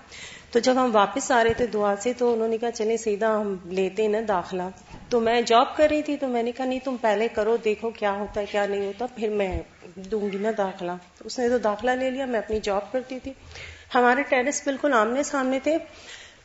تو 0.56 0.60
جب 0.60 0.74
ہم 0.76 0.90
واپس 0.94 1.32
آ 1.32 1.44
رہے 1.44 1.54
تھے 1.54 1.68
دعا 1.68 1.96
سے 2.00 2.14
تو 2.14 2.34
انہوں 2.34 2.48
نے 2.48 2.58
کہا 2.58 2.72
چلے 2.72 2.98
سیدھا 2.98 3.42
ہم 3.42 3.56
لیتے 3.66 4.08
نا 4.08 4.18
داخلہ۔ 4.28 4.64
تو 5.10 5.20
میں 5.20 5.42
جاب 5.42 5.78
کر 5.78 5.88
رہی 5.92 6.02
تھی 6.02 6.18
تو 6.18 6.28
میں 6.28 6.44
نے 6.44 6.52
کہا، 6.52 6.66
نہیں 6.66 6.80
تم 6.84 6.96
پہلے 7.02 7.28
کرو، 7.28 7.58
دیکھو 7.58 7.90
کیا 7.90 8.12
ہوتا 8.12 8.42
ہے، 8.42 8.46
کیا 8.52 8.66
نہیں 8.66 8.86
ہوتا، 8.86 9.06
پھر 9.06 9.30
میں 9.30 9.62
دوں 9.96 10.32
گی 10.32 10.38
نا 10.38 10.52
داخلہ۔ 10.58 10.92
اس 11.24 11.40
نے 11.40 11.50
تو 11.50 11.58
داخلہ 11.58 11.92
لے 11.92 12.10
لیا، 12.10 12.26
میں 12.26 12.40
اپنی 12.40 12.60
جاب 12.64 12.92
کرتی 12.92 13.20
تھی۔ 13.20 13.34
ہمارے 13.96 14.24
ٹیرس 14.24 14.62
بالکل 14.66 14.94
آمنے 14.94 15.24
سامنے 15.24 15.60
تھے۔ 15.64 15.78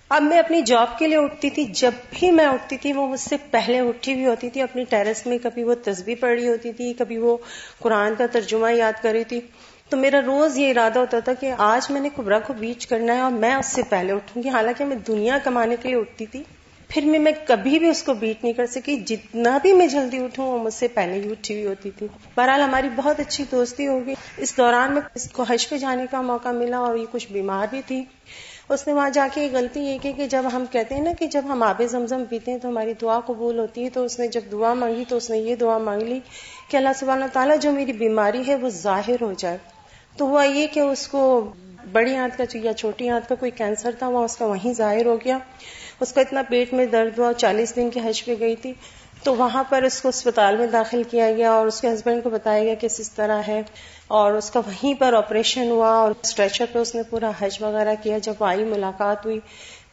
اب 0.08 0.22
میں 0.22 0.38
اپنی 0.38 0.62
جاب 0.62 0.98
کے 0.98 1.08
لیے 1.08 1.18
اٹھتی 1.18 1.50
تھی، 1.50 1.64
جب 1.64 1.90
بھی 2.10 2.30
میں 2.30 2.46
اٹھتی 2.46 2.76
تھی، 2.76 2.92
وہ 2.92 3.06
مجھ 3.06 3.20
سے 3.20 3.36
پہلے 3.50 3.80
اٹھی 3.80 4.14
ہوئی 4.14 4.26
ہوتی 4.26 4.50
تھی 4.50 4.62
اپنی 4.62 4.84
ٹیرس 4.84 5.26
میں۔ 5.26 5.38
کبھی 5.42 5.64
وہ 5.64 5.74
تصویر 5.84 6.14
پڑھ 6.20 6.40
رہی 6.40 6.48
ہوتی 6.48 6.72
تھی، 6.72 6.92
کبھی 6.92 7.18
وہ 7.18 7.36
قرآن 7.78 8.14
کا 8.14 8.26
ترجمہ 8.26 8.72
یاد 8.72 9.02
کر 9.02 9.12
رہی 9.12 9.24
تھی۔ 9.24 9.40
تو 9.90 9.96
میرا 9.96 10.20
روز 10.26 10.58
یہ 10.58 10.70
ارادہ 10.70 10.98
ہوتا 10.98 11.20
تھا 11.20 11.32
کہ 11.32 11.52
آج 11.58 11.90
میں 11.90 12.00
نے 12.00 12.08
کبرا 12.16 12.38
کو 12.38 12.52
بیچ 12.52 12.86
کرنا 12.86 13.14
ہے 13.14 13.20
اور 13.20 13.30
میں 13.30 13.54
اس 13.54 13.66
سے 13.66 13.82
پہلے 13.88 14.12
اٹھوں 14.12 14.42
گی۔ 14.42 14.48
حالانکہ 14.48 14.84
میں 14.84 14.96
دنیا 14.96 15.38
کمانے 15.44 15.76
کے 15.82 15.88
لیے 15.88 15.98
اٹھتی 15.98 16.26
تھی۔ 16.26 16.42
پھر 16.88 17.02
میں 17.04 17.18
میں 17.18 17.32
کبھی 17.46 17.78
بھی 17.78 17.88
اس 17.88 18.02
کو 18.02 18.14
بیٹ 18.14 18.44
نہیں 18.44 18.52
کر 18.52 18.66
سکی۔ 18.66 18.96
جتنا 18.96 19.58
بھی 19.62 19.72
میں 19.72 19.86
جلدی 19.86 20.18
اٹھوں، 20.18 20.46
وہ 20.46 20.58
مجھ 20.58 20.74
سے 20.74 20.88
پہلے 20.88 21.14
ہی 21.14 21.30
اٹھی 21.30 21.54
ہوئی 21.54 21.66
ہوتی 21.66 21.90
تھی۔ 21.90 22.06
بہرحال 22.36 22.60
ہماری 22.60 22.88
بہت 22.96 23.20
اچھی 23.20 23.44
دوستی 23.52 23.86
ہوگی۔ 23.86 24.14
اس 24.36 24.56
دوران 24.56 24.92
میں 24.92 25.02
اس 25.14 25.30
کو 25.30 25.42
حج 25.42 25.68
پہ 25.68 25.78
جانے 25.78 26.06
کا 26.10 26.20
موقع 26.20 26.48
ملا 26.48 26.78
اور 26.78 26.96
یہ 26.96 27.06
کچھ 27.10 27.32
بیمار 27.32 27.66
بھی 27.70 27.82
تھی۔ 27.86 28.04
اس 28.68 28.86
نے 28.86 28.92
وہاں 28.92 29.10
جا 29.10 29.28
کے 29.34 29.42
یہ 29.44 29.48
غلطی 29.52 29.80
یہ 29.80 29.98
کی 30.02 30.12
کہ 30.12 30.26
جب 30.26 30.42
ہم 30.52 30.64
کہتے 30.70 30.94
ہیں 30.94 31.02
نا 31.02 31.10
کہ 31.18 31.26
جب 31.26 31.42
ہم 31.48 31.62
آب 31.62 31.82
زمزم 31.90 32.24
پیتے 32.30 32.50
ہیں 32.50 32.58
تو 32.58 32.68
ہماری 32.68 32.94
دعا 33.02 33.20
قبول 33.20 33.58
ہوتی 33.58 33.84
ہے۔ 33.84 33.90
تو 33.90 34.04
اس 34.04 34.18
نے 34.18 34.28
جب 34.28 34.40
دعا 34.52 34.74
مانگی 34.74 35.04
تو 35.08 35.16
اس 35.16 35.30
نے 35.30 35.38
یہ 35.38 35.56
دعا 35.56 35.78
مانگ 35.78 36.02
لی 36.02 36.20
کہ 36.68 36.76
اللہ 36.76 36.88
سبحانہ 36.96 37.24
تعالیٰ 37.32 37.56
جو 37.58 37.72
میری 37.72 37.92
بیماری 37.92 38.42
ہے 38.48 38.56
وہ 38.56 38.68
ظاہر 38.68 39.22
ہو 39.22 39.32
جائے۔ 39.32 39.58
تو 40.16 40.24
ہوا 40.24 40.44
یہ 40.44 40.66
کہ 40.66 40.80
اس 40.80 41.08
کو 41.08 41.52
بڑی 41.92 42.16
آنت 42.16 42.38
کا 42.38 42.44
یا 42.54 42.72
چھوٹی 42.72 43.08
آنت 43.08 43.28
کا 43.28 43.34
کوئی 43.34 43.50
کینسر 43.50 43.90
تھا 43.98 44.08
وہ 44.08 44.24
اس 44.24 44.36
کا 44.36 44.46
وہیں 44.46 44.74
ظاہر 44.74 45.06
ہو 45.06 45.16
گیا۔ 45.16 45.38
اس 46.00 46.12
کا 46.12 46.20
اتنا 46.20 46.42
پیٹ 46.48 46.72
میں 46.72 46.86
درد 46.86 47.18
ہوا، 47.18 47.32
چالیس 47.32 47.76
دن 47.76 47.90
کے 47.90 48.00
حج 48.04 48.24
پہ 48.24 48.34
گئی 48.40 48.56
تھی۔ 48.56 48.74
تو 49.22 49.34
وہاں 49.34 49.64
پر 49.68 49.82
اس 49.82 50.02
کو 50.02 50.08
اسپتال 50.08 50.56
میں 50.56 50.66
داخل 50.66 51.02
کیا 51.02 51.32
گیا 51.32 51.50
اور 51.52 51.66
اس 51.66 51.80
کے 51.80 51.88
ہسبینڈ 51.88 52.22
کو 52.22 52.30
بتایا 52.30 52.64
گیا 52.64 52.74
کہ 52.74 52.86
اس 52.98 53.10
طرح 53.10 53.42
ہے۔ 53.48 53.62
اور 54.08 54.32
اس 54.32 54.50
کا 54.50 54.60
وہیں 54.66 55.00
پر 55.00 55.12
آپریشن 55.12 55.70
ہوا 55.70 55.88
اور 55.88 56.12
اسٹریچر 56.22 56.64
پہ 56.72 56.78
اس 56.78 56.94
نے 56.94 57.02
پورا 57.02 57.30
حج 57.40 57.56
وغیرہ 57.60 57.94
کیا۔ 58.02 58.18
جب 58.18 58.44
آئی، 58.44 58.64
ملاقات 58.64 59.24
ہوئی۔ 59.24 59.40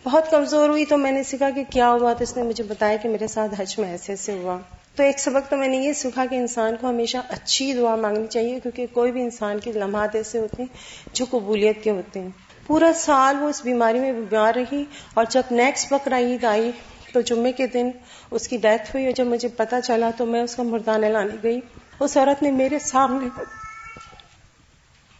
بہت 0.03 0.31
کمزور 0.31 0.69
ہوئی 0.69 0.85
تو 0.85 0.97
میں 0.97 1.11
نے 1.11 1.23
سیکھا 1.23 1.49
کہ 1.49 1.63
کیا 1.69 1.91
ہوا 1.91 2.13
تو 2.13 2.23
اس 2.23 2.37
نے 2.37 2.43
مجھے 2.43 2.63
بتایا 2.63 2.97
کہ 2.97 3.09
میرے 3.09 3.27
ساتھ 3.27 3.61
حج 3.61 3.79
میں 3.79 3.91
ایسے 3.91 4.11
ایسے 4.11 4.31
ہوا۔ 4.31 4.57
تو 4.97 5.03
ایک 5.03 5.19
سبق 5.19 5.49
تو 5.49 5.57
میں 5.57 5.67
نے 5.67 5.77
یہ 5.77 5.93
سیکھا 5.93 6.25
کہ 6.25 6.35
انسان 6.35 6.75
کو 6.81 6.89
ہمیشہ 6.89 7.17
اچھی 7.29 7.73
دعا 7.73 7.95
مانگنی 7.95 8.27
چاہیے، 8.27 8.59
کیونکہ 8.59 8.85
کوئی 8.93 9.11
بھی 9.11 9.21
انسان 9.21 9.59
کے 9.59 9.71
لمحات 9.71 10.15
ایسے 10.15 10.39
ہوتے 10.39 10.63
ہیں 10.63 10.75
جو 11.13 11.25
قبولیت 11.29 11.83
کے 11.83 11.91
ہوتے 11.91 12.19
ہیں۔ 12.19 12.29
پورا 12.67 12.91
سال 12.95 13.35
وہ 13.39 13.49
اس 13.49 13.61
بیماری 13.63 13.99
میں 13.99 14.13
بیمار 14.13 14.53
رہی 14.53 14.85
اور 15.13 15.25
جب 15.29 15.41
نیکسٹ 15.51 15.93
بکرا 15.93 16.17
عید 16.17 16.43
آئی 16.43 16.71
تو 17.13 17.21
جمعے 17.21 17.51
کے 17.51 17.67
دن 17.67 17.89
اس 18.31 18.47
کی 18.47 18.57
ڈیتھ 18.57 18.95
ہوئی 18.95 19.05
اور 19.05 19.13
جب 19.13 19.25
مجھے 19.25 19.47
پتا 19.47 19.81
چلا 19.81 20.09
تو 20.17 20.25
میں 20.25 20.41
اس 20.41 20.55
کا 20.55 20.63
مردانہ 20.63 21.05
لانے 21.05 21.35
گئی۔ 21.43 21.59
اس 21.99 22.17
عورت 22.17 22.43
نے 22.43 22.51
میرے 22.51 22.79
سامنے 22.79 23.29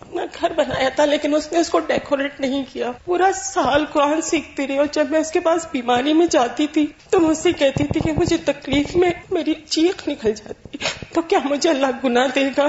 اپنا 0.07 0.25
گھر 0.41 0.53
بنایا 0.53 0.89
تھا، 0.89 1.05
لیکن 1.05 1.35
اس 1.35 1.51
نے 1.51 1.59
اس 1.59 1.69
کو 1.69 1.79
ڈیکوریٹ 1.79 2.39
نہیں 2.39 2.63
کیا۔ 2.73 2.91
پورا 3.05 3.29
سال 3.35 3.85
قرآن 3.85 4.21
سیکھتی 4.21 4.67
رہی 4.67 4.77
اور 4.77 4.85
جب 4.91 5.11
میں 5.11 5.19
اس 5.19 5.31
کے 5.31 5.39
پاس 5.39 5.67
بیماری 5.71 6.13
میں 6.13 6.27
جاتی 6.31 6.67
تھی، 6.67 6.85
تو 7.09 7.19
مجھ 7.19 7.37
سے 7.37 7.51
کہتی 7.51 7.83
تھی 7.83 7.99
کہ 7.99 8.11
مجھے 8.11 8.37
تکلیف 8.37 8.95
میں 8.95 9.11
میری 9.31 9.53
چیخ 9.69 10.07
نکل 10.07 10.31
جاتی، 10.31 10.77
تو 11.13 11.21
کیا 11.21 11.39
مجھے 11.45 11.69
اللہ 11.69 11.99
گنا 12.03 12.25
دے 12.35 12.49
گا؟ 12.57 12.67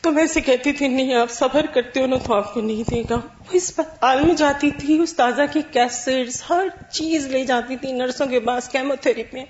تو 0.00 0.10
میں 0.10 0.22
اسے 0.24 0.40
کہتی 0.40 0.72
تھی، 0.72 0.88
نہیں، 0.88 1.14
آپ 1.14 1.30
صبر 1.30 1.66
کرتے 1.66 2.00
ہو 2.00 2.06
نا 2.06 2.16
تو 2.16 2.34
آپ 2.34 2.54
کو 2.54 2.60
نہیں 2.60 2.90
دے 2.90 3.02
گا۔ 3.10 3.14
وہ 3.14 3.52
اسپتال 3.52 4.24
میں 4.24 4.34
جاتی 4.34 4.70
تھی 4.70 4.98
اس 5.02 5.14
تازہ 5.14 5.42
کی 5.52 5.60
کیسٹ 5.70 6.08
ہر 6.50 6.66
چیز 6.92 7.26
لے 7.26 7.44
جاتی 7.44 7.76
تھی، 7.76 7.92
نرسوں 7.92 8.26
کے 8.26 8.40
پاس 8.40 8.68
کیمو 8.68 8.94
تھراپی 9.00 9.44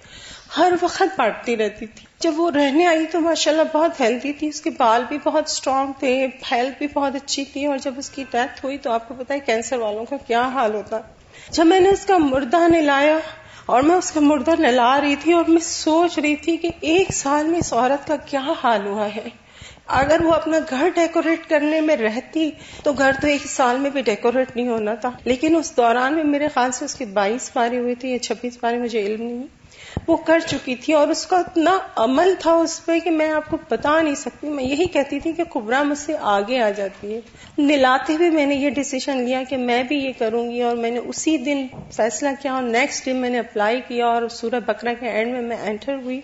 ہر 0.58 0.72
وقت 0.82 1.02
بانٹتی 1.16 1.56
رہتی 1.56 1.86
تھی۔ 1.86 2.06
جب 2.20 2.32
وہ 2.36 2.50
رہنے 2.50 2.86
آئی 2.86 3.06
تو 3.06 3.20
ماشاء 3.20 3.52
اللہ 3.52 3.62
بہت 3.72 4.00
ہیلدی 4.00 4.32
تھی۔ 4.32 4.48
اس 4.48 4.60
کے 4.60 4.70
بال 4.78 5.02
بھی 5.08 5.18
بہت 5.24 5.44
اسٹرانگ 5.46 5.92
تھے 5.98 6.26
ہیلتھ 6.52 6.78
بھی 6.78 6.86
بہت 6.94 7.14
اچھی 7.14 7.44
تھی 7.44 7.66
اور 7.66 7.78
جب 7.78 7.94
اس 7.96 8.10
کی 8.10 8.24
ڈیتھ 8.30 8.64
ہوئی 8.64 8.78
تو 8.78 8.90
آپ 8.90 9.08
کو 9.08 9.14
پتا 9.18 9.34
ہے 9.34 9.40
کینسر 9.40 9.76
والوں 9.76 10.04
کا 10.04 10.16
کیا 10.16 10.42
حال 10.42 10.74
ہوتا۔ 10.74 11.00
جب 11.50 11.66
میں 11.66 11.80
نے 11.80 11.88
اس 11.88 12.06
کا 12.06 12.18
مردہ 12.18 12.68
نلایا 12.68 13.18
اور 13.66 13.82
میں 13.82 13.94
اس 13.94 14.12
کا 14.12 14.20
مردہ 14.20 14.50
نلا 14.58 15.00
رہی 15.00 15.16
تھی 15.16 15.32
اور 15.32 15.44
میں 15.48 15.60
سوچ 15.60 16.18
رہی 16.18 16.36
تھی 16.36 16.56
کہ 16.56 16.68
ایک 16.80 17.12
سال 17.12 17.46
میں 17.46 17.58
اس 17.58 17.72
عورت 17.72 18.06
کا 18.06 18.16
کیا 18.16 18.40
حال 18.64 18.86
ہوا 18.86 19.06
ہے۔ 19.06 19.28
اگر 19.86 20.22
وہ 20.22 20.32
اپنا 20.32 20.58
گھر 20.70 20.88
ڈیکوریٹ 20.94 21.48
کرنے 21.48 21.80
میں 21.80 21.96
رہتی 21.96 22.50
تو 22.82 22.92
گھر 22.92 23.10
تو 23.20 23.26
ایک 23.26 23.46
سال 23.46 23.78
میں 23.78 23.90
بھی 23.90 24.00
ڈیکوریٹ 24.00 24.56
نہیں 24.56 24.68
ہونا 24.68 24.94
تھا۔ 24.94 25.10
لیکن 25.24 25.56
اس 25.56 25.76
دوران 25.76 26.14
میں 26.14 26.24
میرے 26.24 26.48
خیال 26.48 26.72
سے 26.72 26.84
اس 26.84 26.94
کی 26.94 27.04
بائیس 27.04 27.52
پارے 27.52 27.78
ہوئی 27.78 27.94
تھی 27.94 28.10
یا 28.12 28.18
چھبیس 28.18 28.60
پارے 28.60 28.78
مجھے 28.78 29.00
علم 29.00 29.22
نہیں۔ 29.22 29.61
وہ 30.06 30.16
کر 30.16 30.38
چکی 30.46 30.76
تھی 30.76 30.92
اور 30.92 31.08
اس 31.08 31.26
کا 31.26 31.36
اتنا 31.36 31.78
عمل 31.96 32.34
تھا 32.38 32.52
اس 32.52 32.86
پہ 32.86 33.00
کہ 33.00 33.10
میں 33.10 33.30
آپ 33.30 33.50
کو 33.50 33.56
بتا 33.68 34.02
نہیں 34.02 34.14
سکتی۔ 34.14 34.48
میں 34.48 34.64
یہی 34.64 34.84
کہتی 34.84 35.20
تھی 35.20 35.32
کہ 35.32 35.44
خبرا 35.54 35.82
مجھ 35.82 35.98
سے 35.98 36.16
آگے 36.20 36.60
آ 36.60 36.70
جاتی 36.70 37.14
ہے۔ 37.14 37.20
نلاتے 37.58 38.12
ہوئے 38.14 38.30
میں 38.30 38.46
نے 38.46 38.54
یہ 38.54 38.70
ڈیسیزن 38.70 39.22
لیا 39.22 39.42
کہ 39.48 39.56
میں 39.56 39.82
بھی 39.82 39.96
یہ 39.96 40.12
کروں 40.18 40.50
گی 40.50 40.62
اور 40.62 40.76
میں 40.76 40.90
نے 40.90 40.98
اسی 40.98 41.36
دن 41.36 41.66
فیصلہ 41.92 42.28
کیا 42.42 42.52
اور 42.52 42.62
نیکسٹ 42.62 43.04
ڈے 43.04 43.12
میں 43.12 43.30
نے 43.30 43.38
اپلائی 43.38 43.80
کیا 43.88 44.06
اور 44.06 44.28
سورہ 44.28 44.60
بکرا 44.66 44.92
کے 44.92 45.08
اینڈ 45.08 45.32
میں 45.32 45.42
میں 45.42 45.56
انٹر 45.56 45.94
ہوئی۔ 45.94 46.20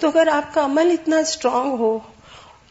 تو 0.00 0.08
اگر 0.08 0.28
آپ 0.32 0.54
کا 0.54 0.64
عمل 0.64 0.90
اتنا 0.90 1.18
اسٹرانگ 1.18 1.72
ہو، 1.72 1.98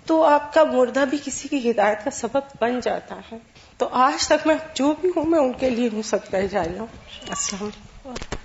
تو 0.06 0.24
آپ 0.24 0.54
کا 0.54 0.64
مردہ 0.64 1.04
بھی 1.10 1.18
کسی 1.26 1.48
کی 1.48 1.72
ہدایت 1.72 2.04
کا 2.04 2.12
سبب 2.12 2.42
بن 2.62 2.80
جاتا 2.84 3.16
ہے۔ 3.32 3.38
تو 3.78 3.90
آج 3.92 4.28
تک 4.28 4.48
میں 4.48 4.56
جو 4.74 4.94
بھی 5.02 5.10
ہوں، 5.16 5.26
میں 5.26 5.40
ان 5.40 5.54
کے 5.54 5.70
لیے 5.70 5.90
ہو 5.94 6.02
سکتا 6.02 6.38
ہے 6.38 6.48
جا 6.48 6.64
رہا 6.64 6.80
ہوں۔ 6.80 6.88
السلام 7.30 7.70
علیکم۔ 8.06 8.43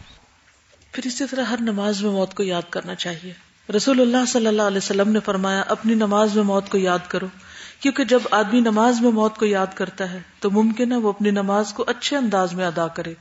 پھر 0.93 1.07
اسی 1.07 1.25
طرح 1.31 1.45
ہر 1.45 1.57
نماز 1.61 2.03
میں 2.03 2.11
موت 2.11 2.35
کو 2.35 2.43
یاد 2.43 2.63
کرنا 2.71 2.95
چاہیے۔ 2.95 3.33
رسول 3.77 4.01
اللہ 4.01 4.17
صلی 4.29 4.47
اللہ 4.47 4.63
علیہ 4.63 4.77
وسلم 4.77 5.09
نے 5.09 5.21
فرمایا، 5.21 5.63
اپنی 5.69 5.95
نماز 5.95 6.37
میں 6.37 6.45
موت 6.45 6.69
کو 6.69 6.79
یاد 6.79 6.99
کرو، 7.09 7.27
کیونکہ 7.81 8.05
جب 8.05 8.21
آدمی 8.31 8.61
نماز 8.61 9.01
میں 9.01 9.11
موت 9.11 9.37
کو 9.37 9.47
یاد 9.47 9.67
کرتا 9.75 10.13
ہے، 10.13 10.21
تو 10.39 10.51
ممکن 10.51 10.93
ہے 10.93 10.97
وہ 10.97 11.09
اپنی 11.09 11.31
نماز 11.31 11.73
کو 11.73 11.85
اچھے 11.87 12.17
انداز 12.17 12.53
میں 12.53 12.67
ادا 12.67 12.89
کرے۔ 12.89 13.15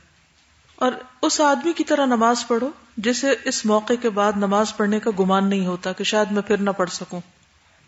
اور 0.76 0.92
اس 1.22 1.40
آدمی 1.40 1.72
کی 1.72 1.84
طرح 1.84 2.06
نماز 2.06 2.46
پڑھو، 2.48 2.70
جسے 2.96 3.34
اس 3.44 3.66
موقع 3.66 3.92
کے 4.02 4.10
بعد 4.10 4.32
نماز 4.36 4.76
پڑھنے 4.76 5.00
کا 5.00 5.10
گمان 5.18 5.48
نہیں 5.48 5.66
ہوتا 5.66 5.92
کہ 5.92 6.04
شاید 6.04 6.32
میں 6.32 6.42
پھر 6.42 6.56
نہ 6.56 6.70
پڑھ 6.70 6.90
سکوں۔ 6.90 7.20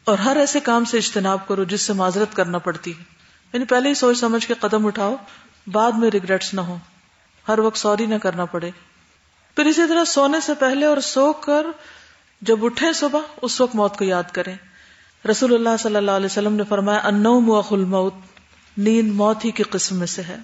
اور 0.05 0.19
ہر 0.19 0.37
ایسے 0.37 0.61
کام 0.61 0.85
سے 0.85 0.99
اجتناب 0.99 1.49
کرو 1.49 1.65
جس 1.65 1.83
سے 1.83 1.93
معذرت 1.93 2.35
کرنا 2.35 2.59
پڑتی 2.59 2.99
ہے۔ 2.99 3.05
یعنی 3.53 3.65
پہلے 3.65 3.89
ہی 3.89 3.95
سوچ 3.95 4.19
سمجھ 4.19 4.47
کے 4.47 4.55
قدم 4.61 4.87
اٹھاؤ، 4.87 5.17
بعد 5.67 5.93
میں 5.93 6.11
ریگریٹس 6.11 6.55
نہ 6.55 6.61
ہو 6.61 6.77
ہر 7.49 7.59
وقت 7.59 7.79
سوری 7.79 8.07
نہ 8.07 8.15
کرنا 8.15 8.45
پڑے۔ 8.45 8.71
پھر 9.57 9.67
اسی 9.67 9.83
طرح 9.89 10.05
سونے 10.05 10.41
سے 10.41 10.55
پہلے 10.55 10.87
اور 10.87 10.97
سو 10.97 11.33
کر 11.33 11.67
جب 12.43 12.65
اٹھے 12.65 12.93
صبح، 12.93 13.21
اس 13.43 13.61
وقت 13.61 13.75
موت 13.75 13.97
کو 13.97 14.05
یاد 14.05 14.23
کریں۔ 14.33 14.57
رسول 15.31 15.55
اللہ 15.55 15.77
صلی 15.79 15.97
اللہ 15.97 16.11
علیہ 16.11 16.27
وسلم 16.27 16.53
نے 16.53 16.63
فرمایا 16.69 17.01
انوم 17.05 17.51
و 17.51 17.77
موت 17.77 18.15
نیند 18.79 19.13
موت 19.13 19.45
ہی 19.45 19.51
کی 19.51 19.63
قسم 19.63 19.97
میں 19.97 20.07
سے 20.07 20.23
ہے۔ 20.23 20.37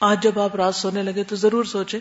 آج 0.00 0.22
جب 0.22 0.40
آپ 0.40 0.56
رات 0.56 0.74
سونے 0.74 1.02
لگے 1.02 1.24
تو 1.24 1.36
ضرور 1.36 1.64
سوچے 1.64 1.98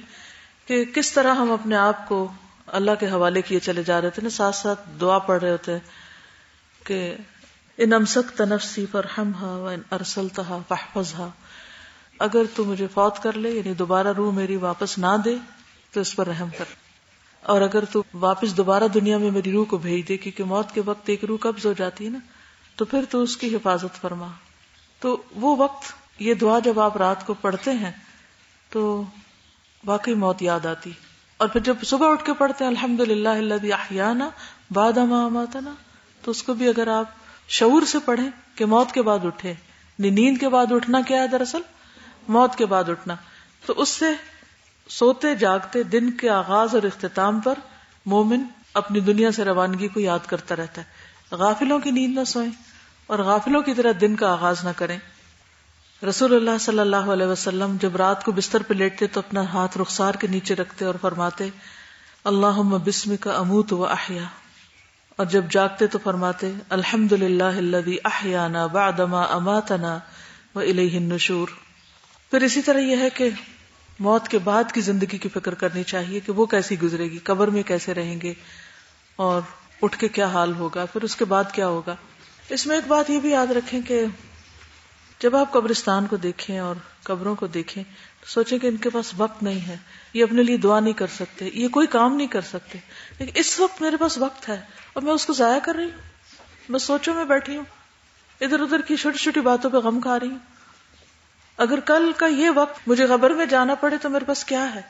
کہ 0.66 0.86
کس 0.86 1.12
طرح 1.12 1.34
ہم 1.34 1.52
اپنے 1.52 1.76
آپ 1.76 2.08
کو 2.08 2.32
اللہ 2.68 2.92
کے 3.00 3.08
حوالے 3.08 3.42
کیے 3.42 3.60
چلے 3.60 3.84
جا 3.84 4.02
رہے 4.02 4.10
تھے۔ 4.10 4.22
نا 4.22 4.30
ساتھ 4.30 4.56
ساتھ 4.56 4.90
دعا 5.02 5.20
پڑھ 5.20 5.42
رہے 5.42 5.52
ہوتے 5.52 5.78
کہ، 6.84 7.16
ان 7.78 7.94
امسک 7.94 8.38
تنفسی 8.38 8.86
پر 8.92 9.06
ہم 9.18 9.32
ہا 9.34 9.70
ان 9.74 9.82
ارسل 9.92 10.28
تہا 10.28 10.60
ہا 10.96 11.28
اگر 12.20 12.42
تو 12.56 12.66
مجھے 12.66 12.88
فوت 12.94 13.24
کر 13.24 13.34
لے 13.34 13.50
یعنی 13.50 13.74
دوبارہ 13.74 14.14
روح 14.18 14.34
میری 14.34 14.56
واپس 14.56 14.98
نہ 14.98 15.16
دے۔ 15.26 15.36
تو 15.92 16.02
اس 16.02 16.16
پر 16.16 16.28
رحم 16.28 16.48
کر۔ 16.58 16.66
اور 17.42 17.62
اگر 17.62 17.86
تو 17.86 18.04
واپس 18.14 18.58
دوبارہ 18.58 18.88
دنیا 18.88 19.18
میں 19.18 19.32
میری 19.32 19.52
روح 19.52 19.66
کو 19.66 19.78
بھیج 19.78 20.08
دے، 20.08 20.18
کیونکہ 20.18 20.44
موت 20.44 20.72
کے 20.72 20.82
وقت 20.86 21.10
ایک 21.10 21.24
روح 21.24 21.38
قبض 21.42 21.66
ہو 21.66 21.74
جاتی 21.74 22.06
ہے 22.06 22.10
نا، 22.10 22.20
تو 22.76 22.86
پھر 22.86 23.06
تو 23.10 23.22
اس 23.22 23.38
کی 23.38 23.56
حفاظت 23.56 24.02
فرما۔ 24.02 24.28
تو 25.00 25.22
وہ 25.36 25.56
وقت، 25.56 25.84
یہ 26.20 26.34
دعا 26.34 26.60
جب 26.60 26.80
آپ 26.80 26.98
رات 26.98 27.28
کو 27.28 27.34
پڑھتے 27.34 27.72
ہیں، 27.72 27.92
تو 28.70 29.04
واقعی 29.86 30.14
موت 30.14 30.42
یاد 30.42 30.66
آتی۔ 30.66 30.92
اور 31.38 31.48
پھر 31.48 31.62
جب 31.62 31.76
صبح 31.84 32.12
اٹھ 32.12 32.26
کے 32.26 32.34
پڑھتے 32.34 32.64
ہیں 32.64 32.72
الحمد 32.72 33.00
للہ 33.00 33.30
اللہ 33.30 34.30
باد 34.72 34.98
اماتنا 34.98 35.72
تو 36.22 36.32
اس 36.32 36.44
کو 36.44 36.54
بھی 36.54 36.68
اگر 36.68 36.88
آپ 36.88 37.06
شعور 37.48 37.82
سے 37.82 37.98
پڑھیں 38.06 38.30
کہ 38.56 38.66
موت 38.66 38.92
کے 38.92 39.02
بعد 39.02 39.20
اٹھے۔ 39.24 39.50
یعنی 39.50 40.10
نیند 40.10 40.38
کے 40.38 40.50
بعد 40.50 40.72
اٹھنا 40.72 41.02
کیا 41.02 41.22
ہے 41.22 41.28
دراصل؟ 41.28 41.62
موت 42.28 42.56
کے 42.56 42.66
بعد 42.66 42.90
اٹھنا۔ 42.90 43.16
تو 43.66 43.74
اس 43.78 43.90
سے 43.90 44.06
سوتے 44.90 45.36
جاگتے 45.36 45.84
دن 45.84 46.12
کے 46.12 46.30
آغاز 46.30 46.76
اور 46.76 46.84
اختتام 46.84 47.40
پر 47.40 47.54
مومن 48.06 48.44
اپنی 48.74 49.00
دنیا 49.00 49.32
سے 49.32 49.44
روانگی 49.46 49.88
کو 49.88 50.00
یاد 50.00 50.20
کرتا 50.28 50.56
رہتا 50.56 50.82
ہے۔ 50.82 50.86
غافلوں 51.32 51.80
کی 51.80 51.92
نیند 51.92 52.18
نہ 52.18 52.24
سوئیں 52.24 52.52
اور 53.08 53.20
غافلوں 53.20 53.62
کی 53.62 53.74
طرح 53.74 53.92
دن 54.02 54.16
کا 54.16 54.32
آغاز 54.32 54.64
نہ 54.64 54.70
کریں۔ 54.76 54.98
رسول 56.10 56.36
اللہ 56.36 56.58
صلی 56.60 56.80
اللہ 56.80 56.96
علیہ 56.96 57.26
وسلم 57.26 57.78
جب 57.82 57.96
رات 57.96 58.24
کو 58.24 58.32
بستر 58.32 58.64
پہ 58.64 58.74
لیٹتے 58.74 59.08
تو 59.08 59.20
اپنا 59.20 59.42
ہاتھ 59.42 59.78
رخسار 59.78 60.14
کے 60.14 60.28
نیچے 60.28 60.56
رکھتے 60.56 60.86
اور 60.86 60.96
فرماتے 61.02 61.50
اللہ 62.24 62.62
بسم 62.62 63.16
کا 63.16 63.32
اموت 63.32 63.74
و 63.74 63.86
احیا۔ 63.86 64.24
اور 65.16 65.26
جب 65.26 65.46
جاگتے 65.50 65.88
تو 65.88 66.00
فرماتے 66.04 66.54
الحمد 66.70 67.12
للہ 67.12 67.90
احیانا 68.06 68.66
بعدما 68.66 69.22
اماتنا 69.22 70.00
و 70.56 70.60
الیہ 70.60 70.98
النشور۔ 70.98 71.48
پھر 72.32 72.42
اسی 72.42 72.62
طرح 72.62 72.80
یہ 72.80 72.98
ہے 72.98 73.10
کہ 73.10 73.30
موت 74.00 74.28
کے 74.28 74.38
بعد 74.38 74.64
کی 74.74 74.82
زندگی 74.82 75.18
کی 75.18 75.30
فکر 75.30 75.54
کرنی 75.54 75.84
چاہیے 75.84 76.20
کہ 76.20 76.32
وہ 76.32 76.46
کیسی 76.46 76.82
گزرے 76.82 77.04
گی، 77.04 77.18
قبر 77.18 77.48
میں 77.48 77.64
کیسے 77.64 77.94
رہیں 77.94 78.22
گے 78.22 78.34
اور 79.16 79.42
اٹھ 79.82 80.00
کے 80.00 80.08
کیا 80.08 80.26
حال 80.26 80.54
ہوگا، 80.54 80.86
پھر 80.86 81.02
اس 81.02 81.16
کے 81.16 81.26
بعد 81.26 81.44
کیا 81.52 81.68
ہوگا۔ 81.68 81.96
اس 82.50 82.68
میں 82.68 82.76
ایک 82.76 82.88
بات 82.88 83.10
یہ 83.10 83.20
بھی 83.20 83.30
یاد 83.30 83.48
رکھیں 83.48 83.82
کہ 83.82 84.06
جب 85.20 85.36
آپ 85.36 85.52
قبرستان 85.52 86.08
کو 86.08 86.16
دیکھیں 86.16 86.60
اور 86.60 86.76
قبروں 87.04 87.36
کو 87.36 87.48
دیکھیں 87.48 87.84
تو 88.22 88.26
سوچیں 88.28 88.60
کہ 88.60 88.68
ان 88.68 88.78
کے 88.78 88.90
پاس 88.90 89.14
وقت 89.18 89.44
نہیں 89.44 89.68
ہے، 89.68 89.78
یہ 90.14 90.24
اپنے 90.24 90.44
لیے 90.44 90.58
دعا 90.58 90.80
نہیں 90.80 90.94
کر 90.94 91.08
سکتے، 91.08 91.50
یہ 91.54 91.68
کوئی 91.68 91.88
کام 91.88 92.16
نہیں 92.16 92.28
کر 92.28 92.42
سکتے۔ 92.42 92.78
لیکن 93.20 93.32
اس 93.36 93.60
وقت 93.60 93.82
میرے 93.82 93.98
پاس 93.98 94.18
وقت 94.18 94.50
ہے 94.50 94.62
اور 94.94 95.04
میں 95.04 95.14
اس 95.14 95.26
کو 95.26 95.34
ضائع 95.34 95.60
کر 95.60 95.76
رہی 95.76 95.84
ہوں، 95.84 96.02
میں 96.70 96.80
سوچوں 96.80 97.14
میں 97.14 97.26
بیٹھی 97.26 97.58
ہوں، 97.58 97.64
ادھر 98.42 98.60
ادھر 98.60 98.82
کی 98.82 98.96
چھوٹی 98.96 99.18
چھوٹی 99.18 99.40
باتوں 99.40 99.70
پہ 99.70 99.78
غم 99.78 100.02
کھا 100.02 100.20
رہی 100.20 100.30
ہوں۔ 100.30 100.57
اگر 101.58 101.80
کل 101.80 102.12
کا 102.18 102.28
یہ 102.28 102.50
وقت 102.56 102.80
مجھے 102.88 103.08
خبر 103.08 103.30
میں 103.30 103.46
جانا 103.46 103.76
پڑے 103.76 103.98
تو 104.02 104.10
میرے 104.10 104.26
پاس 104.26 104.46
کیا 104.46 104.76
ہے؟ 104.76 104.82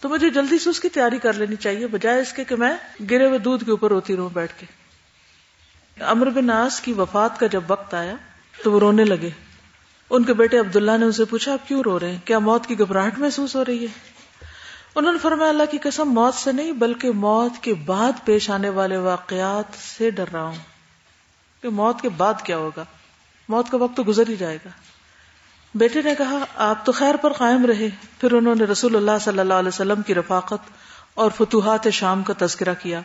تو 0.00 0.08
مجھے 0.08 0.30
جلدی 0.30 0.58
سے 0.58 0.70
اس 0.70 0.80
کی 0.80 0.88
تیاری 0.88 1.18
کر 1.18 1.32
لینی 1.32 1.56
چاہیے، 1.56 1.86
بجائے 1.86 2.20
اس 2.20 2.32
کے 2.32 2.44
کہ 2.44 2.56
میں 2.56 2.76
گرے 3.10 3.26
ہوئے 3.26 3.38
دودھ 3.38 3.64
کے 3.64 3.70
اوپر 3.70 3.88
روتی 3.88 4.16
رہوں 4.16 4.30
بیٹھ 4.32 4.52
کے۔ 4.60 4.66
امر 6.04 6.30
بن 6.30 6.46
ناس 6.46 6.80
کی 6.80 6.92
وفات 6.92 7.40
کا 7.40 7.46
جب 7.46 7.60
وقت 7.68 7.94
آیا 7.94 8.14
تو 8.64 8.72
وہ 8.72 8.80
رونے 8.80 9.04
لگے۔ 9.04 9.30
ان 10.10 10.24
کے 10.24 10.34
بیٹے 10.34 10.58
عبداللہ 10.58 10.96
نے 11.00 11.06
اسے 11.06 11.24
پوچھا، 11.24 11.52
آپ 11.52 11.68
کیوں 11.68 11.82
رو 11.82 12.00
رہے 12.00 12.10
ہیں؟ 12.10 12.18
کیا 12.24 12.38
موت 12.38 12.66
کی 12.66 12.78
گھبراہٹ 12.78 13.18
محسوس 13.18 13.56
ہو 13.56 13.64
رہی 13.64 13.82
ہے؟ 13.82 14.16
انہوں 14.94 15.12
نے 15.12 15.18
فرمایا، 15.18 15.48
اللہ 15.48 15.62
کی 15.70 15.78
قسم، 15.78 16.04
موت 16.04 16.34
سے 16.34 16.52
نہیں، 16.52 16.72
بلکہ 16.72 17.10
موت 17.10 17.62
کے 17.62 17.74
بعد 17.74 18.12
پیش 18.24 18.50
آنے 18.50 18.68
والے 18.68 18.96
واقعات 18.96 19.76
سے 19.98 20.10
ڈر 20.10 20.24
رہا 20.32 20.42
ہوں 20.42 20.56
کہ 21.62 21.68
موت 21.68 22.00
کے 22.00 22.08
بعد 22.08 22.34
کیا 22.42 22.56
ہوگا؟ 22.56 22.84
موت 23.48 23.70
کا 23.70 23.76
وقت 23.76 23.96
تو 23.96 24.02
گزر 24.02 24.28
ہی 24.28 24.36
جائے 24.36 24.58
گا۔ 24.64 24.70
بیٹے 25.74 26.02
نے 26.02 26.14
کہا، 26.18 26.38
آپ 26.54 26.86
تو 26.86 26.92
خیر 26.92 27.14
پر 27.16 27.32
قائم 27.32 27.66
رہے۔ 27.66 27.88
پھر 28.20 28.32
انہوں 28.32 28.54
نے 28.54 28.64
رسول 28.64 28.96
اللہ 28.96 29.10
صلی 29.20 29.38
اللہ 29.38 29.54
علیہ 29.54 29.68
وسلم 29.68 30.02
کی 30.02 30.14
رفاقت 30.14 30.70
اور 31.14 31.30
فتوحات 31.36 31.88
شام 31.92 32.22
کا 32.22 32.32
تذکرہ 32.38 32.74
کیا۔ 32.82 33.00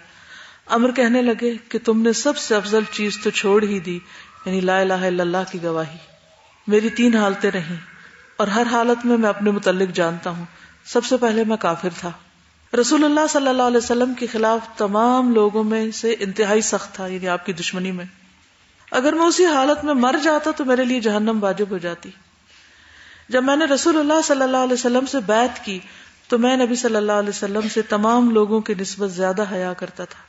امر 0.67 0.91
کہنے 0.91 1.21
لگے 1.21 1.53
کہ 1.69 1.79
تم 1.83 2.01
نے 2.01 2.13
سب 2.13 2.37
سے 2.37 2.55
افضل 2.55 2.83
چیز 2.91 3.17
تو 3.23 3.29
چھوڑ 3.29 3.63
ہی 3.63 3.79
دی 3.79 3.99
یعنی 4.45 4.61
لا 4.61 4.79
الہ 4.79 4.93
الا 4.93 5.23
اللہ 5.23 5.51
کی 5.51 5.63
گواہی۔ 5.63 5.97
میری 6.67 6.89
تین 6.89 7.15
حالتیں 7.15 7.51
رہیں 7.51 7.75
اور 8.37 8.47
ہر 8.47 8.63
حالت 8.71 9.05
میں 9.05 9.17
میں 9.17 9.29
اپنے 9.29 9.51
متعلق 9.51 9.95
جانتا 9.95 10.29
ہوں۔ 10.29 10.45
سب 10.85 11.05
سے 11.05 11.17
پہلے 11.17 11.43
میں 11.43 11.57
کافر 11.57 11.89
تھا۔ 11.97 12.11
رسول 12.81 13.03
اللہ 13.03 13.27
صلی 13.29 13.47
اللہ 13.47 13.63
علیہ 13.63 13.77
وسلم 13.77 14.13
کے 14.13 14.27
خلاف 14.27 14.77
تمام 14.77 15.33
لوگوں 15.33 15.63
میں 15.63 15.91
سے 15.91 16.15
انتہائی 16.19 16.61
سخت 16.61 16.95
تھا 16.95 17.07
یعنی 17.07 17.27
آپ 17.27 17.45
کی 17.45 17.53
دشمنی 17.53 17.91
میں۔ 17.91 18.05
اگر 18.91 19.13
میں 19.13 19.25
اسی 19.25 19.45
حالت 19.45 19.85
میں 19.85 19.93
مر 19.93 20.15
جاتا 20.23 20.51
تو 20.51 20.65
میرے 20.65 20.83
لیے 20.83 20.99
جہنم 20.99 21.37
واجب 21.41 21.65
ہو 21.71 21.77
جاتی۔ 21.77 22.09
جب 23.31 23.43
میں 23.43 23.55
نے 23.55 23.65
رسول 23.65 23.97
اللہ 23.97 24.21
صلی 24.23 24.41
اللہ 24.41 24.57
علیہ 24.57 24.73
وسلم 24.73 25.05
سے 25.05 25.17
بیعت 25.25 25.65
کی 25.65 25.79
تو 26.27 26.37
میں 26.37 26.57
نبی 26.57 26.75
صلی 26.75 26.95
اللہ 26.95 27.11
علیہ 27.11 27.29
وسلم 27.29 27.61
سے 27.73 27.81
تمام 27.81 28.29
لوگوں 28.29 28.61
کی 28.61 28.73
نسبت 28.79 29.11
زیادہ 29.11 29.43
حیا 29.51 29.73
کرتا 29.73 30.05
تھا۔ 30.05 30.19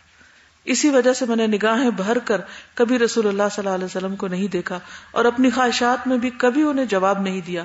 اسی 0.64 0.88
وجہ 0.88 1.12
سے 1.12 1.26
میں 1.26 1.36
نے 1.36 1.46
نگاہیں 1.46 1.90
بھر 1.90 2.18
کر 2.18 2.40
کبھی 2.74 2.98
رسول 2.98 3.26
اللہ 3.28 3.42
صلی 3.52 3.64
اللہ 3.64 3.74
علیہ 3.74 3.84
وسلم 3.84 4.16
کو 4.16 4.28
نہیں 4.28 4.46
دیکھا 4.46 4.78
اور 5.10 5.24
اپنی 5.24 5.50
خواہشات 5.50 6.06
میں 6.06 6.18
بھی 6.18 6.30
کبھی 6.30 6.62
انہیں 6.62 6.86
جواب 6.86 7.20
نہیں 7.20 7.40
دیا۔ 7.46 7.64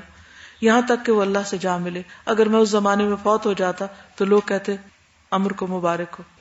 یہاں 0.61 0.81
تک 0.81 1.05
کہ 1.05 1.11
وہ 1.11 1.21
اللہ 1.21 1.39
سے 1.45 1.57
جا 1.57 1.77
ملے۔ 1.77 2.01
اگر 2.25 2.45
میں 2.45 2.59
اس 2.59 2.69
زمانے 2.69 3.03
میں 3.03 3.17
فوت 3.23 3.45
ہو 3.45 3.53
جاتا 3.53 3.85
تو 4.15 4.25
لوگ 4.25 4.41
کہتے، 4.45 4.75
امر 5.31 5.53
کو 5.53 5.67
مبارک 5.67 6.15
ہو۔ 6.19 6.36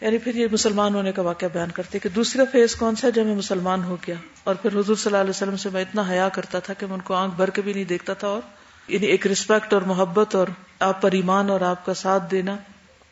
یعنی 0.00 0.18
پھر 0.18 0.34
یہ 0.34 0.46
مسلمان 0.52 0.94
ہونے 0.94 1.12
کا 1.12 1.22
واقعہ 1.22 1.48
بیان 1.52 1.70
کرتے 1.70 1.98
کہ 1.98 2.08
دوسرا 2.08 2.42
فیز 2.52 2.74
کون 2.74 2.96
سا 2.96 3.08
جب 3.08 3.26
میں 3.26 3.34
مسلمان 3.34 3.84
ہو 3.84 3.96
گیا؟ 4.06 4.14
اور 4.44 4.54
پھر 4.54 4.70
حضور 4.70 4.96
صلی 4.96 5.02
اللہ 5.06 5.16
علیہ 5.16 5.30
وسلم 5.30 5.56
سے 5.56 5.68
میں 5.72 5.82
اتنا 5.82 6.02
حیا 6.10 6.28
کرتا 6.28 6.58
تھا 6.58 6.74
کہ 6.74 6.86
میں 6.86 6.94
ان 6.94 7.00
کو 7.00 7.14
آنکھ 7.14 7.34
بھر 7.34 7.50
کے 7.50 7.62
بھی 7.62 7.72
نہیں 7.72 7.84
دیکھتا 7.84 8.12
تھا 8.14 8.28
اور 8.28 8.40
یعنی 8.88 9.06
ایک 9.06 9.26
رسپیکٹ 9.26 9.74
اور 9.74 9.82
محبت 9.82 10.34
اور 10.34 10.46
آپ 10.80 11.02
پر 11.02 11.12
ایمان 11.12 11.50
اور 11.50 11.60
آپ 11.60 11.86
کا 11.86 11.94
ساتھ 11.94 12.30
دینا۔ 12.30 12.56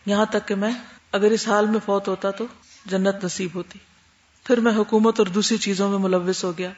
یہاں 0.06 0.24
تک 0.24 0.48
کہ 0.48 0.54
میں 0.54 0.70
اگر 1.12 1.30
اس 1.30 1.48
حال 1.48 1.66
میں 1.66 1.80
فوت 1.86 2.08
ہوتا 2.08 2.30
تو 2.30 2.46
جنت 2.86 3.24
نصیب 3.24 3.50
ہوتی۔ 3.54 3.78
پھر 4.44 4.60
میں 4.60 4.72
حکومت 4.72 5.18
اور 5.18 5.26
دوسری 5.26 5.58
چیزوں 5.58 5.88
میں 5.88 5.98
ملوث 5.98 6.44
ہو 6.44 6.58
گیا۔ 6.58 6.70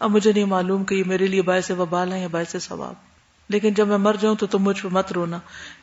اب 0.00 0.10
مجھے 0.10 0.32
نہیں 0.32 0.44
معلوم 0.44 0.84
کہ 0.84 0.94
یہ 0.94 1.04
میرے 1.06 1.26
لیے 1.26 1.42
باعث 1.42 1.70
وبال 1.70 2.12
ہے 2.12 2.20
یا 2.20 2.28
باعث 2.30 2.56
ثواب۔ 2.60 2.94
لیکن 3.48 3.74
جب 3.74 3.88
میں 3.88 3.98
مر 3.98 4.16
جاؤں 4.20 4.34
تو 4.34 4.46
تم 4.46 4.62
مجھ 4.62 4.82
پہ 4.82 4.88
مت 4.92 5.12
رونا۔ 5.12 5.38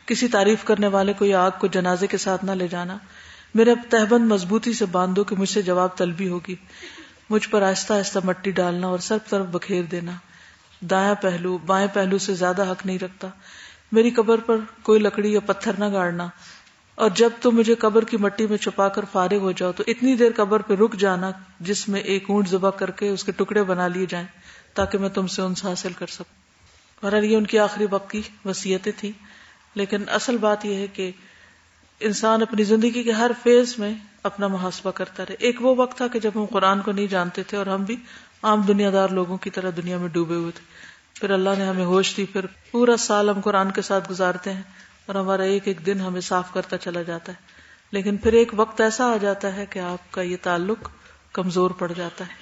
کسی 0.05 0.28
تعریف 0.28 0.63
کرنے 0.63 0.88
والے 0.88 1.13
کو 1.13 1.26
یا 1.26 1.45
آگ 1.45 1.51
کو 1.59 1.67
جنازے 1.67 2.07
کے 2.07 2.17
ساتھ 2.17 2.45
نہ 2.45 2.51
لے 2.51 2.67
جانا۔ 2.67 2.97
میرے 3.56 3.74
تہبند 3.89 4.32
مضبوطی 4.32 4.74
سے 4.74 4.86
باندھو 4.86 5.24
کہ 5.24 5.36
مجھ 5.36 5.49
سے 5.49 5.62
جواب 5.62 5.97
طلبی 5.97 6.30
ہوگی۔ 6.30 6.56
مجھ 7.30 7.49
پر 7.49 7.62
آہستہ 7.62 7.93
آہستہ 7.93 8.20
مٹی 8.24 8.52
ڈالنا 8.52 8.88
اور 8.88 8.99
سب 8.99 9.18
طرف 9.30 9.45
بکھیر 9.45 9.84
دینا۔ 9.84 10.12
دایاں 10.82 11.16
پہلو، 11.16 11.58
بائیں 11.58 11.88
پہلو 11.93 12.18
سے 12.18 12.34
زیادہ 12.34 12.72
حق 12.72 12.86
نہیں 12.86 12.99
رکھتا۔ 12.99 13.28
میری 13.91 14.10
قبر 14.10 14.38
پر 14.38 14.56
کوئی 14.84 14.99
لکڑی 14.99 15.34
یا 15.34 15.39
پتھر 15.39 15.72
نہ 15.80 15.93
گاڑنا۔ 15.93 16.28
اور 16.95 17.10
جب 17.16 17.30
تم 17.41 17.56
مجھے 17.56 17.76
قبر 17.76 18.04
کی 18.04 18.18
مٹی 18.18 18.47
میں 18.47 18.58
چھپا 18.58 18.88
کر 18.88 19.06
فارغ 19.12 19.38
ہو 19.38 19.52
جاؤ، 19.52 19.72
تو 19.72 19.84
اتنی 19.88 20.16
دیر 20.16 20.32
قبر 20.36 20.60
پہ 20.60 20.74
رک 20.74 20.93
جانا 20.93 21.32
جس 21.60 21.89
میں 21.89 21.99
ایک 21.99 22.24
اونٹ 22.30 22.49
ذبح 22.49 22.70
کر 22.70 22.91
کے 22.91 23.10
اس 23.10 23.24
کے 23.24 23.32
ٹکڑے 23.32 23.64
بنا 23.64 23.88
لیے 23.88 24.06
جائیں، 24.10 24.28
تاکہ 24.74 24.97
میں 24.97 25.10
تم 25.10 25.28
سے 25.28 25.41
انس 25.41 25.66
حاصل 25.66 25.93
کر 25.93 26.08
سکوں۔ 26.08 26.41
اور 26.99 27.22
یہ 27.22 27.38
ان 27.38 27.45
کی 27.45 27.60
آخری 27.60 27.88
وقت 27.91 28.10
کی 28.10 28.22
وسیعتیں 28.45 28.91
تھیں۔ 28.97 29.12
لیکن 29.76 30.04
اصل 30.08 30.38
بات 30.38 30.66
یہ 30.66 30.76
ہے 30.76 30.88
کہ 30.88 31.12
انسان 32.02 32.41
اپنی 32.41 32.64
زندگی 32.64 33.04
کے 33.04 33.12
ہر 33.12 33.32
فیز 33.43 33.80
میں 33.80 33.93
اپنا 34.24 34.47
محاسبہ 34.47 34.91
کرتا 34.91 35.24
رہے۔ 35.24 35.36
ایک 35.39 35.62
وہ 35.62 35.76
وقت 35.78 35.97
تھا 35.97 36.08
کہ 36.08 36.20
جب 36.20 36.32
ہم 36.36 36.45
قرآن 36.45 36.82
کو 36.82 36.91
نہیں 36.91 37.08
جانتے 37.08 37.43
تھے 37.43 37.58
اور 37.58 37.66
ہم 37.66 37.84
بھی 37.84 37.95
عام 38.43 38.62
دنیا 38.62 38.89
دار 38.93 39.10
لوگوں 39.10 39.38
کی 39.38 39.49
طرح 39.49 39.70
دنیا 39.78 39.97
میں 39.97 40.08
ڈوبے 40.08 40.36
ہوئے 40.36 40.52
تھے۔ 40.52 40.62
پھر 41.20 41.30
اللہ 41.30 41.49
نے 41.58 41.66
ہمیں 41.66 41.86
ہوش 41.86 42.14
دی، 42.18 42.26
پھر 42.26 42.45
پورا 42.72 42.97
سال 42.97 43.30
ہم 43.30 43.41
قرآن 43.41 43.72
کے 43.72 43.82
ساتھ 43.82 44.12
گزارتے 44.12 44.54
ہیں 44.54 44.62
اور 45.06 45.16
ہمارا 45.16 45.43
ایک 45.43 45.62
ایک 45.66 45.86
دن 45.86 46.02
ہمیں 46.02 46.22
صاف 46.22 46.54
کرتا 46.54 46.78
چلا 46.78 47.02
جاتا 47.02 47.32
ہے۔ 47.32 47.38
لیکن 47.91 48.18
پھر 48.18 48.34
ایک 48.34 48.52
وقت 48.56 48.82
ایسا 48.82 49.14
آ 49.14 49.18
جاتا 49.18 49.56
ہے 49.56 49.66
کہ 49.70 49.80
آپ 49.80 50.12
کا 50.12 50.22
یہ 50.22 50.38
تعلق 50.41 50.89
کمزور 51.34 51.72
پڑ 51.72 51.91
جاتا 51.97 52.28
ہے 52.28 52.34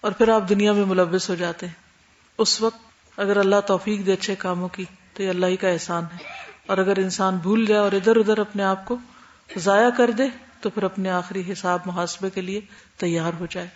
اور 0.00 0.12
پھر 0.12 0.28
آپ 0.28 0.48
دنیا 0.48 0.72
میں 0.72 0.84
ملوث 0.84 1.30
ہو 1.30 1.34
جاتے 1.34 1.66
ہیں۔ 1.66 1.74
اس 2.38 2.60
وقت 2.60 2.78
اگر 3.16 3.36
اللہ 3.36 3.56
توفیق 3.66 4.06
دے 4.06 4.12
اچھے 4.12 4.34
کاموں 4.34 4.68
کی 4.68 4.84
تو 5.14 5.22
یہ 5.22 5.28
اللہ 5.28 5.46
ہی 5.46 5.56
کا 5.56 5.68
احسان 5.68 6.04
ہے۔ 6.04 6.47
اور 6.68 6.78
اگر 6.78 6.98
انسان 6.98 7.36
بھول 7.36 7.66
جائے 7.66 7.80
اور 7.80 7.92
ادھر 7.92 8.16
ادھر 8.16 8.38
اپنے 8.38 8.62
آپ 8.62 8.84
کو 8.84 8.96
ضائع 9.56 9.90
کر 9.90 10.10
دے، 10.10 10.26
تو 10.60 10.70
پھر 10.70 10.82
اپنے 10.82 11.10
آخری 11.10 11.42
حساب 11.52 11.80
محاسبے 11.86 12.30
کے 12.30 12.40
لیے 12.40 12.60
تیار 12.96 13.32
ہو 13.40 13.46
جائے۔ 13.50 13.68